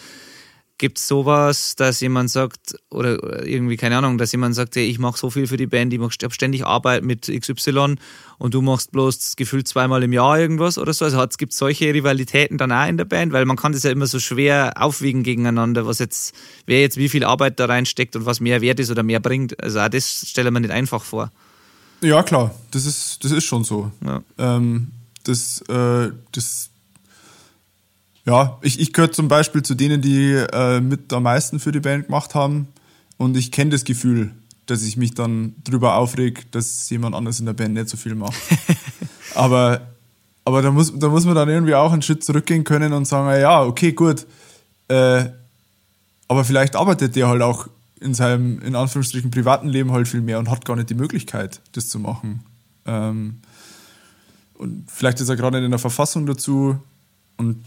[0.78, 5.00] gibt es sowas, dass jemand sagt, oder irgendwie, keine Ahnung, dass jemand sagt, hey, ich
[5.00, 7.96] mache so viel für die Band, ich habe ständig Arbeit mit XY
[8.38, 11.06] und du machst bloß das Gefühl zweimal im Jahr irgendwas oder so?
[11.06, 13.32] Also gibt es solche Rivalitäten dann auch in der Band?
[13.32, 17.10] Weil man kann das ja immer so schwer aufwiegen gegeneinander, was jetzt, wer jetzt wie
[17.10, 19.62] viel Arbeit da reinsteckt und was mehr wert ist oder mehr bringt.
[19.64, 21.32] Also auch das stelle man nicht einfach vor.
[22.02, 23.92] Ja, klar, das ist, das ist schon so.
[24.06, 24.22] Ja.
[24.38, 24.92] Ähm,
[25.24, 26.70] das, äh, das,
[28.26, 31.80] ja, ich, ich gehöre zum Beispiel zu denen, die äh, mit am meisten für die
[31.80, 32.68] Band gemacht haben.
[33.18, 34.32] Und ich kenne das Gefühl,
[34.66, 38.16] dass ich mich dann drüber aufreg, dass jemand anders in der Band nicht so viel
[38.16, 38.36] macht.
[39.36, 39.82] aber
[40.46, 43.42] aber da, muss, da muss man dann irgendwie auch einen Schritt zurückgehen können und sagen,
[43.42, 44.28] ja, okay, gut.
[44.88, 45.26] Äh,
[46.28, 47.68] aber vielleicht arbeitet der halt auch
[48.00, 51.62] in seinem, in Anführungsstrichen, privaten Leben halt viel mehr und hat gar nicht die Möglichkeit,
[51.72, 52.44] das zu machen.
[52.86, 53.40] Ähm,
[54.54, 56.78] und vielleicht ist er gerade nicht in der Verfassung dazu
[57.38, 57.66] und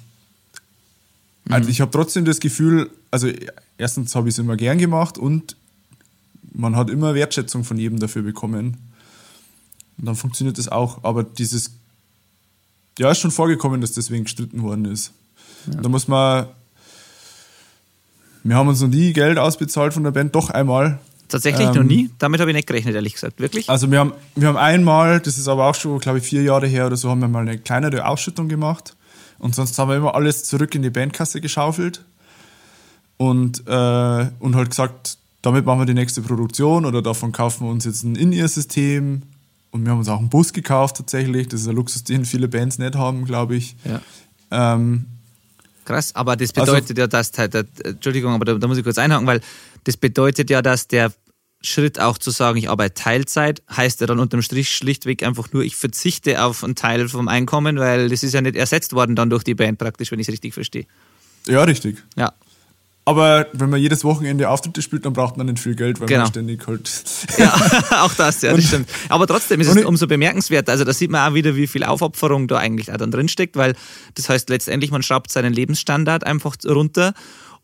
[1.51, 3.29] Also ich habe trotzdem das Gefühl, also
[3.79, 5.57] erstens habe ich es immer gern gemacht und
[6.53, 8.77] man hat immer Wertschätzung von jedem dafür bekommen.
[9.99, 11.05] Und dann funktioniert das auch.
[11.05, 11.73] Aber dieses,
[12.99, 15.13] ja, ist schon vorgekommen, dass deswegen gestritten worden ist.
[15.67, 16.47] Und da muss man,
[18.45, 20.99] wir haben uns noch nie Geld ausbezahlt von der Band, doch einmal.
[21.29, 22.11] Tatsächlich Ähm, noch nie?
[22.19, 23.39] Damit habe ich nicht gerechnet, ehrlich gesagt.
[23.39, 23.69] Wirklich?
[23.69, 26.67] Also wir haben, wir haben einmal, das ist aber auch schon, glaube ich, vier Jahre
[26.67, 28.97] her oder so, haben wir mal eine kleinere Ausschüttung gemacht.
[29.39, 32.05] Und sonst haben wir immer alles zurück in die Bandkasse geschaufelt.
[33.17, 37.71] Und, äh, und halt gesagt, damit machen wir die nächste Produktion oder davon kaufen wir
[37.71, 39.23] uns jetzt ein In-Ear-System.
[39.71, 41.49] Und wir haben uns auch einen Bus gekauft tatsächlich.
[41.49, 43.77] Das ist ein Luxus, den viele Bands nicht haben, glaube ich.
[43.85, 44.01] Ja.
[44.51, 45.07] Ähm,
[45.85, 48.99] Krass, aber das Also- bedeutet ja, dass, halt, Entschuldigung, aber da, da muss ich kurz
[48.99, 49.41] einhaken, weil
[49.85, 51.13] das bedeutet ja, dass der
[51.61, 55.63] Schritt auch zu sagen, ich arbeite Teilzeit, heißt ja dann unterm Strich schlichtweg einfach nur,
[55.65, 59.29] ich verzichte auf einen Teil vom Einkommen, weil das ist ja nicht ersetzt worden dann
[59.31, 60.87] durch die Band praktisch, wenn ich es richtig verstehe.
[61.47, 62.05] ja, richtig.
[62.17, 62.33] Ja,
[63.05, 66.21] Aber wenn man jedes Wochenende Auftritte spielt, dann braucht man nicht viel Geld, weil Genau.
[66.25, 66.89] man ständig halt.
[67.39, 67.53] ja
[68.05, 68.89] auch das, ja, das stimmt.
[69.09, 70.73] Aber trotzdem ist es umso bemerkenswerter.
[70.73, 73.75] Also da sieht man auch wieder, wie viel Aufopferung da eigentlich auch dann drinsteckt, weil
[74.15, 77.15] das heißt letztendlich, man schraubt seinen Lebensstandard einfach runter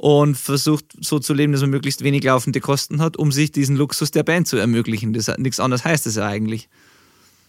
[0.05, 3.74] und versucht so zu leben, dass man möglichst wenig laufende Kosten hat, um sich diesen
[3.74, 5.14] Luxus der Band zu ermöglichen.
[5.14, 6.68] Das, nichts anderes heißt das ja eigentlich.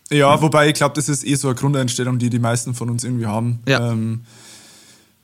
[0.09, 3.03] Ja, wobei ich glaube, das ist eh so eine Grundeinstellung, die die meisten von uns
[3.03, 3.59] irgendwie haben.
[3.67, 3.91] Ja.
[3.91, 4.21] Ähm,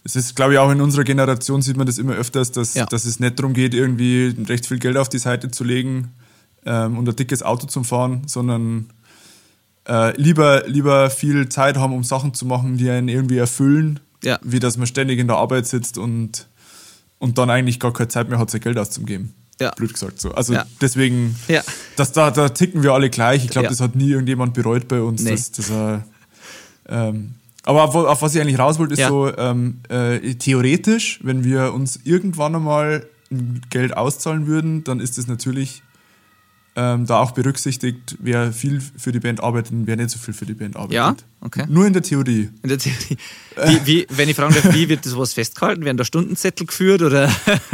[0.04, 2.86] es ist, glaube ich, auch in unserer Generation sieht man das immer öfters, dass, Ja.
[2.86, 6.10] dass es nicht darum geht, irgendwie recht viel Geld auf die Seite zu legen
[6.66, 8.90] ähm, und ein dickes Auto zu fahren, sondern
[9.88, 14.38] äh, lieber, lieber viel Zeit haben, um Sachen zu machen, die einen irgendwie erfüllen, Ja.
[14.44, 16.48] wie dass man ständig in der Arbeit sitzt und,
[17.22, 19.34] und dann eigentlich gar keine Zeit mehr hat, sein Geld auszugeben.
[19.62, 19.72] Ja.
[19.72, 20.32] Blöd gesagt so.
[20.34, 20.66] Also Ja.
[20.82, 21.62] deswegen, Ja.
[21.96, 23.46] das, da, da ticken wir alle gleich.
[23.46, 23.70] Ich glaube, Ja.
[23.70, 25.22] das hat nie irgendjemand bereut bei uns.
[25.24, 25.32] Nee.
[25.32, 26.04] Dass, dass er,
[26.90, 31.44] ähm, aber auf, auf was ich eigentlich raus wollte, ist so, ähm, äh, theoretisch, wenn
[31.44, 35.84] wir uns irgendwann einmal ein Geld auszahlen würden, dann ist es natürlich
[36.76, 40.34] ähm, da auch berücksichtigt, wer viel für die Band arbeitet und wer nicht so viel
[40.34, 40.96] für die Band arbeitet.
[40.96, 41.16] Ja?
[41.42, 41.66] Okay.
[41.68, 42.50] Nur in der Theorie.
[42.64, 43.18] In der Theorie.
[43.66, 45.84] Wie, wie, wenn ich fragen darf, wie wird das was festgehalten?
[45.84, 47.30] Werden da Stundenzettel geführt oder,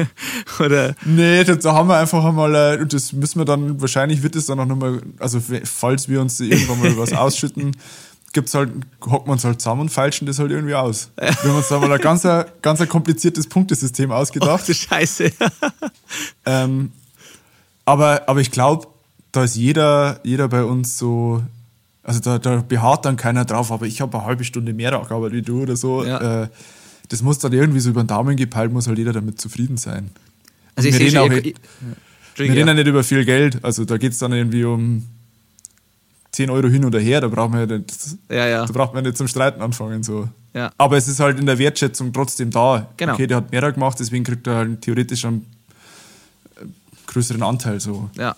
[0.59, 4.35] oder Nee, da, haben wir einfach einmal, äh, und das müssen wir dann, wahrscheinlich wird
[4.35, 7.77] es dann auch nochmal, also falls wir uns irgendwann mal was ausschütten,
[8.33, 8.71] gibt's halt,
[9.05, 11.11] hocken wir uns halt zusammen und feilschen das halt irgendwie aus.
[11.15, 12.23] Wir haben uns da mal ein ganz,
[12.61, 14.67] ganz ein kompliziertes Punktesystem ach ausgedacht.
[14.67, 15.31] du Scheiße.
[16.45, 16.91] Ähm,
[17.87, 18.87] aber, aber ich glaube,
[19.31, 21.41] da ist jeder, jeder bei uns so,
[22.03, 25.33] also da, da beharrt dann keiner drauf, aber ich habe eine halbe Stunde mehr gearbeitet
[25.33, 26.03] wie du oder so.
[26.05, 26.43] Ja.
[26.43, 26.47] Äh,
[27.09, 30.09] das muss dann irgendwie so über den Daumen gepeilt, muss halt jeder damit zufrieden sein.
[30.75, 31.55] Also ich wir reden auch- ihr- ich-
[32.35, 35.05] Wir reden ja nicht über viel Geld, also da geht es dann irgendwie um
[36.31, 37.91] 10 Euro hin oder her, da braucht man ja nicht,
[38.29, 38.65] Ja, ja.
[38.65, 40.03] da braucht man nicht zum Streiten anfangen.
[40.03, 40.27] So.
[40.53, 40.71] Ja.
[40.77, 42.89] Aber es ist halt in der Wertschätzung trotzdem da.
[42.97, 43.13] Genau.
[43.13, 45.45] Okay, der hat mehr gemacht, deswegen kriegt er halt theoretisch einen
[47.07, 47.79] größeren Anteil.
[47.79, 48.09] So.
[48.15, 48.35] Ja.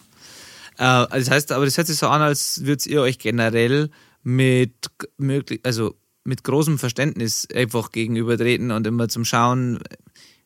[0.78, 3.90] Äh, das heißt, aber das hört sich so an, als würdet ihr euch generell
[4.24, 9.80] mit möglich, also mit großem Verständnis einfach gegenübertreten und immer zum Schauen,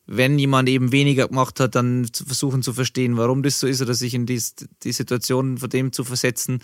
[0.06, 3.80] wenn jemand eben weniger gemacht hat, dann zu versuchen zu verstehen, warum das so ist
[3.80, 4.42] oder sich in die,
[4.82, 6.60] die Situation von dem zu versetzen.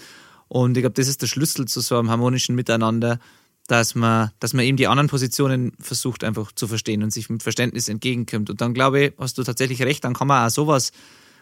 [0.48, 3.18] Und ich glaube, das ist der Schlüssel zu so einem harmonischen Miteinander,
[3.66, 7.42] dass man, dass man eben die anderen Positionen versucht einfach zu verstehen und sich mit
[7.42, 8.50] Verständnis entgegenkommt.
[8.50, 10.92] Und dann glaube ich, hast du tatsächlich recht, dann kann man auch sowas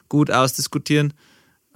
[0.08, 1.14] gut ausdiskutieren,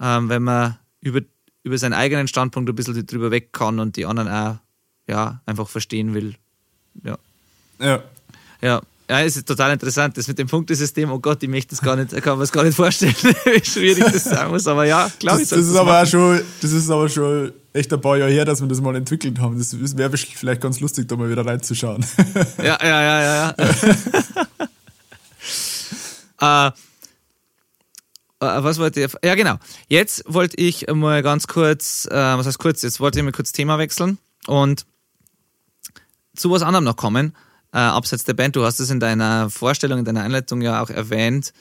[0.01, 1.21] ähm, wenn man über,
[1.63, 4.57] über seinen eigenen Standpunkt ein bisschen drüber weg kann und die anderen auch
[5.07, 6.35] ja, einfach verstehen will.
[7.03, 7.17] Ja.
[7.79, 8.03] Ja.
[8.61, 8.81] Ja.
[9.09, 10.17] Ja, es ist total interessant.
[10.17, 12.53] Das mit dem Punktesystem, oh Gott, ich möchte das gar nicht, ich kann mir das
[12.53, 14.65] gar nicht vorstellen, wie schwierig das sein muss.
[14.65, 16.07] Aber ja, glaube ich, Das, das, ist aber machen.
[16.07, 19.39] schon, das ist aber schon echt ein paar Jahre her, dass wir das mal entwickelt
[19.39, 19.57] haben.
[19.57, 22.03] Das wäre vielleicht ganz lustig, da mal wieder reinzuschauen.
[22.59, 23.55] Ja, ja, ja, ja.
[26.39, 26.67] ja.
[26.69, 26.71] äh,
[28.43, 29.11] was wollte ich?
[29.23, 29.55] Ja, genau.
[29.87, 33.51] Jetzt wollte ich mal ganz kurz, äh, was heißt kurz, jetzt wollte ich mal kurz
[33.51, 34.17] Thema wechseln
[34.47, 34.85] und
[36.35, 37.35] zu was anderem noch kommen.
[37.73, 40.89] Äh, abseits der Band, du hast es in deiner Vorstellung, in deiner Einleitung ja auch
[40.89, 41.53] erwähnt.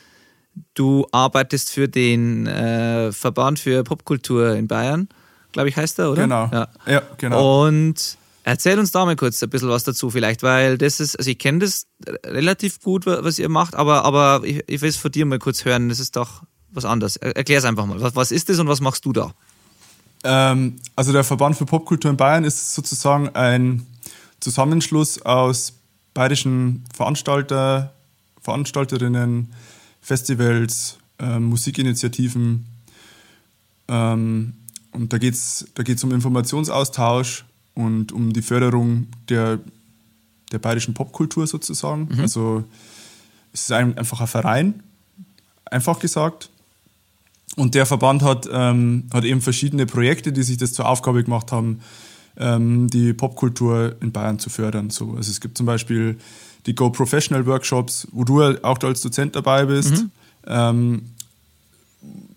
[0.74, 5.08] Du arbeitest für den äh, Verband für Popkultur in Bayern,
[5.52, 6.22] glaube ich, heißt er, oder?
[6.22, 6.50] Genau.
[6.52, 6.68] Ja.
[6.86, 7.66] Ja, genau.
[7.66, 11.30] Und erzähl uns da mal kurz ein bisschen was dazu vielleicht, weil das ist, also
[11.30, 11.86] ich kenne das
[12.26, 15.38] relativ gut, wa- was ihr macht, aber, aber ich, ich will es von dir mal
[15.38, 16.42] kurz hören, das ist doch
[16.72, 17.16] was anderes.
[17.16, 18.00] Er- Erklär's einfach mal.
[18.00, 19.32] Was, was ist das und was machst du da?
[20.24, 23.86] Ähm, also der Verband für Popkultur in Bayern ist sozusagen ein
[24.40, 25.72] Zusammenschluss aus
[26.14, 27.92] bayerischen Veranstalter,
[28.42, 29.52] Veranstalterinnen,
[30.00, 32.66] Festivals, ähm, Musikinitiativen.
[33.88, 34.54] Ähm,
[34.92, 37.44] und da geht es da geht's um Informationsaustausch
[37.74, 39.58] und um die Förderung der,
[40.50, 42.08] der bayerischen Popkultur sozusagen.
[42.20, 42.64] Also
[43.52, 44.82] es ist ein, einfach ein Verein,
[45.64, 46.50] einfach gesagt.
[47.56, 51.52] Und der Verband hat, ähm, hat eben verschiedene Projekte, die sich das zur Aufgabe gemacht
[51.52, 51.80] haben,
[52.38, 54.90] ähm, die Popkultur in Bayern zu fördern.
[54.90, 56.16] So, also es gibt zum Beispiel
[56.66, 60.10] die Go Professional Workshops, wo du auch als Dozent dabei bist, mhm.
[60.46, 61.02] ähm,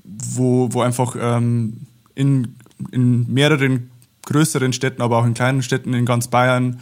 [0.03, 1.82] wo, wo einfach ähm,
[2.13, 2.55] in,
[2.91, 3.89] in mehreren
[4.26, 6.82] größeren Städten, aber auch in kleinen Städten in ganz Bayern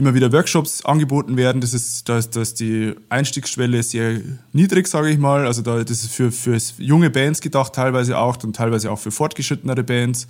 [0.00, 1.60] immer wieder Workshops angeboten werden.
[1.60, 4.20] Das ist, da ist, da ist die Einstiegsschwelle sehr
[4.52, 5.46] niedrig, sage ich mal.
[5.46, 9.10] Also da, das ist für, für junge Bands gedacht, teilweise auch und teilweise auch für
[9.10, 10.26] fortgeschrittenere Bands.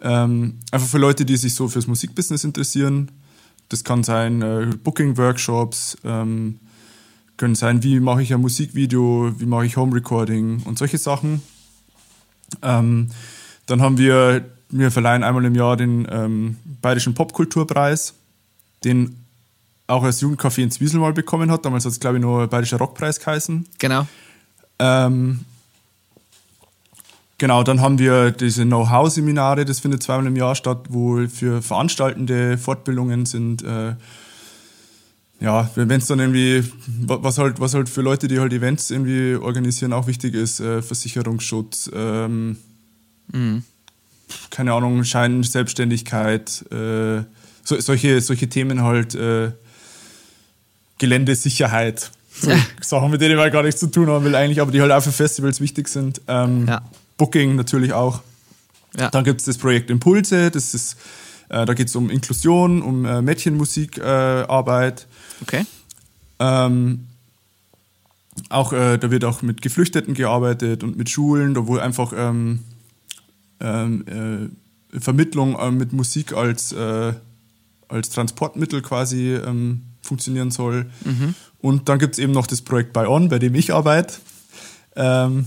[0.00, 3.10] Ähm, einfach für Leute, die sich so fürs Musikbusiness interessieren.
[3.68, 6.60] Das kann sein äh, Booking-Workshops, ähm,
[7.36, 11.42] können sein, wie mache ich ein Musikvideo, wie mache ich Home-Recording und solche Sachen.
[12.62, 13.08] Ähm,
[13.66, 18.14] dann haben wir, wir verleihen einmal im Jahr den ähm, Bayerischen Popkulturpreis
[18.84, 19.24] den
[19.86, 21.64] auch als Jugendcafé in Zwiesel mal bekommen hat.
[21.64, 23.66] Damals hat es, glaube ich, nur Bayerischer Rockpreis geheißen.
[23.78, 24.06] Genau.
[24.78, 25.40] Ähm,
[27.38, 32.58] genau, dann haben wir diese Know-how-Seminare, das findet zweimal im Jahr statt, wo für veranstaltende
[32.58, 33.62] Fortbildungen sind.
[33.62, 33.94] Äh,
[35.40, 39.34] ja, wenn es dann irgendwie, was halt, was halt für Leute, die halt Events irgendwie
[39.34, 42.56] organisieren, auch wichtig ist, äh, Versicherungsschutz, ähm,
[43.30, 43.62] mhm.
[44.50, 47.24] keine Ahnung, Scheinselbstständigkeit, äh,
[47.64, 49.50] so, solche, solche Themen halt äh,
[50.98, 52.10] Geländesicherheit.
[52.30, 52.58] So ja.
[52.80, 55.02] Sachen, mit denen ich gar nichts zu tun haben will eigentlich, aber die halt auch
[55.02, 56.20] für Festivals wichtig sind.
[56.28, 56.82] Ähm, ja.
[57.16, 58.22] Booking natürlich auch.
[58.98, 59.10] Ja.
[59.10, 60.96] Dann gibt es das Projekt Impulse, das ist,
[61.48, 65.00] äh, da geht es um Inklusion, um äh, Mädchenmusikarbeit.
[65.00, 65.66] Äh, okay.
[66.38, 67.06] Ähm,
[68.48, 72.60] auch, äh, da wird auch mit Geflüchteten gearbeitet und mit Schulen, da wo einfach ähm,
[73.60, 74.50] ähm
[74.92, 76.72] äh, Vermittlung äh, mit Musik als
[77.88, 80.86] als Transportmittel quasi ähm, funktionieren soll.
[81.04, 81.34] Mhm.
[81.60, 84.14] Und dann gibt es eben noch das Projekt By On, bei dem ich arbeite.
[84.96, 85.46] Ähm,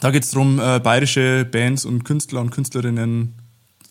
[0.00, 3.34] da geht es darum, äh, bayerische Bands und Künstler und Künstlerinnen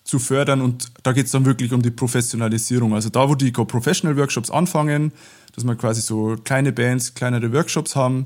[0.03, 2.93] zu fördern und da geht es dann wirklich um die Professionalisierung.
[2.93, 5.13] Also da, wo die Professional Workshops anfangen,
[5.55, 8.25] dass wir quasi so kleine Bands, kleinere Workshops haben,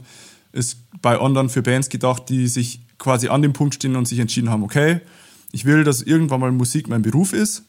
[0.52, 4.08] ist bei On dann für Bands gedacht, die sich quasi an dem Punkt stehen und
[4.08, 5.02] sich entschieden haben, okay,
[5.52, 7.64] ich will, dass irgendwann mal Musik mein Beruf ist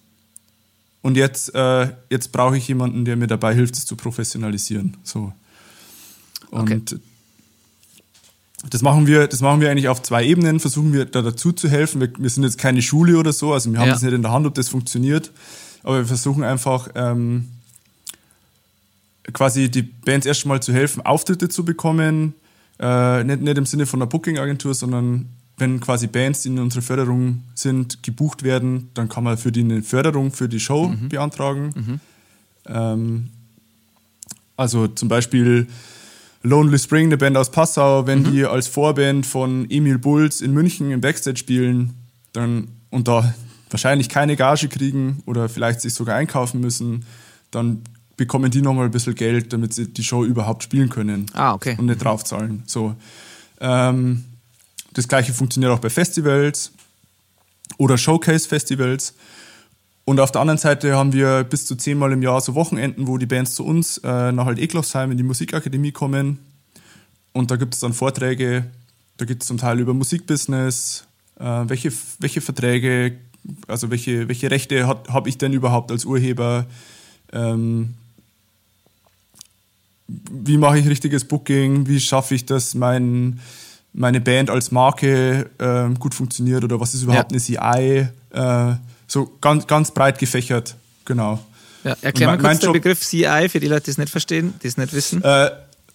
[1.07, 4.97] und jetzt, äh, jetzt brauche ich jemanden, der mir dabei hilft, es zu professionalisieren.
[5.05, 5.33] So.
[6.51, 7.01] Und okay.
[8.71, 11.69] das machen wir, das machen wir eigentlich auf zwei Ebenen, versuchen wir da dazu zu
[11.69, 12.01] helfen.
[12.01, 13.93] Wir, wir sind jetzt keine Schule oder so, also wir haben ja.
[13.93, 15.31] das nicht in der Hand, ob das funktioniert,
[15.85, 17.47] aber wir versuchen einfach ähm,
[19.33, 22.35] quasi die Bands erstmal zu helfen, Auftritte zu bekommen.
[22.81, 25.29] Äh, nicht, nicht im Sinne von einer Booking-Agentur, sondern
[25.59, 29.61] wenn quasi Bands, die in unserer Förderung sind, gebucht werden, dann kann man für die
[29.61, 31.09] eine Förderung für die Show mhm.
[31.09, 31.73] beantragen.
[31.75, 32.01] Mhm.
[32.67, 33.29] Ähm,
[34.57, 35.67] also zum Beispiel
[36.43, 38.33] Lonely Spring, eine Band aus Passau, wenn mhm.
[38.33, 41.95] die als Vorband von Emil Bulls in München im Backstage spielen,
[42.33, 43.35] dann und da
[43.71, 47.05] wahrscheinlich keine Gage kriegen oder vielleicht sich sogar einkaufen müssen,
[47.51, 47.83] dann
[48.17, 51.27] bekommen die nochmal ein bisschen Geld, damit sie die Show überhaupt spielen können.
[51.35, 51.77] Ah, okay.
[51.79, 52.63] Und nicht draufzahlen.
[52.67, 52.95] So.
[53.61, 54.25] Ähm,
[54.97, 56.73] das gleiche funktioniert auch bei Festivals
[57.77, 59.15] oder Showcase-Festivals.
[60.07, 63.19] Und auf der anderen Seite haben wir bis zu zehnmal im Jahr so Wochenenden, wo
[63.19, 66.39] die Bands zu uns äh, nach halt Eklofsheim in die Musikakademie kommen.
[67.35, 68.65] Und da gibt es dann Vorträge,
[69.19, 71.05] da geht es zum Teil über Musikbusiness,
[71.39, 73.19] äh, welche, welche Verträge,
[73.67, 76.67] also welche, welche Rechte habe ich denn überhaupt als Urheber,
[77.33, 77.95] ähm,
[80.09, 83.41] wie mache ich richtiges Booking, wie schaffe ich das, meinen
[83.97, 87.59] meine Band als Marke äh, gut funktioniert oder was ist überhaupt ja.
[87.59, 88.09] eine CI.
[88.31, 91.39] Äh, so ganz, ganz breit gefächert, genau.
[91.83, 94.69] Ja, erklär mal kurz den Begriff CI für die Leute, die es nicht verstehen, die
[94.69, 95.23] es nicht wissen.
[95.23, 95.47] Äh,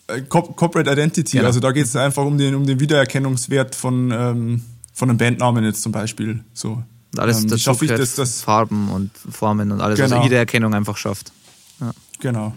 [0.07, 1.47] äh Corporate Identity, genau.
[1.47, 4.63] also da geht es einfach um den, um den Wiedererkennungswert von, ähm,
[4.93, 6.43] von einem Bandnamen jetzt zum Beispiel.
[6.53, 6.83] So.
[7.13, 10.21] Und alles ähm, schaffe ich, dass das Farben und Formen und alles, also genau.
[10.21, 11.31] also Wiedererkennung einfach schafft.
[11.79, 11.91] Ja.
[12.19, 12.55] Genau.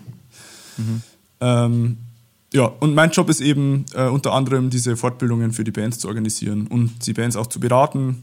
[0.77, 1.03] Mhm.
[1.41, 1.97] Ähm,
[2.55, 6.07] ja, und mein Job ist eben äh, unter anderem diese Fortbildungen für die Bands zu
[6.07, 8.23] organisieren und die Bands auch zu beraten,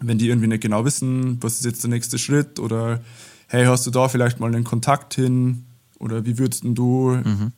[0.00, 3.00] wenn die irgendwie nicht genau wissen, was ist jetzt der nächste Schritt oder
[3.48, 5.64] hey, hast du da vielleicht mal einen Kontakt hin
[5.98, 7.52] oder wie würdest du, mhm.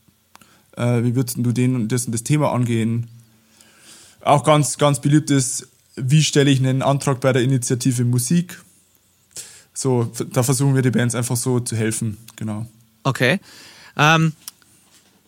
[0.76, 3.08] äh, wie würdest du den und das und das Thema angehen?
[4.20, 8.62] Auch ganz, ganz beliebt ist, wie stelle ich einen Antrag bei der Initiative Musik?
[9.74, 12.66] So, da versuchen wir die Bands einfach so zu helfen, genau.
[13.02, 13.40] Okay.
[13.96, 14.32] Ähm,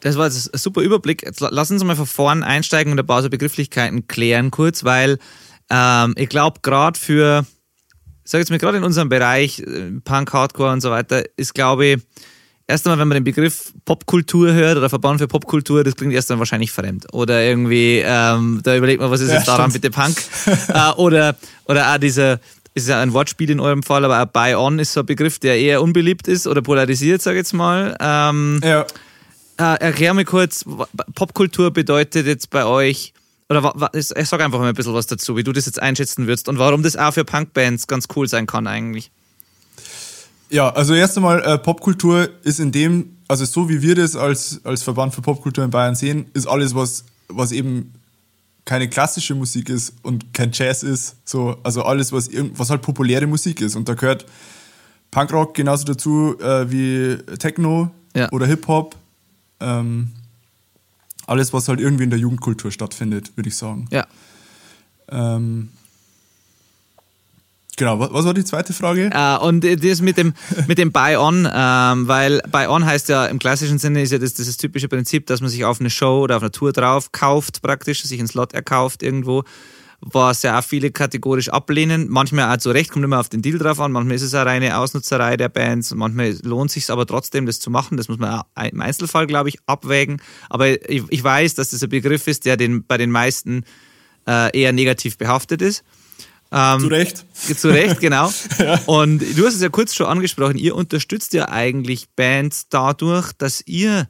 [0.05, 1.23] das war jetzt ein super Überblick.
[1.23, 5.19] Jetzt lass uns mal von vorn einsteigen und ein paar so Begrifflichkeiten klären kurz, weil
[5.71, 7.47] ähm, ich glaube, gerade für,
[8.23, 11.87] sage jetzt mal, gerade in unserem Bereich, äh, Punk, Hardcore und so weiter, ist, glaube
[11.87, 12.03] ich,
[12.67, 16.31] erst einmal, wenn man den Begriff Popkultur hört oder Verband für Popkultur, das klingt erst
[16.31, 17.07] einmal wahrscheinlich fremd.
[17.15, 19.85] Oder irgendwie, ähm, da überlegt man, was ist Ja, jetzt daran stimmt.
[19.85, 20.23] bitte Punk?
[20.69, 22.41] äh, oder, oder auch dieser,
[22.75, 25.39] ist ja ein Wortspiel in eurem Fall, aber auch Buy On ist so ein Begriff,
[25.39, 27.97] der eher unbeliebt ist oder polarisiert, sag ich jetzt mal.
[28.01, 28.85] Ähm, Ja,
[29.59, 30.65] äh, erklär mir kurz,
[31.15, 33.13] Popkultur bedeutet jetzt bei euch,
[33.49, 36.49] oder ich sag einfach mal ein bisschen was dazu, wie du das jetzt einschätzen würdest
[36.49, 39.11] und warum das auch für Punkbands ganz cool sein kann eigentlich.
[40.51, 44.61] Ja, also erst einmal, äh, Popkultur ist in dem, also so wie wir das als,
[44.65, 47.93] als Verband für Popkultur in Bayern sehen, ist alles, was, was eben
[48.65, 53.27] keine klassische Musik ist und kein Jazz ist, so, also alles, was, was halt populäre
[53.27, 53.77] Musik ist.
[53.77, 54.27] Und da gehört
[55.11, 58.31] Punkrock genauso dazu äh, wie Techno Ja.
[58.33, 58.97] oder Hip-Hop.
[59.61, 60.13] Ähm,
[61.27, 63.89] alles, was halt irgendwie in der Jugendkultur stattfindet, würde ich sagen.
[63.91, 64.07] Ja.
[65.09, 65.71] Ähm,
[67.77, 69.11] genau, was, war die zweite Frage?
[69.13, 70.35] Äh, und das mit dem,
[70.67, 74.47] mit dem Buy-On, ähm, weil Buy-On heißt ja im klassischen Sinne ist ja das, das,
[74.47, 77.63] das typische Prinzip, dass man sich auf eine Show oder auf eine Tour drauf kauft,
[77.63, 79.45] praktisch, sich einen Slot erkauft irgendwo,
[80.07, 82.09] was ja auch viele kategorisch ablehnen.
[82.11, 84.47] Manchmal auch zu Recht, kommt immer auf den Deal drauf an, manchmal ist es eine
[84.47, 87.97] reine Ausnutzerei der Bands, manchmal lohnt sich aber trotzdem, das zu machen.
[87.97, 90.21] Das muss man im Einzelfall, glaube ich, abwägen.
[90.51, 93.65] Aber ich, ich weiß, dass das ein Begriff ist, der den, bei den meisten
[94.27, 95.85] äh, eher negativ behaftet ist.
[96.53, 97.25] Ähm, Zu Recht.
[97.57, 98.33] zu Recht, genau.
[98.87, 103.63] Und du hast es ja kurz schon angesprochen, ihr unterstützt ja eigentlich Bands dadurch, dass
[103.67, 104.09] ihr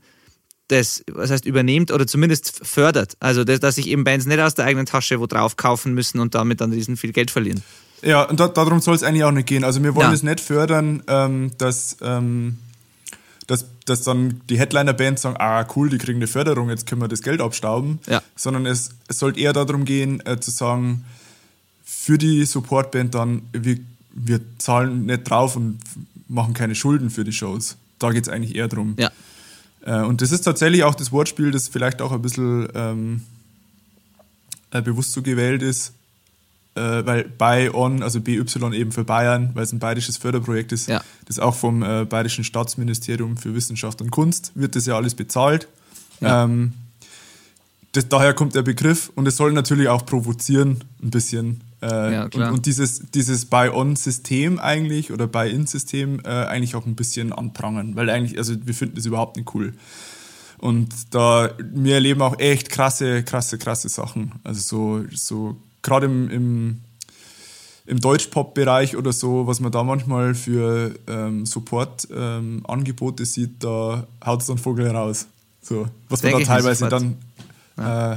[0.69, 3.17] das, was heißt, übernehmt oder zumindest fördert.
[3.21, 6.21] Also, dass, dass sich eben Bands nicht aus der eigenen Tasche wo drauf kaufen müssen
[6.21, 7.63] und damit dann riesen viel Geld verlieren.
[8.03, 9.65] Ja, und da, darum soll es eigentlich auch nicht gehen.
[9.65, 12.59] Also wir wollen es nicht fördern, ähm, dass, ähm,
[13.47, 17.09] dass, dass dann die Headliner-Bands sagen, ah cool, die kriegen eine Förderung, jetzt können wir
[17.09, 18.01] das Geld abstauben.
[18.07, 18.23] Ja.
[18.37, 21.05] Sondern es, es sollte eher darum gehen, äh, zu sagen,
[21.85, 23.79] für die Supportband dann, wir,
[24.13, 25.79] wir zahlen nicht drauf und
[26.29, 27.77] machen keine Schulden für die Shows.
[27.99, 28.97] Da geht es eigentlich eher drum.
[28.99, 29.11] Ja.
[29.85, 33.23] Äh, und das ist tatsächlich auch das Wortspiel, das vielleicht auch ein bisschen ähm,
[34.71, 35.93] äh, bewusst so gewählt ist,
[36.75, 40.89] äh, weil Buy On, also BY eben für Bayern, weil es ein bayerisches Förderprojekt ist,
[40.89, 41.03] Ja.
[41.27, 45.69] das auch vom äh, Bayerischen Staatsministerium für Wissenschaft und Kunst wird das ja alles bezahlt.
[46.21, 46.45] Ja.
[46.45, 46.73] Ähm,
[47.93, 51.61] das, daher kommt der Begriff und es soll natürlich auch provozieren, ein bisschen.
[51.85, 52.25] Äh, Ja.
[52.25, 58.09] Und, und dieses, dieses Buy-On-System eigentlich oder Buy-In-System äh, eigentlich auch ein bisschen anprangern, weil
[58.09, 59.75] eigentlich, also wir finden das überhaupt nicht cool.
[60.59, 64.33] Und da, wir erleben auch echt krasse, krasse, krasse Sachen.
[64.45, 66.81] Also so, so gerade im, im,
[67.85, 74.47] im Deutschpop-Bereich oder so, was man da manchmal für ähm, Support-Angebote sieht, da haut es
[74.47, 75.27] dann Vogel raus.
[75.61, 77.17] So, was man Denke da teilweise dann
[77.77, 78.17] äh,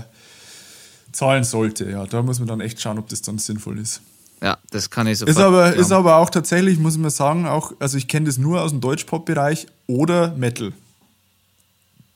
[1.12, 1.90] zahlen sollte.
[1.90, 4.02] Ja, da muss man dann echt schauen, ob das dann sinnvoll ist.
[4.42, 5.36] Ja, das kann ich sofort.
[5.36, 5.80] Ist aber, glauben.
[5.80, 8.82] ist aber auch tatsächlich, muss man sagen, auch, also ich kenne das nur aus dem
[8.82, 10.74] Deutschpop-Bereich oder Metal.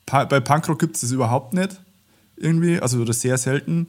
[0.06, 1.80] Pa bei Punkrock gibt es das überhaupt nicht.
[2.36, 3.88] Irgendwie, also oder sehr selten.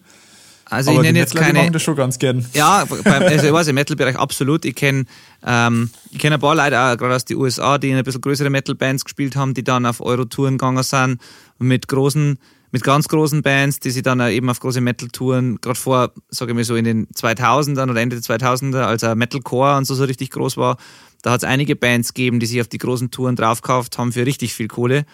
[0.66, 1.64] also ich aber die nenne jetzt Metaler, die keine.
[1.66, 2.46] machen das schon ganz gern.
[2.54, 4.66] Ja, beim, also ich weiß, im Metal-Bereich absolut.
[4.66, 5.06] Ich kenne
[5.46, 8.22] ähm, ich kenn ein paar Leute auch gerade aus den USA, die in ein bisschen
[8.22, 11.20] größere Metal-Bands gespielt haben, die dann auf Eurotouren gegangen sind
[11.60, 12.40] mit großen,
[12.74, 16.56] mit ganz großen Bands, die sie dann eben auf große Metal-Touren, gerade vor, sage ich
[16.56, 20.32] mal so in den 2000ern oder Ende der 2000er, als Metalcore und so, so richtig
[20.32, 20.78] groß war,
[21.22, 24.26] da hat es einige Bands gegeben, die sich auf die großen Touren draufgekauft haben für
[24.26, 25.06] richtig viel Kohle.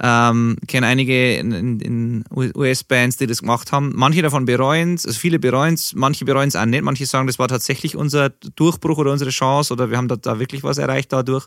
[0.00, 3.92] Ähm, kenne einige in, in, in US-Bands, die das gemacht haben.
[3.96, 6.82] Manche davon bereuen es, also viele bereuen es, manche bereuen es auch nicht.
[6.82, 10.38] Manche sagen, das war tatsächlich unser Durchbruch oder unsere Chance oder wir haben da, da
[10.38, 11.46] wirklich was erreicht dadurch.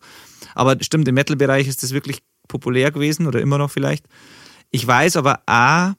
[0.53, 2.19] Aber stimmt, im Metal-Bereich ist das wirklich
[2.49, 4.06] populär gewesen oder immer noch vielleicht.
[4.71, 5.93] Ich weiß aber auch,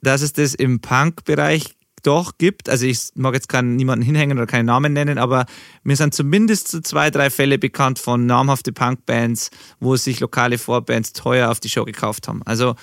[0.00, 2.68] dass es das im Punk-Bereich doch gibt.
[2.68, 5.46] Also ich mag jetzt keinen, niemanden hinhängen oder keinen Namen nennen, aber
[5.82, 9.50] mir sind zumindest so zwei, drei Fälle bekannt von namhafte Punk-Bands,
[9.80, 12.42] wo sich lokale Vorbands teuer auf die Show gekauft haben.
[12.44, 12.74] Also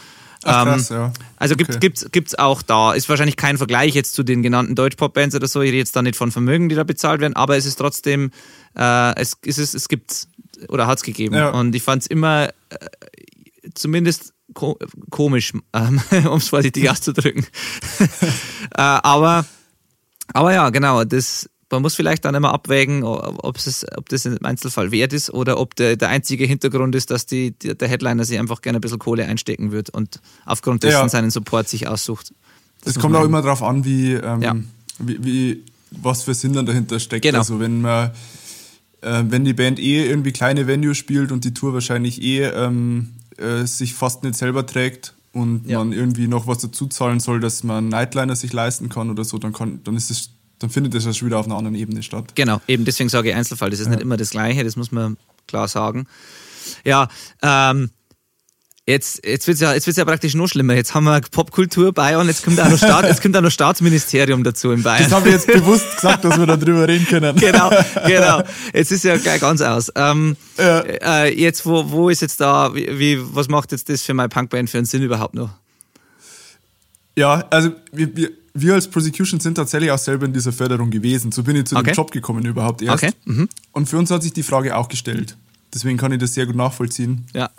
[0.43, 1.11] Ach, ähm, krass, ja.
[1.37, 1.79] also gibt Okay.
[1.79, 2.93] gibt's, gibt's auch da.
[2.93, 5.61] Ist wahrscheinlich kein Vergleich jetzt zu den genannten Deutschpop-Bands oder so.
[5.61, 8.31] Ich rede jetzt da nicht von Vermögen, die da bezahlt werden, aber es ist trotzdem,
[8.77, 10.27] äh, es, es, ist, es gibt
[10.69, 11.35] oder hat es gegeben.
[11.35, 11.49] Ja.
[11.49, 12.77] Und ich fand es immer äh,
[13.73, 14.77] zumindest ko
[15.09, 17.45] komisch, ähm, um es vorsichtig auszudrücken.
[18.75, 19.45] äh, aber,
[20.33, 24.43] aber ja, genau, das, man muss vielleicht dann immer abwägen, ob, es, ob das im
[24.43, 28.39] Einzelfall wert ist oder ob der, der einzige Hintergrund ist, dass die, der Headliner sich
[28.39, 31.09] einfach gerne ein bisschen Kohle einstecken wird und aufgrund dessen Ja.
[31.09, 32.33] seinen Support sich aussucht.
[32.85, 34.55] Es muss kommt auch immer darauf an, wie, ähm, Ja.
[34.99, 37.23] wie, wie, was für Sinn dann dahinter steckt.
[37.23, 37.39] Genau.
[37.39, 38.11] Also wenn man,
[39.01, 43.09] äh, wenn die Band eh irgendwie kleine Venues spielt und die Tour wahrscheinlich eh ähm,
[43.37, 45.79] äh, sich fast nicht selber trägt und Ja.
[45.79, 49.37] man irgendwie noch was dazu zahlen soll, dass man Nightliner sich leisten kann oder so,
[49.37, 52.01] dann kann, dann ist es, dann findet das ja schon wieder auf einer anderen Ebene
[52.03, 52.33] statt.
[52.35, 53.69] Genau, eben deswegen sage ich Einzelfall.
[53.69, 56.07] Das ist nicht immer das Gleiche, das muss man klar sagen.
[56.83, 57.07] Ja,
[57.41, 57.91] ähm,
[58.89, 60.73] Jetzt, jetzt wird es ja, ja praktisch noch schlimmer.
[60.73, 64.45] Jetzt haben wir Popkultur Bayern, jetzt kommt auch noch, Staat, jetzt kommt auch noch Staatsministerium
[64.45, 65.03] dazu in Bayern.
[65.03, 67.35] Das haben wir jetzt bewusst gesagt, dass wir da drüber reden können.
[67.47, 67.69] Genau,
[68.05, 68.43] genau.
[68.73, 69.91] Jetzt ist ja gleich ganz aus.
[69.95, 70.79] Ähm, ja.
[70.79, 74.69] äh, jetzt, wo, wo ist jetzt da, wie, was macht jetzt das für meine Punkband
[74.69, 75.49] für einen Sinn überhaupt noch?
[77.17, 81.33] Ja, also wir, wir, wir als Prosecution sind tatsächlich auch selber in dieser Förderung gewesen.
[81.33, 81.91] So bin ich zu okay.
[81.91, 83.03] dem Job gekommen überhaupt erst.
[83.03, 83.13] Okay.
[83.25, 83.49] Mhm.
[83.73, 85.35] Und für uns hat sich die Frage auch gestellt.
[85.73, 87.25] Deswegen kann ich das sehr gut nachvollziehen.
[87.33, 87.49] Ja.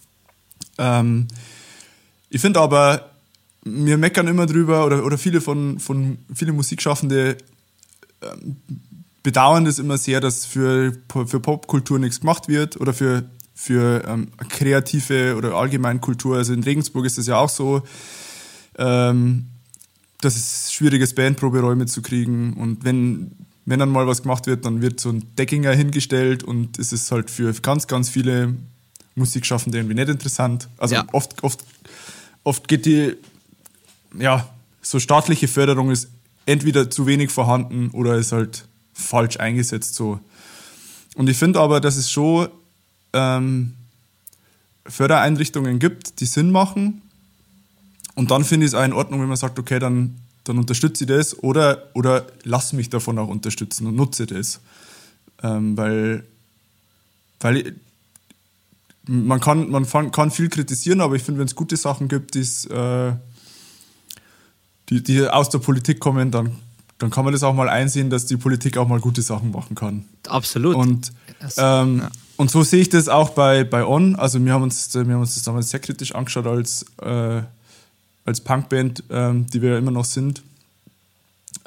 [0.78, 1.28] Ähm,
[2.30, 3.10] ich finde aber,
[3.64, 7.36] wir meckern immer drüber oder, oder viele von, von viele Musikschaffende
[8.22, 8.56] ähm,
[9.22, 10.92] bedauern das immer sehr, dass für,
[11.26, 13.24] für Popkultur nichts gemacht wird oder für,
[13.54, 16.36] für ähm, kreative oder allgemein Kultur.
[16.36, 17.82] Also in Regensburg ist es ja auch so,
[18.78, 19.46] ähm,
[20.20, 22.54] dass es schwierig ist, Bandproberäume zu kriegen.
[22.54, 23.32] Und wenn,
[23.66, 27.10] wenn dann mal was gemacht wird, dann wird so ein Deckinger hingestellt und es ist
[27.12, 28.54] halt für ganz, ganz viele
[29.18, 30.68] Musikschaffende irgendwie nicht interessant.
[30.78, 31.06] Also ja.
[31.12, 31.64] oft, oft,
[32.44, 33.14] oft geht die,
[34.18, 34.48] ja,
[34.80, 36.08] so staatliche Förderung ist
[36.46, 40.18] entweder zu wenig vorhanden oder ist halt falsch eingesetzt so.
[41.14, 42.48] Und ich finde aber, dass es schon
[43.12, 43.74] ähm,
[44.86, 47.02] Fördereinrichtungen gibt, die Sinn machen.
[48.14, 51.04] Und dann finde ich es auch in Ordnung, wenn man sagt, okay, dann, dann unterstütze
[51.04, 54.60] ich das oder, oder lass mich davon auch unterstützen und nutze das.
[55.42, 56.24] Ähm, weil,
[57.40, 57.76] weil
[59.08, 63.12] man kann, man kann viel kritisieren, aber ich finde, wenn es gute Sachen gibt, äh,
[64.90, 66.56] die, die aus der Politik kommen, dann,
[66.98, 69.74] dann kann man das auch mal einsehen, dass die Politik auch mal gute Sachen machen
[69.74, 70.04] kann.
[70.28, 70.76] Absolut.
[70.76, 71.12] Und,
[71.56, 72.10] ähm, ja.
[72.36, 74.14] und so sehe ich das auch bei, bei On.
[74.16, 77.42] Also wir haben uns, wir haben uns das damals sehr kritisch angeschaut als, äh,
[78.26, 80.42] als Punkband, ähm, die wir immer noch sind.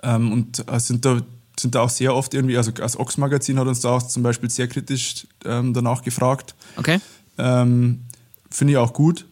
[0.03, 1.21] Ähm, und äh, sind da
[1.59, 4.49] sind da auch sehr oft irgendwie, also das Ox-Magazin hat uns da auch zum Beispiel
[4.49, 6.55] sehr kritisch ähm, danach gefragt.
[6.75, 6.99] Okay.
[7.37, 8.01] Ähm,
[8.49, 9.25] Finde ich auch gut.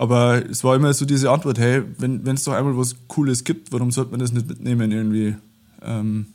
[0.00, 3.70] Aber es war immer so diese Antwort, hey, wenn es doch einmal was Cooles gibt,
[3.70, 5.36] warum sollte man das nicht mitnehmen irgendwie?
[5.82, 6.26] Ähm,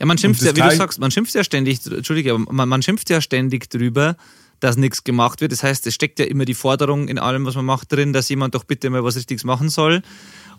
[0.00, 3.10] ja, man schimpft ja, wie du sagst, man schimpft ja ständig, Entschuldige, man, man schimpft
[3.10, 4.16] ja ständig drüber,
[4.58, 5.52] dass nichts gemacht wird.
[5.52, 8.28] Das heißt, es steckt ja immer die Forderung in allem, was man macht, drin, dass
[8.28, 10.02] jemand doch bitte mal was Richtiges machen soll.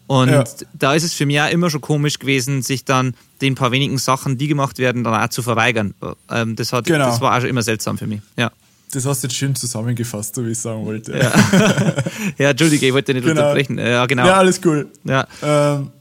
[0.08, 0.46] Und ja.
[0.74, 3.98] da ist es für mich auch immer schon komisch gewesen, sich dann den paar wenigen
[3.98, 5.96] Sachen, die gemacht werden, dann auch zu verweigern.
[6.30, 7.08] Ähm, das, hat, genau.
[7.08, 8.22] das war auch schon immer seltsam für mich.
[8.38, 8.54] Ja
[8.96, 11.18] das hast du jetzt schön zusammengefasst, so wie ich sagen wollte.
[11.18, 11.34] Ja,
[12.38, 13.42] ja Entschuldige, ich wollte nicht genau.
[13.42, 13.78] unterbrechen.
[13.78, 14.26] Ja, genau.
[14.26, 14.88] Ja, alles cool.
[15.04, 15.92] Ja, ähm,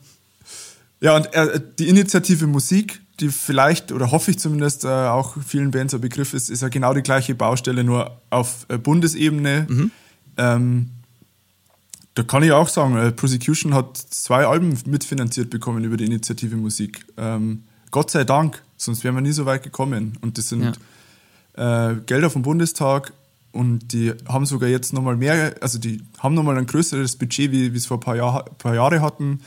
[1.01, 5.71] ja und äh, die Initiative Musik, die vielleicht, oder hoffe ich zumindest, äh, auch vielen
[5.71, 9.67] Bands ein Begriff ist, ist ja genau die gleiche Baustelle, nur auf äh, Bundesebene.
[9.69, 9.91] Mhm.
[10.37, 10.91] Ähm,
[12.15, 16.57] da kann ich auch sagen, äh, Prosecution hat zwei Alben mitfinanziert bekommen über die Initiative
[16.57, 17.05] Musik.
[17.17, 20.17] Ähm, Gott sei Dank, sonst wären wir nie so weit gekommen.
[20.21, 20.73] Und das sind ja
[21.55, 23.13] äh, Gelder vom Bundestag
[23.55, 27.73] und die haben sogar jetzt nochmal mehr, also die haben nochmal ein größeres Budget, wie
[27.73, 29.41] wir es vor ein paar, Jahr, paar Jahre hatten.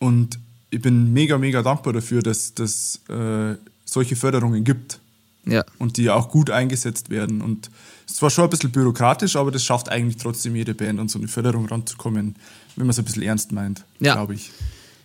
[0.00, 3.54] Und ich bin mega, mega dankbar dafür, dass es äh,
[3.84, 4.98] solche Förderungen gibt.
[5.44, 5.64] Ja.
[5.78, 7.40] Und die auch gut eingesetzt werden.
[7.40, 7.70] Und
[8.04, 11.08] es ist zwar schon ein bisschen bürokratisch, aber das schafft eigentlich trotzdem jede Band, an
[11.08, 12.34] so eine Förderung ranzukommen,
[12.74, 14.14] wenn man es ein bisschen ernst meint, ja.
[14.14, 14.50] glaube ich.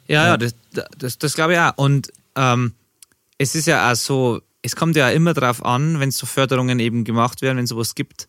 [0.07, 0.55] Ja, ja, ja, das,
[0.97, 1.77] das, das glaube ich auch.
[1.77, 2.73] Und ähm,
[3.37, 7.03] es ist ja auch so, es kommt ja immer darauf an, wenn so Förderungen eben
[7.03, 8.27] gemacht werden, wenn sowas gibt,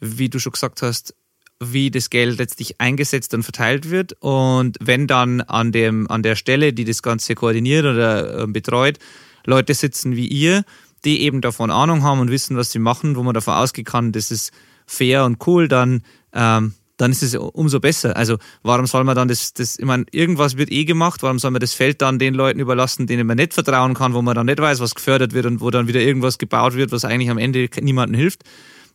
[0.00, 1.14] wie du schon gesagt hast,
[1.60, 4.14] wie das Geld letztlich eingesetzt und verteilt wird.
[4.20, 8.98] Und wenn dann an, dem, an der Stelle, die das Ganze koordiniert oder äh, betreut,
[9.44, 10.64] Leute sitzen wie ihr,
[11.04, 14.12] die eben davon Ahnung haben und wissen, was sie machen, wo man davon ausgehen kann,
[14.12, 14.52] das ist
[14.86, 16.02] fair und cool, dann
[16.32, 18.16] ähm, dann ist es umso besser.
[18.16, 21.52] Also warum soll man dann das, das ich meine, irgendwas wird eh gemacht, warum soll
[21.52, 24.46] man das Feld dann den Leuten überlassen, denen man nicht vertrauen kann, wo man dann
[24.46, 27.38] nicht weiß, was gefördert wird und wo dann wieder irgendwas gebaut wird, was eigentlich am
[27.38, 28.42] Ende niemandem hilft.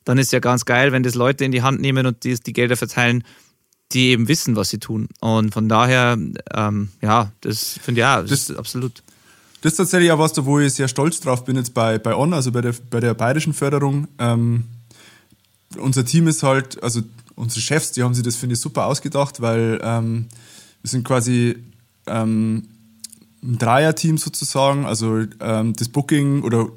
[0.03, 2.53] Dann ist ja ganz geil, wenn das Leute in die Hand nehmen und die, die
[2.53, 3.23] Gelder verteilen,
[3.93, 5.07] die eben wissen, was sie tun.
[5.21, 6.17] Und von daher,
[6.53, 9.01] ähm, ja, das finde ich ja, das, das ist absolut.
[9.61, 12.33] Das ist tatsächlich auch was, wo ich sehr stolz drauf bin jetzt bei, bei On,
[12.33, 14.09] also bei der, bei der bayerischen Förderung.
[14.19, 14.65] Ähm,
[15.77, 17.01] unser Team ist halt, also
[17.35, 20.27] unsere Chefs, die haben sich das, finde ich, super ausgedacht, weil ähm,
[20.81, 21.55] wir sind quasi
[22.07, 22.67] ähm,
[23.43, 24.85] ein Dreier-Team sozusagen.
[24.85, 26.69] Also ähm, das Booking oder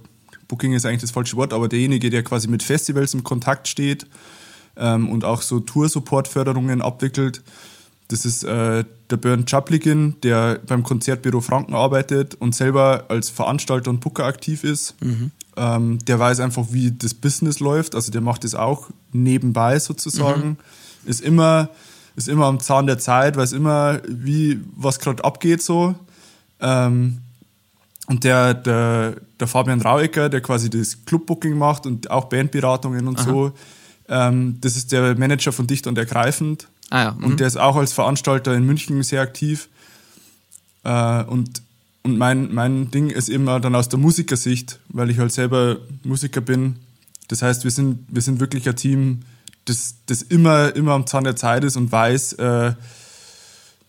[0.48, 4.06] Booking ist eigentlich das falsche Wort, aber derjenige, der quasi mit Festivals im Kontakt steht
[4.76, 7.42] ähm, und auch so Tour-Support-Förderungen abwickelt,
[8.08, 13.90] das ist äh, der Bernd Chaplikin, der beim Konzertbüro Franken arbeitet und selber als Veranstalter
[13.90, 14.94] und Booker aktiv ist.
[15.02, 15.32] Mhm.
[15.56, 17.94] Ähm, der weiß einfach, wie das Business läuft.
[17.94, 20.48] Also der macht das auch nebenbei sozusagen.
[20.48, 20.56] Mhm.
[21.10, 21.70] Ist immer
[22.14, 25.94] ist immer am Zahn der Zeit, weiß immer, wie was gerade abgeht so.
[26.60, 27.18] Ähm,
[28.08, 33.18] Und der, der, der Fabian Rauecker, der quasi das Clubbooking macht und auch Bandberatungen und
[33.18, 33.52] so,
[34.08, 36.68] ähm, das ist der Manager von Dicht und Ergreifend.
[36.90, 37.10] Ah ja.
[37.12, 37.24] Mhm.
[37.24, 39.68] Und der ist auch als Veranstalter in München sehr aktiv.
[40.84, 41.62] Äh, und
[42.06, 46.40] und mein, mein Ding ist immer dann aus der Musikersicht, weil ich halt selber Musiker
[46.40, 46.76] bin.
[47.26, 49.22] Das heißt, wir sind, wir sind wirklich ein Team,
[49.64, 52.74] das, das immer, immer am Zahn der Zeit ist und weiß, äh,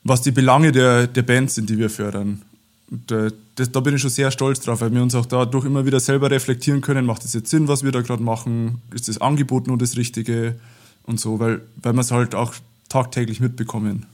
[0.03, 2.41] was die Belange der, der Bands sind, die wir fördern.
[2.89, 5.65] Und, äh, das, da bin ich schon sehr stolz drauf, weil wir uns auch dadurch
[5.65, 9.07] immer wieder selber reflektieren können, macht das jetzt Sinn, was wir da gerade machen, ist
[9.07, 10.55] das Angebot nur das Richtige
[11.03, 12.55] und so, weil, weil wir es halt auch
[12.89, 14.07] tagtäglich mitbekommen.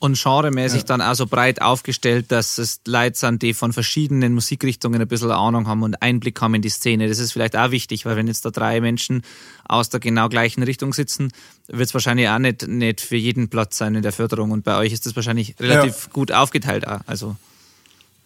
[0.00, 0.86] Und genremäßig Ja.
[0.86, 5.30] dann auch so breit aufgestellt, dass es Leute sind, die von verschiedenen Musikrichtungen ein bisschen
[5.30, 7.06] Ahnung haben und Einblick haben in die Szene.
[7.06, 9.20] Das ist vielleicht auch wichtig, weil wenn jetzt da drei Menschen
[9.68, 11.30] aus der genau gleichen Richtung sitzen,
[11.68, 14.52] wird es wahrscheinlich auch nicht, nicht für jeden Platz sein in der Förderung.
[14.52, 17.00] Und bei euch ist das wahrscheinlich relativ gut aufgeteilt auch.
[17.06, 17.36] Also,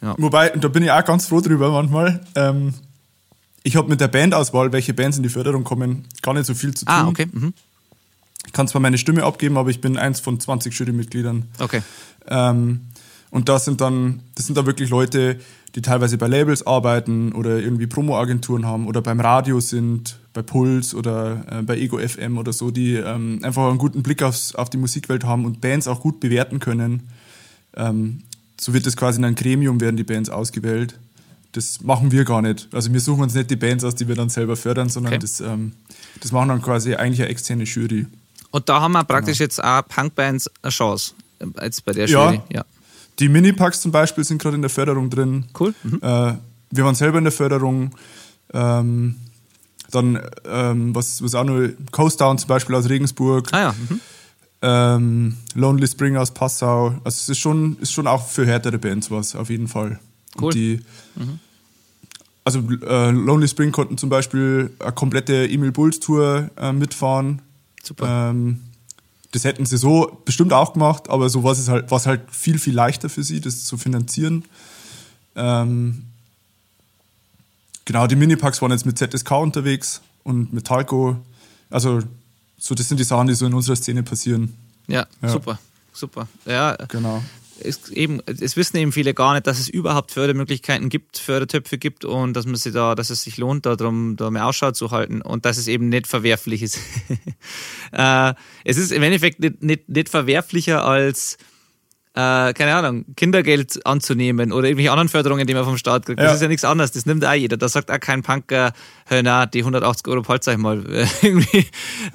[0.01, 2.21] Wobei, und da bin ich auch ganz froh drüber manchmal.
[2.35, 2.75] Ähm,
[3.63, 6.75] ich habe mit der Bandauswahl, welche Bands in die Förderung kommen, gar nicht so viel
[6.75, 6.95] zu tun.
[6.95, 7.27] ah, okay.
[7.33, 7.55] Mhm.
[8.47, 11.45] Ich kann zwar meine Stimme abgeben, aber ich bin eins von 20 Jurymitgliedern.
[11.59, 11.83] Okay.
[12.29, 12.81] Ähm,
[13.31, 15.39] und das sind dann, das sind dann wirklich Leute,
[15.75, 20.95] die teilweise bei Labels arbeiten oder irgendwie Promoagenturen haben oder beim Radio sind, bei Puls
[20.95, 24.71] oder äh, bei Ego FM oder so, die ähm, einfach einen guten Blick aufs, auf
[24.71, 27.09] die Musikwelt haben und Bands auch gut bewerten können.
[27.77, 28.23] Ähm,
[28.61, 30.97] so wird das quasi in einem Gremium, werden die Bands ausgewählt.
[31.53, 32.69] Das machen wir gar nicht.
[32.73, 35.21] Also wir suchen uns nicht die Bands aus, die wir dann selber fördern, sondern Okay.
[35.23, 35.73] das, ähm,
[36.21, 38.07] das machen dann quasi eigentlich eine externe Jury.
[38.55, 41.15] Und da haben wir praktisch jetzt auch Punkbands eine Chance.
[41.41, 42.31] äh, Jetzt bei der Ja.
[42.31, 42.41] Jury.
[42.53, 42.65] Ja.
[43.19, 45.47] Die Minipacks zum Beispiel sind gerade in der Förderung drin.
[45.59, 45.75] Cool.
[45.83, 45.99] Mhm.
[46.01, 46.35] Äh,
[46.71, 47.91] wir waren selber in der Förderung.
[48.53, 49.17] Ähm,
[49.91, 53.75] dann, ähm, was, was auch noch, Coast Down zum Beispiel aus Regensburg, Ah ja.
[53.89, 54.01] Mhm.
[54.63, 56.91] ähm, Lonely Spring aus Passau.
[57.03, 59.99] Also es ist schon, ist schon auch für härtere Bands was, auf jeden Fall.
[60.41, 60.53] Cool.
[60.53, 60.81] Die,
[62.45, 67.43] Also äh, Lonely Spring konnten zum Beispiel eine komplette Emil Bulls Tour äh, mitfahren.
[67.85, 68.31] Super.
[68.31, 68.61] Ähm,
[69.33, 72.59] das hätten sie so bestimmt auch gemacht, aber so war es halt, war's halt viel,
[72.59, 74.45] viel leichter für sie, das zu finanzieren.
[75.37, 76.05] Ähm,
[77.85, 81.17] genau, die Minipacks waren jetzt mit ZSK unterwegs und mit Talco.
[81.71, 82.01] Also,
[82.59, 84.55] so, das sind die Sachen, die so in unserer Szene passieren.
[84.87, 85.29] Ja, Ja.
[85.29, 85.59] super.
[85.93, 86.29] Super.
[86.47, 87.23] Ja, Genau.
[87.61, 92.05] Es, eben, es wissen eben viele gar nicht, dass es überhaupt Fördermöglichkeiten gibt, Fördertöpfe gibt
[92.05, 95.23] und dass man sich da, dass es sich lohnt, darum da mehr Ausschau zu halten
[95.23, 96.79] und dass es eben nicht verwerflich ist.
[97.93, 101.39] äh, es ist im Endeffekt nicht, nicht, nicht verwerflicher als
[102.17, 106.21] äh, keine Ahnung, Kindergeld anzunehmen oder irgendwelche anderen Förderungen, die man vom Staat kriegt.
[106.21, 106.35] Das Ja.
[106.35, 106.93] ist ja nichts anderes.
[106.93, 107.57] Das nimmt auch jeder.
[107.57, 108.73] Da sagt auch kein Punker,
[109.07, 110.85] hör na, die 180 Euro palzt euch mal
[111.23, 111.67] irgendwie.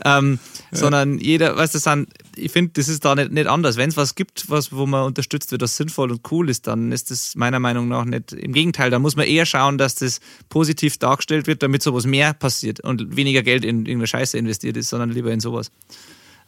[0.05, 0.39] Ähm,
[0.71, 3.75] Sondern jeder, weißt du, sind, ich finde, das ist da nicht, nicht anders.
[3.75, 6.91] Wenn es was gibt, was, wo man unterstützt wird, was sinnvoll und cool ist, dann
[6.91, 8.33] ist das meiner Meinung nach nicht.
[8.33, 12.33] Im Gegenteil, da muss man eher schauen, dass das positiv dargestellt wird, damit sowas mehr
[12.35, 15.71] passiert und weniger Geld in irgendeine Scheiße investiert ist, sondern lieber in sowas.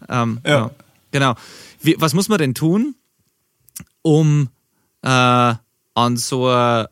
[0.08, 0.70] Ähm, Ja.
[0.70, 0.72] Genau.
[1.12, 1.36] genau.
[1.82, 2.94] Wie, was muss man denn tun,
[4.02, 4.50] um
[5.04, 5.08] äh,
[5.94, 6.90] an so eine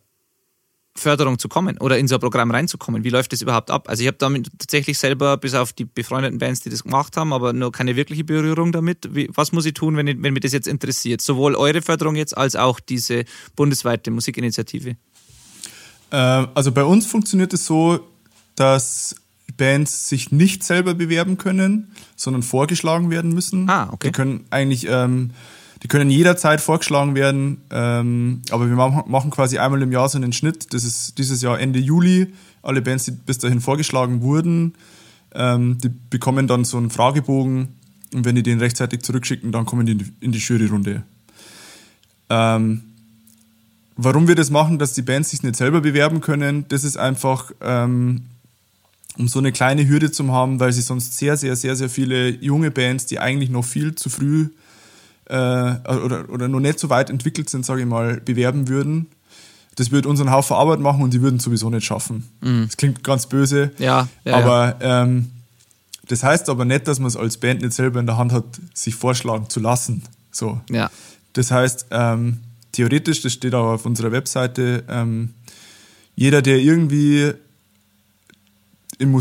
[0.95, 3.03] Förderung zu kommen oder in so ein Programm reinzukommen?
[3.03, 3.90] Wie läuft das überhaupt ab?
[3.90, 7.34] Also ich habe damit tatsächlich selber, bis auf die befreundeten Bands, die das gemacht haben,
[7.34, 9.15] aber nur keine wirkliche Berührung damit.
[9.15, 11.22] Wie, was muss ich tun, wenn, ich, wenn mich das jetzt interessiert?
[11.22, 13.23] Sowohl eure Förderung jetzt als auch diese
[13.56, 14.98] bundesweite Musikinitiative.
[16.11, 17.99] Äh, also bei uns funktioniert es so,
[18.56, 19.15] dass
[19.57, 23.69] Bands sich nicht selber bewerben können, sondern vorgeschlagen werden müssen.
[23.69, 24.07] Ah, okay.
[24.07, 25.31] Die können eigentlich, ähm,
[25.84, 30.34] die können jederzeit vorgeschlagen werden, ähm, aber wir machen, quasi einmal im Jahr so einen
[30.34, 30.73] Schnitt.
[30.73, 32.34] Das ist dieses Jahr Ende Juli.
[32.61, 34.73] Alle Bands, die bis dahin vorgeschlagen wurden,
[35.34, 37.69] ähm, die bekommen dann so einen Fragebogen
[38.14, 41.03] und wenn die den rechtzeitig zurückschicken, dann kommen die in die, in Juryrunde.
[42.30, 42.81] Ähm,
[43.95, 47.51] warum wir das machen, dass die Bands sich nicht selber bewerben können, das ist einfach,
[47.61, 48.23] ähm,
[49.18, 52.30] um so eine kleine Hürde zu haben, weil sie sonst sehr, sehr, sehr, sehr viele
[52.30, 54.49] junge Bands, die eigentlich noch viel zu früh
[55.30, 59.07] äh, oder, oder noch nicht so weit entwickelt sind, sage ich mal, bewerben würden.
[59.76, 62.27] Das würde unseren Haufen Arbeit machen und die würden es sowieso nicht schaffen.
[62.65, 65.30] Das klingt ganz böse, Ja, ja, aber Ähm,
[66.07, 68.43] das heißt aber nicht, dass man es als Band nicht selber in der Hand hat,
[68.73, 70.01] sich vorschlagen zu lassen.
[70.31, 70.60] So.
[70.69, 70.89] Ja.
[71.34, 72.39] Das heißt, ähm,
[72.72, 75.35] theoretisch, das steht auch auf unserer Webseite, ähm,
[76.15, 77.31] jeder, der irgendwie
[78.97, 79.11] im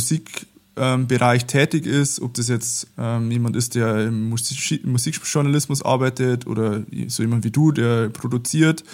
[0.78, 6.82] Musikbereich tätig ist, ob das jetzt ähm, jemand ist, der im Musik Musikjournalismus arbeitet oder
[7.08, 8.84] so jemand wie du, der produziert,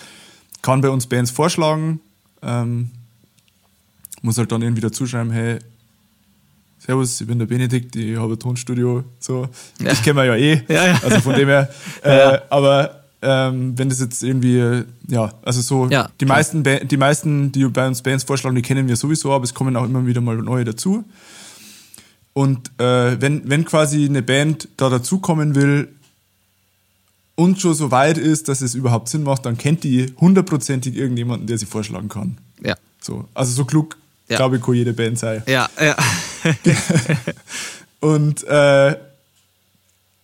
[0.63, 2.01] kann bei uns Bands vorschlagen,
[2.43, 2.91] ähm,
[4.23, 5.59] muss halt dann irgendwie dazuschreiben, hey,
[6.79, 9.49] Servus, ich bin der Benedikt, ich habe ein Tonstudio, so.
[9.81, 9.93] Ja.
[9.93, 10.63] Ich kenne wir ja eh.
[10.69, 11.01] Ja, ja.
[11.03, 11.69] Also von dem her.
[12.03, 12.39] Äh.
[12.51, 16.37] Aber ähm, wenn das jetzt irgendwie, ja, also so, Ja, die, klar.
[16.37, 19.55] meisten, Ba- die meisten, die bei uns Bands vorschlagen, die kennen wir sowieso, aber es
[19.55, 21.05] kommen auch immer wieder mal neue dazu.
[22.35, 25.89] Und äh, wenn, wenn quasi eine Band da dazukommen will
[27.37, 31.47] und schon so weit ist, dass es überhaupt Sinn macht, dann kennt die hundertprozentig irgendjemanden,
[31.47, 32.39] der sie vorschlagen kann.
[32.63, 32.75] Ja.
[33.01, 33.97] So, also so klug,
[34.29, 34.37] Ja.
[34.37, 35.43] glaube ich, kann jede Band sein.
[35.47, 35.97] Ja, ja.
[38.01, 38.97] Und äh,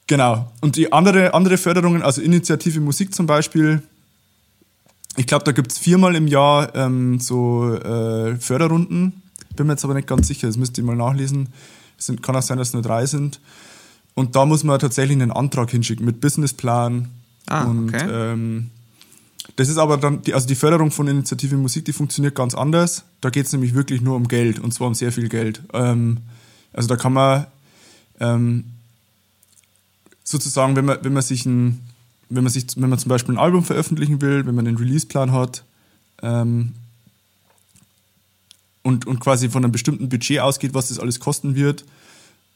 [0.07, 0.51] genau.
[0.61, 3.83] Und die andere, andere Förderungen, also Initiative Musik zum Beispiel,
[5.17, 9.23] ich glaube, da gibt es viermal im Jahr ähm, so äh, Förderrunden.
[9.57, 11.49] Bin mir jetzt aber nicht ganz sicher, das müsst ihr mal nachlesen.
[12.01, 13.41] Sind, kann auch sein, dass es nur drei sind.
[14.15, 17.09] Und da muss man tatsächlich einen Antrag hinschicken mit Businessplan.
[17.47, 18.07] Ah, und okay.
[18.11, 18.71] ähm,
[19.57, 23.05] das ist aber dann, die, also die Förderung von Initiative Musik, die funktioniert ganz anders.
[23.21, 25.63] Da geht es nämlich wirklich nur um Geld und zwar um sehr viel Geld.
[25.73, 26.19] Ähm,
[26.73, 27.47] also da kann man
[28.21, 28.65] ähm,
[30.25, 31.81] sozusagen, wenn man, wenn man sich ein,
[32.29, 35.33] wenn man sich, wenn man zum Beispiel ein Album veröffentlichen will, wenn man einen Releaseplan
[35.33, 35.65] hat
[36.23, 36.73] ähm,
[38.83, 41.85] und, und quasi von einem bestimmten Budget ausgeht, was das alles kosten wird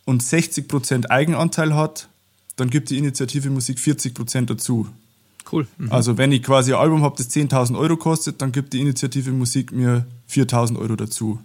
[0.05, 2.09] und 60% Eigenanteil hat,
[2.57, 4.89] dann gibt die Initiative Musik 40% dazu.
[5.51, 5.67] Cool.
[5.77, 5.93] Mhm.
[5.93, 9.31] Also wenn ich quasi ein Album habe, das 10.000 Euro kostet, dann gibt die Initiative
[9.31, 11.39] Musik mir 4.000 Euro dazu.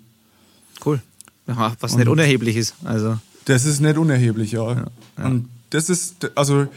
[0.86, 1.02] Cool.
[1.48, 2.76] Ja, was nicht unerheblich ist.
[2.84, 4.86] Also, Das ist nicht unerheblich, ja.
[5.18, 6.68] Und das ist, also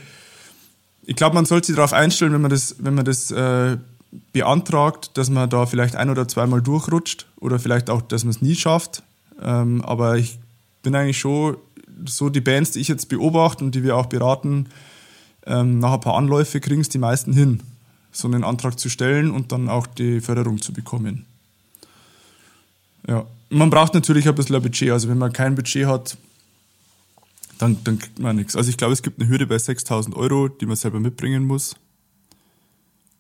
[1.05, 3.77] ich glaube, man sollte sich darauf einstellen, wenn man das, wenn man das äh,
[4.33, 8.43] beantragt, dass man da vielleicht ein oder zweimal durchrutscht oder vielleicht auch, dass man es
[8.43, 9.03] nie schafft.
[9.41, 10.39] Ähm, aber ich
[10.83, 11.57] bin eigentlich schon
[12.07, 14.67] so die Bands, die ich jetzt beobachte und die wir auch beraten,
[15.47, 17.61] ähm, nach ein paar Anläufe kriegen es die meisten hin,
[18.13, 21.25] so einen Antrag zu stellen und dann auch die Förderung zu bekommen.
[23.09, 24.91] Ja, man braucht natürlich ein bisschen ein Budget.
[24.91, 26.17] Also wenn man kein Budget hat,
[27.59, 28.57] dann, dann kriegt man nichts.
[28.57, 31.77] Also ich glaube, es gibt eine Hürde bei 6.000 Euro, die man selber mitbringen muss.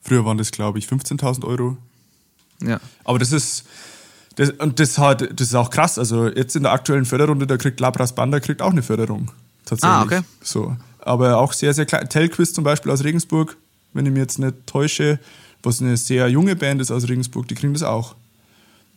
[0.02, 1.76] Früher waren das, glaube ich, 15.000 Euro.
[2.62, 2.80] ja.
[3.04, 3.64] Aber das ist,
[4.36, 5.98] das, und das, hat, das ist auch krass.
[5.98, 9.30] Also jetzt in der aktuellen Förderrunde, da kriegt Labras Banda kriegt auch eine Förderung.
[9.64, 9.92] Tatsächlich.
[9.96, 10.20] Ah, okay.
[10.42, 10.76] So.
[10.98, 12.08] Aber auch sehr, sehr klein.
[12.08, 13.56] Telquiz zum Beispiel aus Regensburg,
[13.92, 15.18] wenn ich mich jetzt nicht täusche,
[15.62, 18.14] was eine sehr junge Band ist aus Regensburg, die kriegen das auch.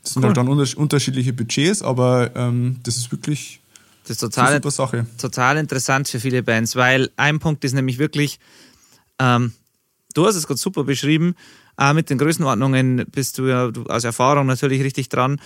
[0.04, 0.28] Das sind Cool.
[0.30, 3.60] halt dann unter, unterschiedliche Budgets, aber ähm, das ist wirklich
[4.08, 5.06] Das ist eine total, super Sache.
[5.20, 8.40] total interessant für viele Bands, weil ein Punkt ist nämlich wirklich,
[9.20, 9.54] ähm,
[10.16, 11.36] du hast es gerade super beschrieben,
[11.78, 15.40] äh, mit den Größenordnungen bist du ja du, aus Erfahrung natürlich richtig dran.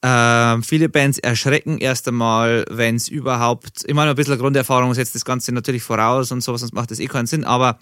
[0.00, 5.16] Ähm, viele Bands erschrecken erst einmal, wenn es überhaupt, immer noch ein bisschen Grunderfahrung setzt
[5.16, 7.80] das Ganze natürlich voraus und sowas, sonst macht das eh keinen Sinn, aber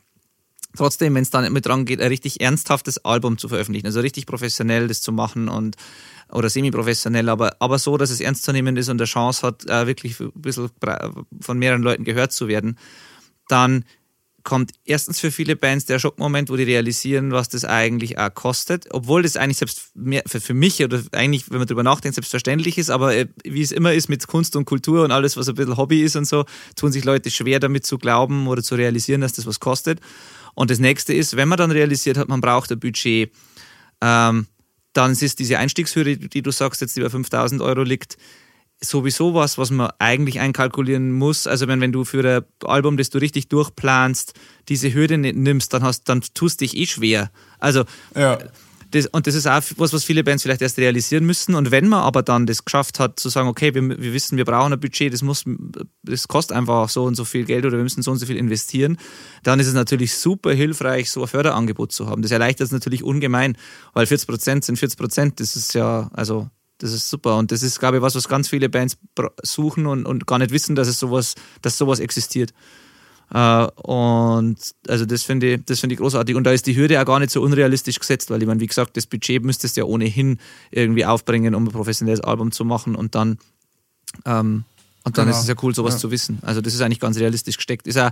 [0.75, 4.25] trotzdem, wenn es dann mit dran geht, ein richtig ernsthaftes Album zu veröffentlichen, also richtig
[4.25, 5.77] professionell das zu machen und
[6.33, 9.69] oder semi-professionell, aber, aber so, dass es ernst zu nehmen ist und eine Chance hat,
[9.69, 10.71] äh, wirklich ein bisschen
[11.41, 12.79] von mehreren Leuten gehört zu werden,
[13.49, 13.85] dann
[14.47, 18.87] kommt erstens für viele Bands der Schockmoment, wo die realisieren, was das eigentlich auch kostet,
[18.91, 22.89] obwohl das eigentlich selbst mehr für, mich oder eigentlich, wenn man drüber nachdenkt, selbstverständlich ist,
[22.89, 25.77] aber äh, wie es immer ist mit Kunst und Kultur und alles, was ein bisschen
[25.77, 26.45] Hobby ist und so,
[26.77, 29.99] tun sich Leute schwer damit zu glauben oder zu realisieren, dass das was kostet.
[30.55, 33.33] Und das nächste ist, wenn man dann realisiert hat, man braucht ein Budget,
[34.01, 34.47] ähm,
[34.93, 38.17] dann ist diese Einstiegshürde, die du sagst, jetzt bei 5000 Euro liegt,
[38.81, 41.47] sowieso was, was man eigentlich einkalkulieren muss.
[41.47, 44.35] Also wenn, wenn du für ein Album, das du richtig durchplanst,
[44.69, 47.31] diese Hürde nicht nimmst, dann hast, dann tust dich eh schwer.
[47.59, 47.85] Also
[48.15, 48.39] Ja.
[48.91, 51.55] das, und das ist auch was, was viele Bands vielleicht erst realisieren müssen.
[51.55, 54.45] Und wenn man aber dann das geschafft hat, zu sagen, okay, wir, wir wissen, wir
[54.45, 55.45] brauchen ein Budget, das muss,
[56.03, 58.37] das kostet einfach so und so viel Geld oder wir müssen so und so viel
[58.37, 58.99] investieren,
[59.43, 62.21] dann ist es natürlich super hilfreich, so ein Förderangebot zu haben.
[62.21, 63.57] Das erleichtert es natürlich ungemein,
[63.95, 65.41] weil 40 Prozent sind 40 Prozent.
[65.41, 67.37] Das ist ja, also, das ist super.
[67.37, 68.99] Und das ist, glaube ich, was, was ganz viele Bands
[69.43, 72.53] suchen und, und gar nicht wissen, dass es sowas, dass sowas existiert.
[73.33, 74.57] Äh, und
[74.89, 76.37] also das finde ich, das finde ich großartig.
[76.37, 78.67] Und da ist die Hürde auch gar nicht so unrealistisch gesetzt, weil ich meine, wie
[78.67, 80.39] gesagt, das Budget müsstest du ja ohnehin
[80.71, 83.39] irgendwie aufbringen, um ein professionelles Album zu machen und dann
[84.25, 84.65] ähm,
[85.07, 85.37] und dann Genau.
[85.37, 86.01] ist es ja cool, sowas Ja.
[86.01, 86.41] zu wissen.
[86.43, 87.87] Also das ist eigentlich ganz realistisch gesteckt.
[87.87, 88.11] Ist auch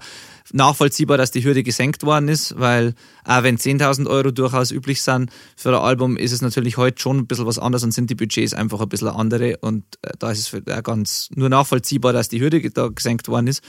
[0.53, 2.95] nachvollziehbar, dass die Hürde gesenkt worden ist, weil
[3.25, 7.19] auch wenn 10.000 Euro durchaus üblich sind für ein Album, ist es natürlich heute schon
[7.19, 10.31] ein bisschen was anderes und sind die Budgets einfach ein bisschen andere und äh, da
[10.31, 13.61] ist es auch ganz nur nachvollziehbar, dass die Hürde da gesenkt worden ist.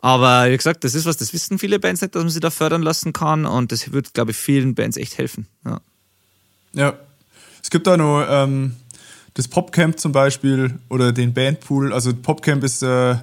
[0.00, 2.50] Aber wie gesagt, das ist was, das wissen viele Bands nicht, dass man sie da
[2.50, 5.46] fördern lassen kann und das wird, glaube ich, vielen Bands echt helfen.
[5.64, 5.80] Ja.
[6.74, 6.98] Ja.
[7.62, 8.76] Es gibt auch noch ähm,
[9.34, 11.92] das Popcamp zum Beispiel oder den Bandpool.
[11.92, 13.16] Also Popcamp ist, äh,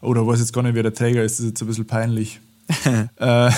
[0.00, 2.40] oder weiß jetzt gar nicht, wer der Träger ist, das ist jetzt ein bisschen peinlich.
[3.16, 3.50] äh,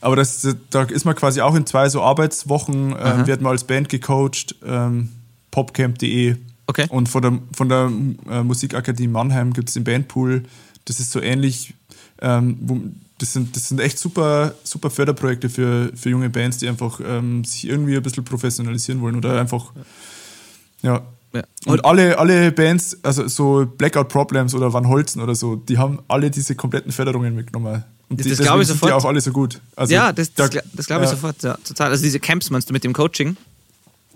[0.00, 3.64] aber das, da ist man quasi auch in zwei so Arbeitswochen, ähm, wird man als
[3.64, 5.10] Band gecoacht, ähm,
[5.50, 6.36] popcamp.de.
[6.66, 6.86] Okay.
[6.88, 7.90] Und von der, von der
[8.30, 10.44] äh, Musikakademie Mannheim gibt es den Bandpool.
[10.84, 11.74] Das ist so ähnlich,
[12.22, 12.80] ähm, wo,
[13.18, 17.44] das sind, das sind echt super, super Förderprojekte für, für junge Bands, die einfach ähm,
[17.44, 19.72] sich irgendwie ein bisschen professionalisieren wollen oder einfach,
[20.82, 21.02] ja.
[21.32, 21.42] Ja.
[21.66, 26.00] Und alle, alle Bands, also so Blackout Problems oder Van Holzen oder so, die haben
[26.08, 27.84] alle diese kompletten Förderungen mitgenommen.
[28.08, 28.90] Und Das- die, das glaube ich sofort.
[28.90, 29.60] die auch alle so gut.
[29.76, 31.14] Also ja, das, das, da- das glaube ich ja.
[31.16, 31.90] sofort, ja, total.
[31.90, 33.36] Also diese Camps meinst du mit dem Coaching?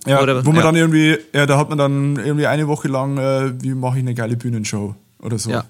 [0.06, 0.62] Ja, Oder- wo man ja.
[0.64, 4.02] dann irgendwie, ja, da hat man dann irgendwie eine Woche lang, äh, wie mache ich
[4.02, 5.50] eine geile Bühnenshow oder so.
[5.50, 5.64] Ja.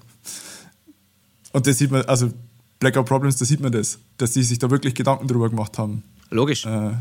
[1.51, 2.31] Und das sieht man, also
[2.79, 6.03] Blackout Problems, da sieht man das, dass die sich da wirklich Gedanken drüber gemacht haben.
[6.31, 6.65] Logisch.
[6.65, 6.91] Äh,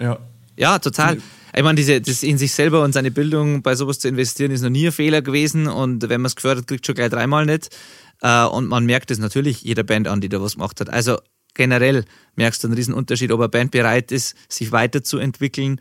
[0.00, 0.18] ja.
[0.56, 1.18] Ja, total.
[1.56, 4.60] Ich meine, diese, das in sich selber und seine Bildung bei sowas zu investieren, ist
[4.62, 5.66] noch nie ein Fehler gewesen.
[5.68, 7.74] Und wenn man es gefördert kriegt, schon gleich dreimal nicht.
[8.20, 10.90] Äh, Und man merkt es natürlich jeder Band an, die da was gemacht hat.
[10.90, 11.18] Also
[11.54, 12.04] generell
[12.34, 15.80] merkst du einen riesen Unterschied, ob eine Band bereit ist, sich weiterzuentwickeln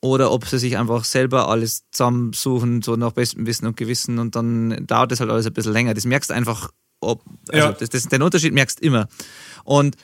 [0.00, 4.36] oder ob sie sich einfach selber alles zusammensuchen, so nach bestem Wissen und Gewissen und
[4.36, 5.94] dann dauert das halt alles ein bisschen länger.
[5.94, 6.70] Das merkst du einfach,
[7.00, 7.72] ob, also Ja.
[7.72, 9.08] das, das, den Unterschied merkst du immer.
[9.64, 9.96] Und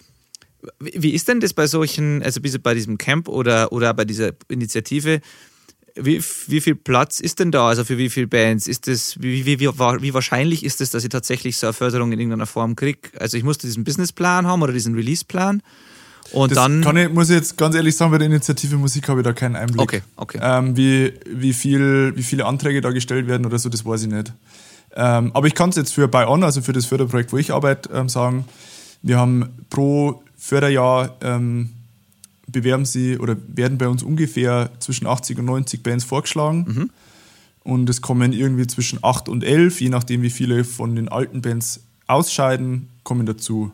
[0.79, 5.21] wie ist denn das bei solchen, also bei diesem Camp oder, oder bei dieser Initiative?
[5.95, 7.69] Wie, wie viel Platz ist denn da?
[7.69, 8.67] Also für wie viele Bands?
[8.67, 12.13] Ist das, wie, wie, wie, wie wahrscheinlich ist es, dass ich tatsächlich so eine Förderung
[12.13, 13.11] in irgendeiner Form kriege?
[13.19, 15.63] Also ich musste diesen Businessplan haben oder diesen Releaseplan.
[16.31, 16.81] Und Das dann.
[16.81, 19.33] kann ich, muss ich jetzt ganz ehrlich sagen, bei der Initiative Musik habe ich da
[19.33, 19.81] keinen Einblick.
[19.81, 20.39] Okay, okay.
[20.41, 24.09] Ähm, wie, wie, viel, wie viele Anträge da gestellt werden oder so, das weiß ich
[24.09, 24.33] nicht.
[24.95, 27.53] Ähm, aber ich kann es jetzt für Buy On, also für das Förderprojekt, wo ich
[27.53, 28.47] arbeite, ähm, sagen,
[29.03, 31.71] wir haben pro Förderjahr ähm,
[32.47, 36.65] bewerben sie oder werden bei uns ungefähr zwischen 80 und 90 Bands vorgeschlagen.
[36.69, 36.91] Mhm.
[37.65, 41.43] Und es kommen irgendwie zwischen 8 und 11, je nachdem, wie viele von den alten
[41.43, 43.71] Bands ausscheiden, kommen dazu.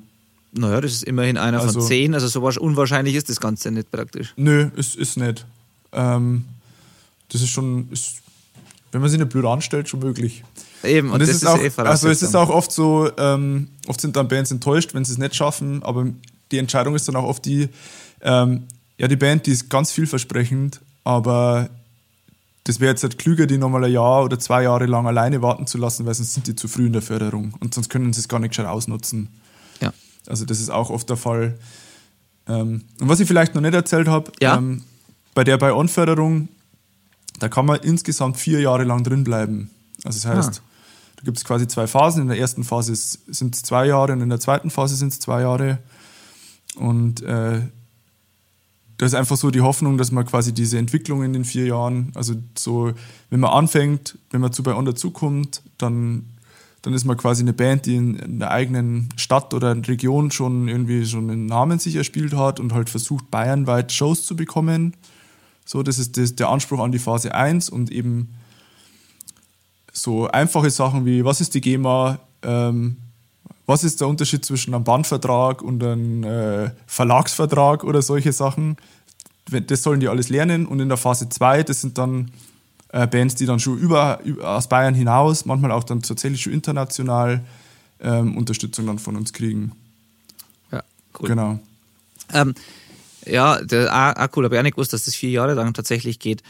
[0.53, 2.15] naja, das ist immerhin einer Also- von zehn.
[2.15, 4.33] Also so wahrsch- unwahrscheinlich ist das Ganze nicht praktisch.
[4.37, 5.47] Nö, ist, ist nicht.
[5.93, 6.45] Ähm,
[7.31, 8.17] das ist schon, ist,
[8.93, 10.45] wenn man sich nicht blöd anstellt, schon möglich.
[10.85, 13.11] Eben, und, Und es das ist, ist, auch, eh also es ist auch oft so,
[13.19, 16.07] ähm, oft sind dann Bands enttäuscht, wenn sie es nicht schaffen, aber
[16.53, 17.69] die Entscheidung ist dann auch oft die,
[18.23, 18.65] ähm,
[18.97, 21.69] ja, die Band, die ist ganz vielversprechend, aber
[22.65, 25.67] das wäre jetzt halt klüger, die nochmal ein Jahr oder zwei Jahre lang alleine warten
[25.67, 28.21] zu lassen, weil sonst sind die zu früh in der Förderung und sonst können sie
[28.21, 29.29] es gar nicht gescheit ausnutzen.
[29.81, 29.93] Ja.
[30.27, 31.59] Also das ist auch oft der Fall.
[32.47, 34.57] Ähm, und was ich vielleicht noch nicht erzählt habe, Ja.
[34.59, 34.83] ähm,
[35.35, 36.49] bei der Buy-On-Förderung,
[37.39, 39.71] da kann man insgesamt vier Jahre lang drin bleiben.
[40.05, 40.68] Also das heißt, Ah.
[41.19, 42.23] Da gibt es quasi zwei Phasen.
[42.23, 45.19] In der ersten Phase sind es zwei Jahre und in der zweiten Phase sind es
[45.19, 45.79] zwei Jahre.
[46.77, 47.61] Und äh,
[48.99, 52.13] da ist einfach so die Hoffnung, dass man quasi diese Entwicklung in den vier Jahren,
[52.15, 52.93] also so,
[53.31, 56.27] wenn man anfängt, wenn man zu bei On dazukommt, dann,
[56.83, 60.69] dann ist man quasi eine Band, die in, in der eigenen Stadt oder Region schon
[60.69, 64.95] irgendwie schon einen Namen sich erspielt hat und halt versucht, bayernweit Shows zu bekommen.
[65.65, 68.35] So, das ist das, der Anspruch an die Phase 1 und eben
[70.03, 72.97] so einfache Sachen wie, was ist die GEMA, ähm,
[73.67, 78.77] was ist der Unterschied zwischen einem Bandvertrag und einem äh, Verlagsvertrag oder solche Sachen.
[79.51, 82.31] Das sollen die alles lernen und in der Phase 2, das sind dann
[82.93, 86.53] äh, Bands, die dann schon über, über aus Bayern hinaus, manchmal auch dann tatsächlich schon
[86.53, 87.43] international
[88.01, 89.73] ähm, Unterstützung dann von uns kriegen.
[90.71, 90.83] Ja,
[91.21, 91.29] cool.
[91.29, 91.59] Genau.
[92.33, 92.55] Ähm,
[93.27, 96.19] ja, der, auch cool, aber ich auch nicht gewusst, dass das vier Jahre lang tatsächlich
[96.19, 96.43] geht.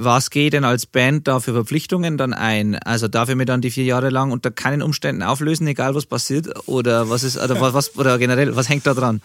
[0.00, 2.76] Was geht denn als Band da für Verpflichtungen dann ein?
[2.76, 6.06] Also darf ich mir dann die vier Jahre lang unter keinen Umständen auflösen, egal was
[6.06, 6.48] passiert?
[6.68, 9.20] Oder was ist, oder was, oder generell, was hängt da dran?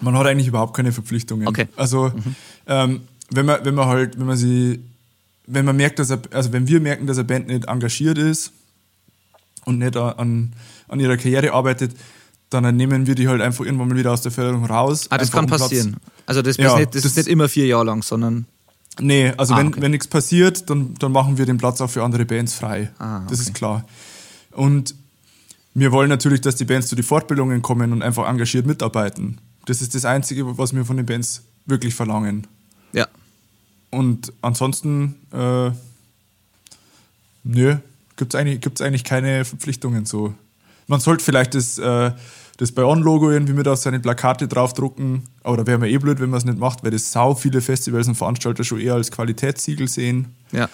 [0.00, 1.46] Man hat eigentlich überhaupt keine Verpflichtungen.
[1.46, 1.68] Okay.
[1.76, 2.10] Also
[2.66, 4.80] ähm, wenn man, wenn man halt, wenn man sie,
[5.46, 8.50] wenn man merkt, dass er, also wenn wir merken, dass eine Band nicht engagiert ist
[9.64, 10.52] und nicht an,
[10.88, 11.92] an ihrer Karriere arbeitet,
[12.50, 15.06] dann nehmen wir die halt einfach irgendwann mal wieder aus der Förderung raus.
[15.10, 15.96] Ah, das kann um Platz- passieren.
[16.26, 18.46] Also das, Ja, nicht, das, das- ist nicht immer vier Jahre lang, sondern
[19.00, 19.80] Nee, also Ah, wenn, okay.
[19.82, 22.90] wenn nichts passiert, dann, dann machen wir den Platz auch für andere Bands frei.
[22.98, 23.48] Ah, Das okay.
[23.48, 23.84] ist klar.
[24.52, 24.94] Und
[25.74, 29.38] wir wollen natürlich, dass die Bands zu den Fortbildungen kommen und einfach engagiert mitarbeiten.
[29.66, 32.46] Das ist das Einzige, was wir von den Bands wirklich verlangen.
[32.92, 33.08] ja.
[33.90, 35.70] Und ansonsten, äh,
[37.44, 37.76] nö,
[38.16, 40.34] gibt es eigentlich, gibt's eigentlich keine Verpflichtungen so.
[40.86, 42.12] Man sollte vielleicht das, äh,
[42.56, 46.30] das Bayonne-Logo irgendwie mit auf seine Plakate draufdrucken, aber da wäre mir eh blöd, wenn
[46.30, 49.88] man es nicht macht, weil das sau viele Festivals und Veranstalter schon eher als Qualitätssiegel
[49.88, 50.34] sehen.
[50.52, 50.68] Ja.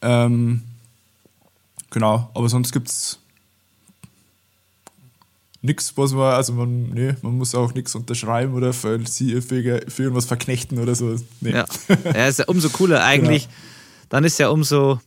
[0.00, 0.62] Ähm,
[1.90, 3.18] genau, aber sonst gibt es
[5.60, 9.82] nichts, was man, also man, nee, man muss auch nichts unterschreiben oder für, sie- für,
[9.88, 11.16] für irgendwas verknechten oder so.
[11.40, 11.50] Nee.
[11.52, 11.64] Ja.
[12.04, 13.44] ja, ist ja umso cooler eigentlich.
[13.44, 13.54] Genau.
[14.10, 15.00] Dann ist ja umso,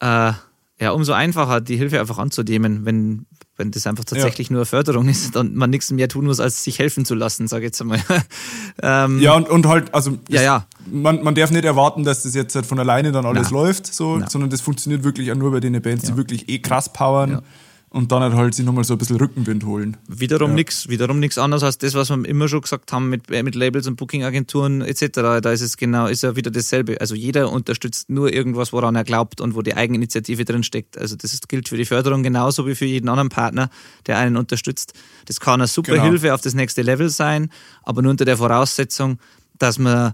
[0.00, 0.32] äh,
[0.80, 3.26] ja, umso einfacher, die Hilfe einfach anzunehmen, wenn,
[3.56, 6.62] wenn das einfach tatsächlich nur eine Förderung ist und man nichts mehr tun muss, als
[6.62, 8.00] sich helfen zu lassen, sage ich jetzt einmal.
[8.82, 10.66] ähm, Ja, und, und halt, also Ja, ja.
[10.86, 13.58] Man, man darf nicht erwarten, dass das jetzt halt von alleine dann alles Na.
[13.58, 14.30] läuft, so, Na.
[14.30, 17.42] sondern das funktioniert wirklich auch nur bei den Bands, die wirklich eh krass powern.
[17.90, 19.96] Und dann halt sich nochmal so ein bisschen Rückenwind holen.
[20.08, 20.56] Wiederum Ja.
[20.56, 23.86] nichts, wiederum nichts anderes als das, was wir immer schon gesagt haben mit, mit Labels
[23.86, 25.40] und Booking-Agenturen etc.
[25.40, 27.00] Da ist es genau, ist ja wieder dasselbe.
[27.00, 30.98] Also jeder unterstützt nur irgendwas, woran er glaubt und wo die Eigeninitiative drin steckt.
[30.98, 33.70] Also das ist, gilt für die Förderung genauso wie für jeden anderen Partner,
[34.06, 34.92] der einen unterstützt.
[35.26, 36.04] Das kann eine super Genau.
[36.04, 37.50] Hilfe auf das nächste Level sein,
[37.82, 39.18] aber nur unter der Voraussetzung,
[39.58, 40.12] dass man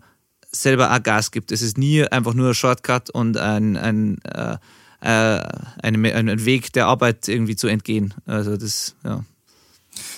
[0.53, 1.51] selber auch Gas gibt.
[1.51, 4.59] Es ist nie einfach nur ein Shortcut und ein, ein äh,
[5.05, 5.41] äh,
[5.83, 8.15] eine, ein Weg der Arbeit irgendwie zu entgehen.
[8.27, 9.23] Also das, ja.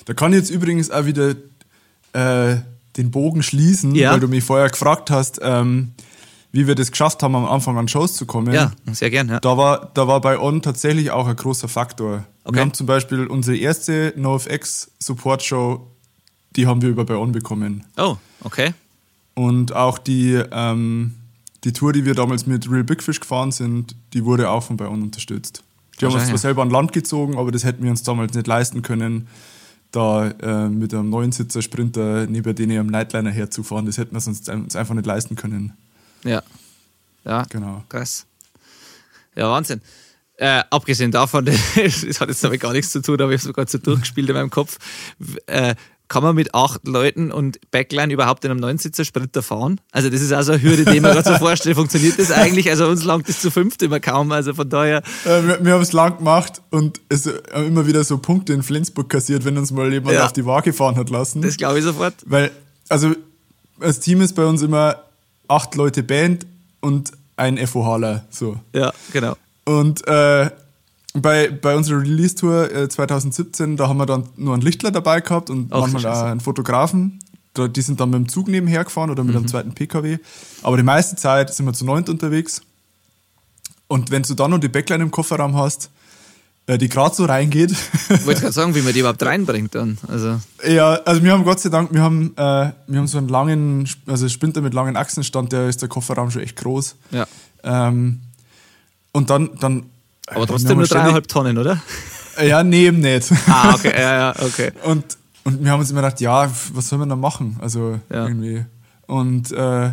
[0.04, 1.34] Da kann ich jetzt übrigens auch wieder
[2.12, 2.56] äh,
[2.96, 4.12] den Bogen schließen, Ja.
[4.12, 5.92] weil du mich vorher gefragt hast, ähm,
[6.52, 8.54] wie wir das geschafft haben, am Anfang an Shows zu kommen.
[8.54, 9.40] Ja, sehr gern, ja.
[9.40, 12.24] Da war, da war bei On tatsächlich auch ein großer Faktor.
[12.44, 12.54] Okay.
[12.54, 15.90] Wir haben zum Beispiel unsere erste NoFX Support Show,
[16.54, 17.84] die haben wir über bei On bekommen.
[17.96, 18.72] Oh, okay.
[19.34, 21.16] Und auch die, ähm,
[21.64, 24.78] die Tour, die wir damals mit Real Big Fish gefahren sind, die wurde auch von
[24.78, 25.62] bei On unterstützt.
[26.00, 28.46] Die haben uns zwar selber an Land gezogen, aber das hätten wir uns damals nicht
[28.46, 29.28] leisten können,
[29.92, 33.84] da äh, mit einem neuen Sitzer Sprinter neben denen am Nightliner herzufahren.
[33.84, 35.74] Das hätten wir uns uns einfach nicht leisten können.
[36.24, 36.42] Ja.
[37.24, 37.84] Ja, Genau.
[37.90, 38.24] krass.
[39.34, 39.82] Ja, Wahnsinn.
[40.38, 41.44] Äh, abgesehen davon,
[41.76, 44.28] das hat jetzt damit gar nichts zu tun, aber ich habe es gerade so durchgespielt
[44.30, 44.78] in meinem Kopf.
[45.46, 45.74] Äh,
[46.08, 49.80] kann man mit acht Leuten und Backline überhaupt in einem Neunsitzer Sprinter fahren?
[49.90, 51.76] Also das ist also eine Hürde, die man gerade so vorstellt.
[51.76, 52.70] Funktioniert das eigentlich?
[52.70, 54.30] Also uns langt das zu fünft immer kaum.
[54.32, 58.04] Also von daher, Äh, wir wir haben es lang gemacht und es haben immer wieder
[58.04, 60.24] so Punkte in Flensburg kassiert, wenn uns mal jemand Ja.
[60.26, 61.42] auf die Waage fahren hat lassen.
[61.42, 62.14] das glaube ich sofort.
[62.26, 62.50] Weil,
[62.88, 63.12] also,
[63.80, 65.02] das Team ist bei uns immer
[65.48, 66.46] acht Leute Band
[66.80, 68.24] und ein FOHler.
[68.30, 68.58] So.
[68.74, 69.36] Ja, genau.
[69.64, 70.50] Und äh,
[71.22, 75.50] bei, bei unserer Release-Tour äh, 2017, da haben wir dann nur einen Lichtler dabei gehabt
[75.50, 77.18] und Ach, manchmal auch einen Fotografen.
[77.54, 79.38] Da, die sind dann mit dem Zug nebenher gefahren oder mit Mhm.
[79.40, 80.18] einem zweiten PKW.
[80.62, 82.60] Aber die meiste Zeit sind wir zu neunt unterwegs.
[83.88, 85.90] Und wenn du dann noch die Backline im Kofferraum hast,
[86.66, 87.70] äh, die gerade so reingeht,
[88.10, 89.96] Ich wollte gerade sagen, wie man die überhaupt reinbringt dann.
[90.08, 93.28] Also, Ja, also wir haben Gott sei Dank, wir haben, äh, wir haben so einen
[93.28, 96.96] langen, also Sprinter mit langen Achsenstand, der ist der Kofferraum schon echt groß.
[97.12, 97.26] ja.
[97.62, 98.20] Ähm,
[99.12, 99.84] und dann, dann.
[100.26, 101.80] Aber trotzdem nur dreieinhalb Tonnen, oder?
[102.42, 103.30] Ja, neben nicht.
[103.46, 104.72] Ah, okay, ja, ja, okay.
[104.84, 105.04] Und,
[105.44, 107.56] und wir haben uns immer gedacht, ja, was sollen wir da machen?
[107.60, 108.26] Also Ja.
[108.26, 108.64] irgendwie.
[109.06, 109.90] Und äh,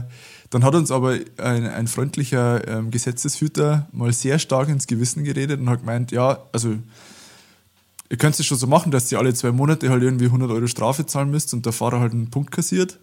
[0.50, 5.60] dann hat uns aber ein, ein freundlicher ähm, Gesetzeshüter mal sehr stark ins Gewissen geredet
[5.60, 6.76] und hat gemeint, ja, also
[8.10, 10.68] ihr könnt es schon so machen, dass ihr alle zwei Monate halt irgendwie 100 Euro
[10.68, 13.00] Strafe zahlen müsst und der Fahrer halt einen Punkt kassiert.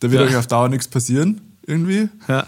[0.00, 0.28] Da wird Ja.
[0.28, 2.08] euch auf Dauer nichts passieren, irgendwie.
[2.28, 2.46] Ja,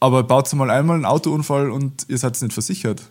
[0.00, 3.02] Aber baut mal einmal einen Autounfall und ihr seid nicht versichert.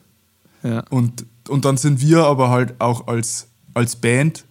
[0.64, 0.84] ja.
[0.90, 4.46] Und, und dann sind wir aber halt auch als, als Band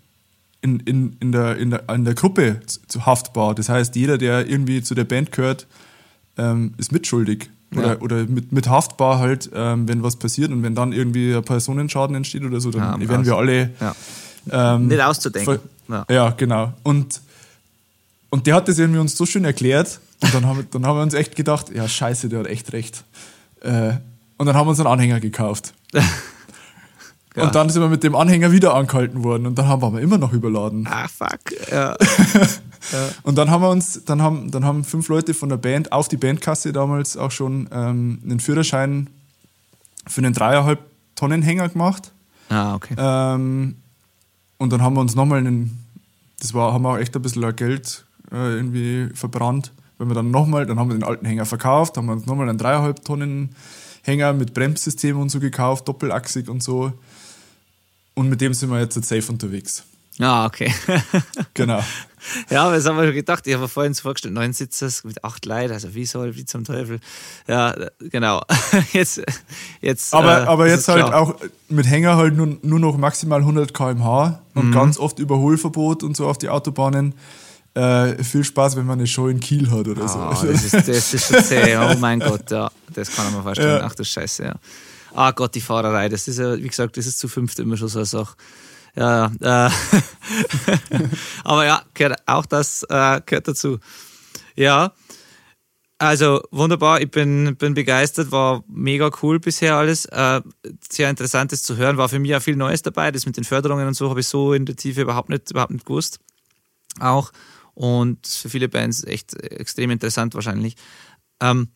[0.60, 3.54] in, in, in, der, in, der, in der Gruppe zu, haftbar.
[3.54, 5.66] Das heißt, jeder, der irgendwie zu der Band gehört,
[6.36, 7.48] ähm, ist mitschuldig.
[7.74, 8.00] Oder, Ja.
[8.00, 12.14] oder mit, mit haftbar halt, ähm, wenn was passiert und wenn dann irgendwie ein Personenschaden
[12.16, 13.70] entsteht oder so, dann Ja, werden wir alle.
[13.80, 13.94] ja.
[14.50, 15.58] Ähm, Nicht auszudenken.
[16.10, 16.30] ja.
[16.30, 16.72] genau.
[16.82, 17.20] Und,
[18.30, 20.00] und der hat das irgendwie uns so schön erklärt.
[20.22, 22.72] Und dann haben, wir- dann haben wir uns echt gedacht, ja, scheiße, der hat echt
[22.72, 23.04] recht.
[23.60, 23.94] Äh,
[24.38, 25.74] und dann haben wir uns einen Anhänger gekauft.
[27.34, 27.44] Ja.
[27.44, 30.18] Und dann sind wir mit dem Anhänger wieder angehalten worden und dann haben wir immer
[30.18, 30.86] noch überladen.
[30.86, 31.40] Ah, fuck.
[31.72, 31.96] Ja.
[33.22, 36.08] Und dann haben wir uns, dann haben, dann haben fünf Leute von der Band auf
[36.08, 39.08] die Bandkasse damals auch schon ähm, einen Führerschein
[40.06, 40.80] für einen dreieinhalb
[41.14, 42.12] Tonnen Hänger gemacht.
[42.50, 42.94] Ah, okay.
[42.98, 43.76] Ähm,
[44.58, 45.82] und dann haben wir uns nochmal einen,
[46.38, 49.72] das war, haben wir auch echt ein bisschen Geld äh, irgendwie verbrannt,
[50.02, 52.48] weil wir dann nochmal, dann haben wir den alten Hänger verkauft, haben wir uns nochmal
[52.48, 53.54] einen dreieinhalb Tonnen
[54.02, 56.92] Hänger mit Bremssystem und so gekauft, doppelachsig und so.
[58.14, 59.84] Und mit dem sind wir jetzt safe unterwegs.
[60.18, 60.74] Ah, okay.
[61.54, 61.80] Genau.
[62.50, 63.46] ja, aber das haben wir schon gedacht.
[63.46, 66.44] Ich habe mir vorhin so vorgestellt, neun Sitzer mit acht Leuten, also wie soll, wie
[66.44, 66.98] zum Teufel.
[67.46, 68.42] Ja, genau.
[68.92, 69.22] Jetzt,
[69.80, 70.12] jetzt.
[70.12, 71.20] Aber, äh, aber jetzt halt klar.
[71.20, 71.36] auch
[71.68, 74.72] mit Hänger halt nur, nur noch maximal 100 km/h und Mhm.
[74.72, 77.14] ganz oft Überholverbot und so auf die Autobahnen.
[77.74, 80.46] Äh, viel Spaß, wenn man eine Show in Kiel hat oder Ah, so.
[80.46, 81.76] das, ist, das ist schon zäh.
[81.78, 82.70] Oh mein Gott, ja.
[82.92, 83.78] Das kann ich mir vorstellen.
[83.80, 83.86] Ja.
[83.86, 84.54] Ach du Scheiße, ja.
[85.14, 87.88] Ah Gott, die Fahrerei, das ist ja, wie gesagt, das ist zu fünft immer schon
[87.88, 88.34] so eine Sache.
[88.94, 89.66] Ja, ja.
[89.68, 89.70] Äh.
[91.44, 93.78] Aber ja, gehört, auch das äh, gehört dazu.
[94.54, 94.92] Ja,
[95.98, 100.04] also wunderbar, ich bin, bin begeistert, war mega cool bisher alles.
[100.06, 100.42] Äh,
[100.90, 103.10] sehr interessantes zu hören, war für mich auch viel Neues dabei.
[103.12, 105.70] Das mit den Förderungen und so habe ich so in der Tiefe überhaupt nicht, überhaupt
[105.72, 106.18] nicht gewusst.
[107.00, 107.32] Auch.
[107.74, 110.76] Und für viele Bands echt extrem interessant wahrscheinlich.
[111.40, 111.68] Ähm,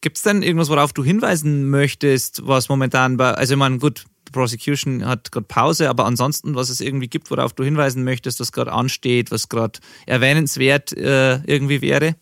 [0.00, 4.04] Gibt es denn irgendwas, worauf du hinweisen möchtest, was momentan bei, also ich meine, gut,
[4.32, 8.50] Prosecution hat gerade Pause, aber ansonsten, was es irgendwie gibt, worauf du hinweisen möchtest, was
[8.50, 12.16] gerade ansteht, was gerade erwähnenswert äh, irgendwie wäre?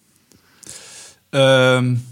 [1.32, 2.02] Ähm,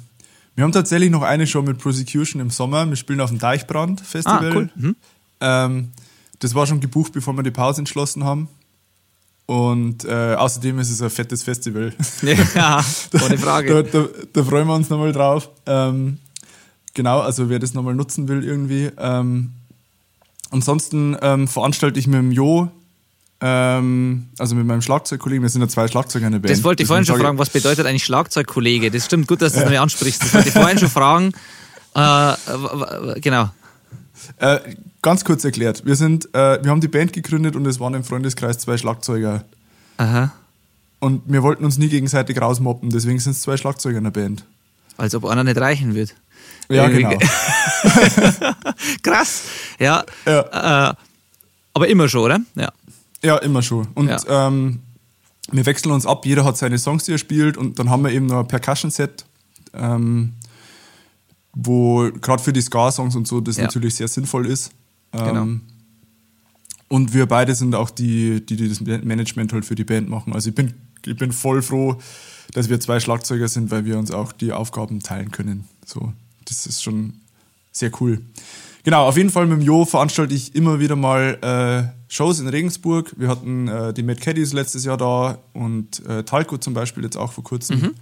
[0.54, 2.88] wir haben tatsächlich noch eine Show mit Prosecution im Sommer.
[2.88, 4.50] Wir spielen auf dem Deichbrand Festival.
[4.50, 4.70] Ah, cool.
[4.74, 4.96] Mhm.
[5.40, 5.90] Ähm,
[6.38, 8.48] das war schon gebucht, bevor wir die Pause entschlossen haben.
[9.48, 11.94] Und äh, außerdem ist es ein fettes Festival.
[12.54, 12.84] Ja,
[13.24, 13.82] ohne Frage.
[13.82, 15.48] da, da, da freuen wir uns nochmal drauf.
[15.64, 16.18] Ähm,
[16.92, 18.90] genau, also wer das nochmal nutzen will irgendwie.
[18.98, 19.52] Ähm,
[20.50, 22.70] ansonsten ähm, veranstalte ich mit dem Jo,
[23.40, 26.50] ähm, also mit meinem Schlagzeugkollegen, wir sind ja zwei Schlagzeuger in der Band.
[26.50, 28.90] Das wollte ich vorhin schon fragen, was bedeutet eigentlich Schlagzeugkollege?
[28.90, 29.80] Das stimmt gut, dass du das ja.
[29.80, 30.24] ansprichst.
[30.24, 31.32] Das wollte ich vorhin schon fragen.
[31.94, 33.48] Äh, genau.
[34.38, 34.58] Äh,
[35.02, 38.04] ganz kurz erklärt, wir sind, äh, wir haben die Band gegründet und es waren im
[38.04, 39.44] Freundeskreis zwei Schlagzeuger.
[39.96, 40.32] Aha.
[41.00, 44.44] Und wir wollten uns nie gegenseitig rausmoppen, deswegen sind es zwei Schlagzeuger in der Band.
[44.96, 46.14] Als ob einer nicht reichen wird.
[46.68, 47.10] Ja, genau.
[49.02, 49.42] Krass.
[49.78, 50.04] Ja.
[50.26, 50.90] ja.
[50.90, 50.94] Äh,
[51.72, 52.40] aber immer schon, oder?
[52.56, 52.72] Ja.
[53.22, 53.88] Ja, immer schon.
[53.94, 54.48] Und ja.
[54.48, 54.80] ähm,
[55.50, 58.10] wir wechseln uns ab, jeder hat seine Songs, die er spielt und dann haben wir
[58.10, 59.24] eben noch ein Percussion-Set.
[59.74, 60.34] Ähm,
[61.60, 63.64] wo gerade für die Ska-Songs und so das ja.
[63.64, 64.70] natürlich sehr sinnvoll ist.
[65.10, 65.43] Genau.
[65.43, 65.62] Ähm,
[66.86, 70.32] und wir beide sind auch die, die, die das Management halt für die Band machen.
[70.32, 70.74] Also ich bin,
[71.05, 71.98] ich bin voll froh,
[72.52, 75.64] dass wir zwei Schlagzeuger sind, weil wir uns auch die Aufgaben teilen können.
[75.85, 76.12] So,
[76.44, 77.14] das ist schon
[77.72, 78.20] sehr cool.
[78.85, 82.48] Genau, auf jeden Fall mit dem Jo veranstalte ich immer wieder mal äh, Shows in
[82.48, 83.12] Regensburg.
[83.18, 87.16] Wir hatten äh, die Mad Caddies letztes Jahr da und äh, Talco zum Beispiel jetzt
[87.16, 87.80] auch vor kurzem.
[87.80, 87.94] Mhm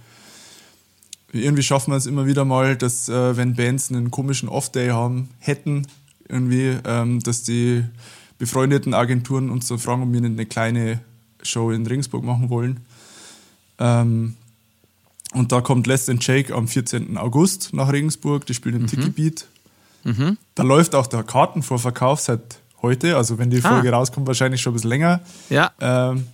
[1.31, 5.29] irgendwie schaffen wir es immer wieder mal, dass äh, wenn Bands einen komischen Off-Day haben,
[5.39, 5.87] hätten,
[6.29, 7.83] irgendwie, ähm, dass die
[8.37, 10.99] befreundeten Agenturen uns so fragen, ob wir eine kleine
[11.41, 12.79] Show in Regensburg machen wollen.
[13.79, 14.35] Ähm,
[15.33, 17.17] und da kommt Less Than Jake am 14.
[17.17, 18.87] August nach Regensburg, die spielen im mhm.
[18.87, 19.47] Tiki Beat.
[20.03, 20.37] Mhm.
[20.55, 23.69] Da läuft auch der Kartenvorverkauf seit heute, also wenn die ah.
[23.69, 25.21] Folge rauskommt, wahrscheinlich schon ein bisschen länger.
[25.49, 25.71] Ja.
[25.81, 26.27] Ähm,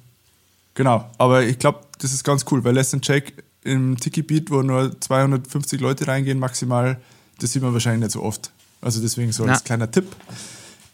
[0.75, 3.33] genau, aber ich glaube, das ist ganz cool, weil Less Than Jake
[3.63, 6.99] im Tiki-Beat, wo nur 250 Leute reingehen, maximal,
[7.39, 8.51] das sieht man wahrscheinlich nicht so oft.
[8.81, 9.65] Also deswegen so als Na.
[9.65, 10.07] kleiner Tipp.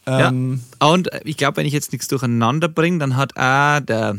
[0.06, 0.88] Ähm, ja.
[0.88, 4.18] Und ich glaube, wenn ich jetzt nichts durcheinander bringe, dann hat auch der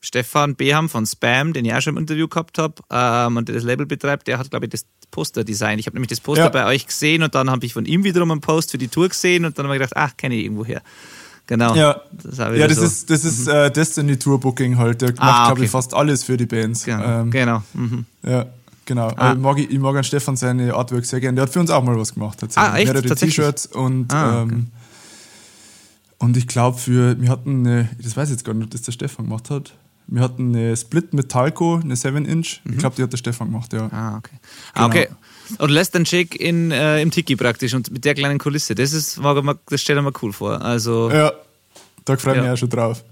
[0.00, 3.54] Stefan Beham von Spam, den ich auch schon im Interview gehabt habe ähm, und der
[3.54, 5.80] das Label betreibt, der hat, glaube ich, das Poster designt.
[5.80, 6.50] Ich habe nämlich das Poster ja.
[6.50, 9.08] bei euch gesehen und dann habe ich von ihm wiederum einen Post für die Tour
[9.08, 10.82] gesehen und dann habe ich gedacht, ach, kenne ich irgendwo her.
[11.46, 11.74] Genau.
[11.74, 12.84] Ja, das, ja, das so.
[12.84, 13.52] ist, das ist mhm.
[13.52, 15.02] äh, Destiny Tour Booking halt.
[15.02, 15.46] Der ah, macht, okay.
[15.48, 16.84] glaube ich, fast alles für die Bands.
[16.84, 17.20] Genau.
[17.20, 17.62] Ähm, genau.
[17.74, 18.06] Mhm.
[18.22, 18.46] Ja,
[18.86, 19.08] genau.
[19.16, 19.32] Ah.
[19.32, 21.36] Ich, mag, ich mag an Stefan seine Artwork sehr gerne.
[21.36, 22.38] Der hat für uns auch mal was gemacht.
[22.54, 22.92] Ah, echt?
[22.92, 24.54] Mehrere T-Shirts und, ah, okay.
[24.54, 24.66] ähm,
[26.18, 28.82] und ich glaube, für, wir hatten eine, das weiß ich jetzt gar nicht, ob das
[28.82, 29.74] der Stefan gemacht hat.
[30.06, 32.60] Wir hatten eine Split mit Talco, eine 7-Inch.
[32.64, 32.72] Mhm.
[32.72, 33.88] Ich glaube, die hat der Stefan gemacht, ja.
[33.90, 34.38] Ah, okay.
[34.74, 34.86] Genau.
[34.86, 35.08] Ah, okay.
[35.58, 38.74] Und lässt den Shake in, äh, im Tiki praktisch und mit der kleinen Kulisse.
[38.74, 39.20] Das ist,
[39.68, 40.62] das stellt mir cool vor.
[40.62, 41.32] Also, ja,
[42.04, 42.52] da freue ich mich ja.
[42.54, 43.04] auch schon drauf.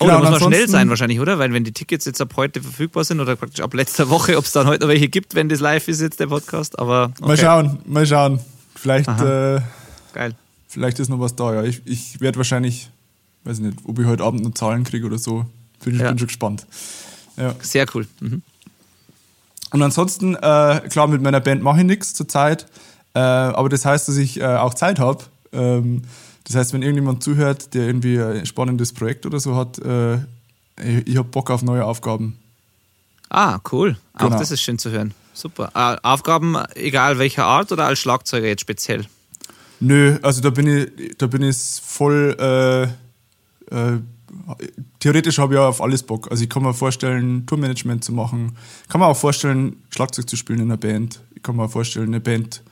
[0.00, 1.38] Oh, genau, da muss man schnell sein wahrscheinlich, oder?
[1.40, 4.44] Weil wenn die Tickets jetzt ab heute verfügbar sind oder praktisch ab letzter Woche, ob
[4.44, 7.26] es dann heute noch welche gibt, wenn das live ist jetzt der Podcast, aber okay.
[7.26, 8.40] Mal schauen, mal schauen.
[8.76, 9.60] Vielleicht, äh,
[10.14, 10.34] Geil.
[10.68, 11.64] vielleicht ist noch was da, ja.
[11.64, 12.90] Ich, ich werde wahrscheinlich,
[13.42, 15.46] weiß nicht, ob ich heute Abend noch Zahlen kriege oder so.
[15.84, 16.10] Bin, ja.
[16.10, 16.64] bin schon gespannt.
[17.36, 17.56] Ja.
[17.60, 18.06] Sehr cool.
[18.20, 18.42] Mhm.
[19.70, 22.66] Und ansonsten, äh, klar, mit meiner Band mache ich nichts zurzeit.
[23.14, 25.24] Äh, aber das heißt, dass ich äh, auch Zeit habe.
[25.52, 26.02] Ähm,
[26.44, 30.16] das heißt, wenn irgendjemand zuhört, der irgendwie ein spannendes Projekt oder so hat, äh,
[30.82, 32.38] ich, ich habe Bock auf neue Aufgaben.
[33.28, 33.98] Ah, cool.
[34.16, 34.34] Genau.
[34.34, 35.12] Auch das ist schön zu hören.
[35.34, 35.70] Super.
[35.74, 39.04] Äh, Aufgaben, egal welcher Art oder als Schlagzeuger jetzt speziell?
[39.80, 42.90] Nö, also da bin ich, da bin ich voll.
[45.00, 46.30] Theoretisch habe ich ja auf alles Bock.
[46.30, 48.56] Also ich kann mir vorstellen, Tourmanagement zu machen.
[48.82, 51.20] Ich kann mir auch vorstellen, Schlagzeug zu spielen in einer Band.
[51.34, 52.62] Ich kann mir vorstellen, eine Band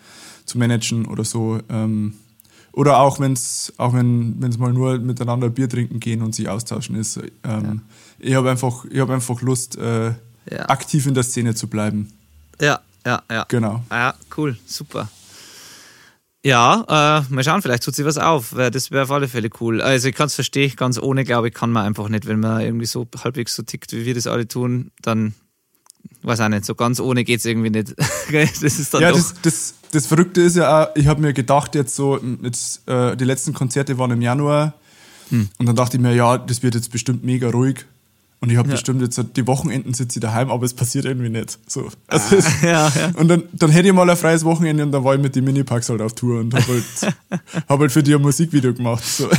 [0.44, 1.60] zu managen oder so.
[1.68, 2.14] Ähm,
[2.72, 6.94] oder auch wenn's, auch wenn es mal nur miteinander Bier trinken gehen und sich austauschen
[6.96, 7.16] ist.
[7.16, 7.76] Ähm, ja.
[8.18, 10.08] Ich habe einfach, hab einfach Lust, äh,
[10.50, 10.68] ja.
[10.68, 12.12] aktiv in der Szene zu bleiben.
[12.60, 13.44] Ja, ja, ja.
[13.48, 13.82] Genau.
[13.90, 15.08] Ja, cool, super.
[16.46, 16.84] Ja,
[17.28, 18.54] äh, mal schauen, vielleicht tut sich was auf.
[18.54, 19.80] Das wäre auf alle Fälle cool.
[19.80, 22.24] Also ich kann es verstehen, ganz ohne, glaube ich, kann man einfach nicht.
[22.26, 25.34] Wenn man irgendwie so halbwegs so tickt, wie wir das alle tun, dann
[26.22, 27.96] weiß auch nicht, so ganz ohne geht es irgendwie nicht.
[28.32, 29.10] das ist dann ja.
[29.10, 33.16] Das, das, das Verrückte ist ja auch, ich habe mir gedacht, jetzt so, jetzt, äh,
[33.16, 34.74] die letzten Konzerte waren im Januar
[35.30, 35.48] hm.
[35.58, 37.86] und dann dachte ich mir, ja, das wird jetzt bestimmt mega ruhig.
[38.40, 38.74] Und ich habe ja.
[38.74, 41.58] bestimmt jetzt die Wochenenden sitze ich daheim, aber es passiert irgendwie nicht.
[41.66, 41.88] So.
[42.06, 43.12] Also ah, ja, ja.
[43.16, 45.44] Und dann, dann hätte ich mal ein freies Wochenende und dann war ich mit den
[45.44, 47.14] Minipacks halt auf Tour und habe halt,
[47.68, 49.04] hab halt für die ein Musikvideo gemacht.
[49.04, 49.28] So.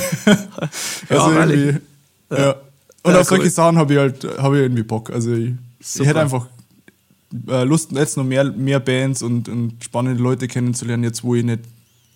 [1.09, 1.79] Also irgendwie,
[2.31, 2.55] ja.
[3.03, 3.49] Und auf solche cool.
[3.49, 5.09] Sachen habe ich halt hab ich irgendwie Bock.
[5.11, 6.47] Also ich, ich hätte einfach
[7.47, 11.43] äh, Lust, jetzt noch mehr, mehr Bands und, und spannende Leute kennenzulernen, jetzt wo ich
[11.43, 11.61] nicht,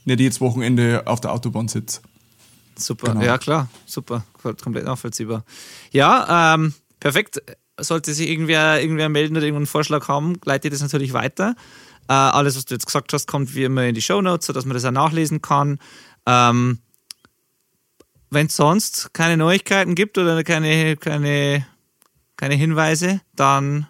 [0.06, 2.02] nicht jedes Wochenende auf der Autobahn sitze.
[2.82, 3.26] Super, genau.
[3.26, 5.44] ja klar, super, komplett nachvollziehbar.
[5.91, 7.41] Ja, ähm, perfekt.
[7.80, 11.56] Sollte sich irgendwer, irgendwer melden oder irgendeinen Vorschlag haben, leite das natürlich weiter.
[12.08, 14.66] Äh, alles, was du jetzt gesagt hast, kommt wie immer in die Show Notes, sodass
[14.66, 15.80] man das auch nachlesen kann.
[16.26, 16.80] Ähm,
[18.30, 21.66] wenn es sonst keine Neuigkeiten gibt oder keine, keine,
[22.38, 23.88] keine Hinweise, dann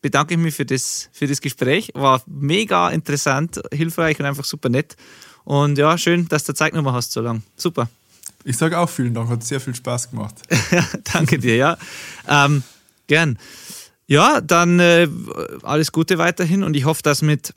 [0.00, 1.90] bedanke ich mich für das, für das Gespräch.
[1.94, 4.96] War mega interessant, hilfreich und einfach super nett.
[5.44, 7.42] Und ja, schön, dass du Zeit genommen hast so lang.
[7.56, 7.88] Super.
[8.44, 10.34] Ich sage auch vielen Dank, hat sehr viel Spaß gemacht.
[11.12, 11.78] Danke dir, ja.
[12.28, 12.62] Ähm,
[13.06, 13.38] gern.
[14.06, 15.08] Ja, dann äh,
[15.62, 17.54] alles Gute weiterhin und ich hoffe, dass mit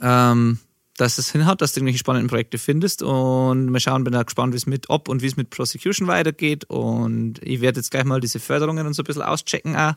[0.00, 0.58] ähm,
[0.98, 4.52] dass es hinhaut, dass du irgendwelche spannenden Projekte findest und mal schauen, bin da gespannt,
[4.52, 8.04] wie es mit ob und wie es mit Prosecution weitergeht und ich werde jetzt gleich
[8.04, 9.94] mal diese Förderungen und so ein bisschen auschecken auch.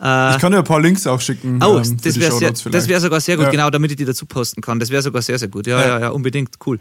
[0.00, 1.62] Äh, ich kann dir ein paar Links auch schicken.
[1.62, 3.50] Oh, ähm, das wäre wär sogar sehr gut, ja.
[3.50, 4.78] genau, damit ich die dazu posten kann.
[4.78, 5.66] Das wäre sogar sehr, sehr gut.
[5.66, 6.78] Ja, ja, ja, ja, unbedingt, cool.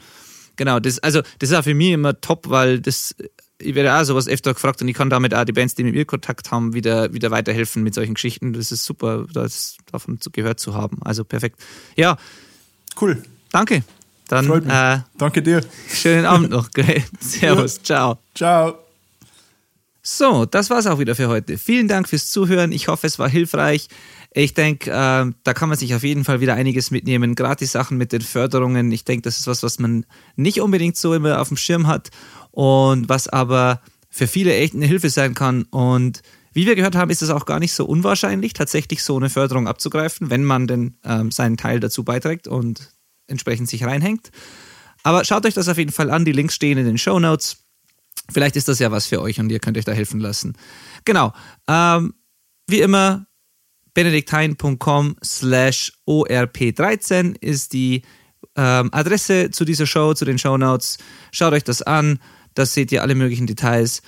[0.56, 3.16] Genau, das, also das ist auch für mich immer top, weil das,
[3.60, 5.96] ich werde auch sowas öfter gefragt und ich kann damit auch die Bands, die mit
[5.96, 8.54] mir Kontakt haben, wieder, wieder weiterhelfen mit solchen Geschichten.
[8.54, 11.00] Das ist super, das davon gehört zu haben.
[11.02, 11.60] Also perfekt.
[11.96, 12.18] Ja.
[13.00, 13.24] Cool.
[13.52, 13.84] Danke.
[14.28, 14.74] Dann, Freut mich.
[14.74, 15.62] Äh, Danke dir.
[15.92, 16.70] Schönen Abend noch.
[17.20, 17.78] Servus.
[17.78, 17.84] Ja.
[17.84, 18.20] Ciao.
[18.36, 18.78] Ciao.
[20.06, 21.58] So, das war's auch wieder für heute.
[21.58, 22.74] Vielen Dank fürs Zuhören.
[22.74, 23.88] Ich hoffe, es war hilfreich.
[24.36, 27.36] Ich denke, äh, da kann man sich auf jeden Fall wieder einiges mitnehmen.
[27.36, 28.92] Gerade die Sachen mit den Förderungen.
[28.92, 30.06] Ich denke, das ist was, was man
[30.36, 32.10] nicht unbedingt so immer auf dem Schirm hat
[32.52, 35.64] und was aber für viele echt eine Hilfe sein kann.
[35.64, 36.22] Und
[36.54, 39.68] wie wir gehört haben, ist es auch gar nicht so unwahrscheinlich, tatsächlich so eine Förderung
[39.68, 42.92] abzugreifen, wenn man denn ähm, seinen Teil dazu beiträgt und
[43.28, 44.32] entsprechend sich reinhängt.
[45.04, 46.26] Aber schaut euch das auf jeden Fall an.
[46.26, 47.58] Die Links stehen in den Show Notes.
[48.32, 50.56] Vielleicht ist das ja was für euch und ihr könnt euch da helfen lassen.
[51.06, 51.34] Genau.
[51.68, 52.14] Ähm,
[52.68, 53.28] wie immer,
[53.94, 58.02] benedikthein.com slash orp13 ist die
[58.56, 60.98] ähm, Adresse zu dieser Show, zu den Show Notes.
[61.32, 62.20] Schaut euch das an.
[62.56, 64.02] Da seht ihr alle möglichen Details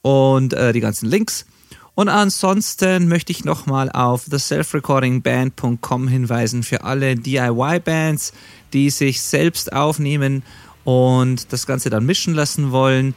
[0.00, 1.46] und äh, die ganzen Links.
[1.94, 8.32] Und ansonsten möchte ich nochmal auf theselfrecordingband.com hinweisen für alle DIY-Bands,
[8.72, 10.42] die sich selbst aufnehmen
[10.84, 13.14] und das Ganze dann mischen lassen wollen.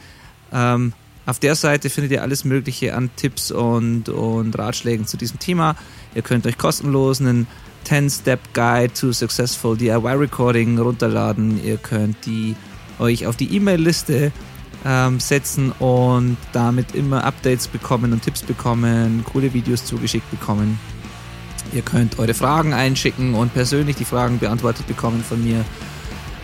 [0.51, 0.91] Ähm,
[1.25, 5.75] auf der Seite findet ihr alles Mögliche an Tipps und, und Ratschlägen zu diesem Thema.
[6.13, 7.47] Ihr könnt euch kostenlos einen
[7.85, 11.63] 10-Step-Guide to Successful DIY Recording runterladen.
[11.63, 12.55] Ihr könnt die,
[12.99, 14.31] euch auf die E-Mail-Liste
[14.85, 20.79] ähm, setzen und damit immer Updates bekommen und Tipps bekommen, coole Videos zugeschickt bekommen.
[21.73, 25.65] Ihr könnt eure Fragen einschicken und persönlich die Fragen beantwortet bekommen von mir.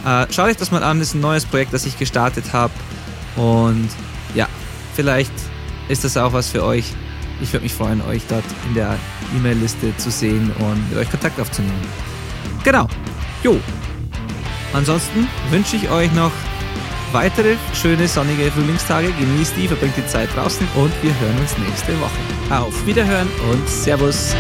[0.06, 2.74] Äh, schaut euch das mal an, das ist ein neues Projekt, das ich gestartet habe.
[3.36, 3.90] Und
[4.34, 4.48] ja,
[4.94, 5.32] vielleicht
[5.90, 6.94] ist das auch was für euch.
[7.42, 8.98] Ich würde mich freuen, euch dort in der
[9.36, 11.82] E-Mail-Liste zu sehen und mit euch Kontakt aufzunehmen.
[12.64, 12.88] Genau.
[13.44, 13.60] Jo.
[14.74, 16.32] Ansonsten wünsche ich euch noch
[17.12, 19.12] weitere schöne sonnige Frühlingstage.
[19.20, 22.62] Genießt die, verbringt die Zeit draußen und wir hören uns nächste Woche.
[22.64, 24.36] Auf Wiederhören und Servus.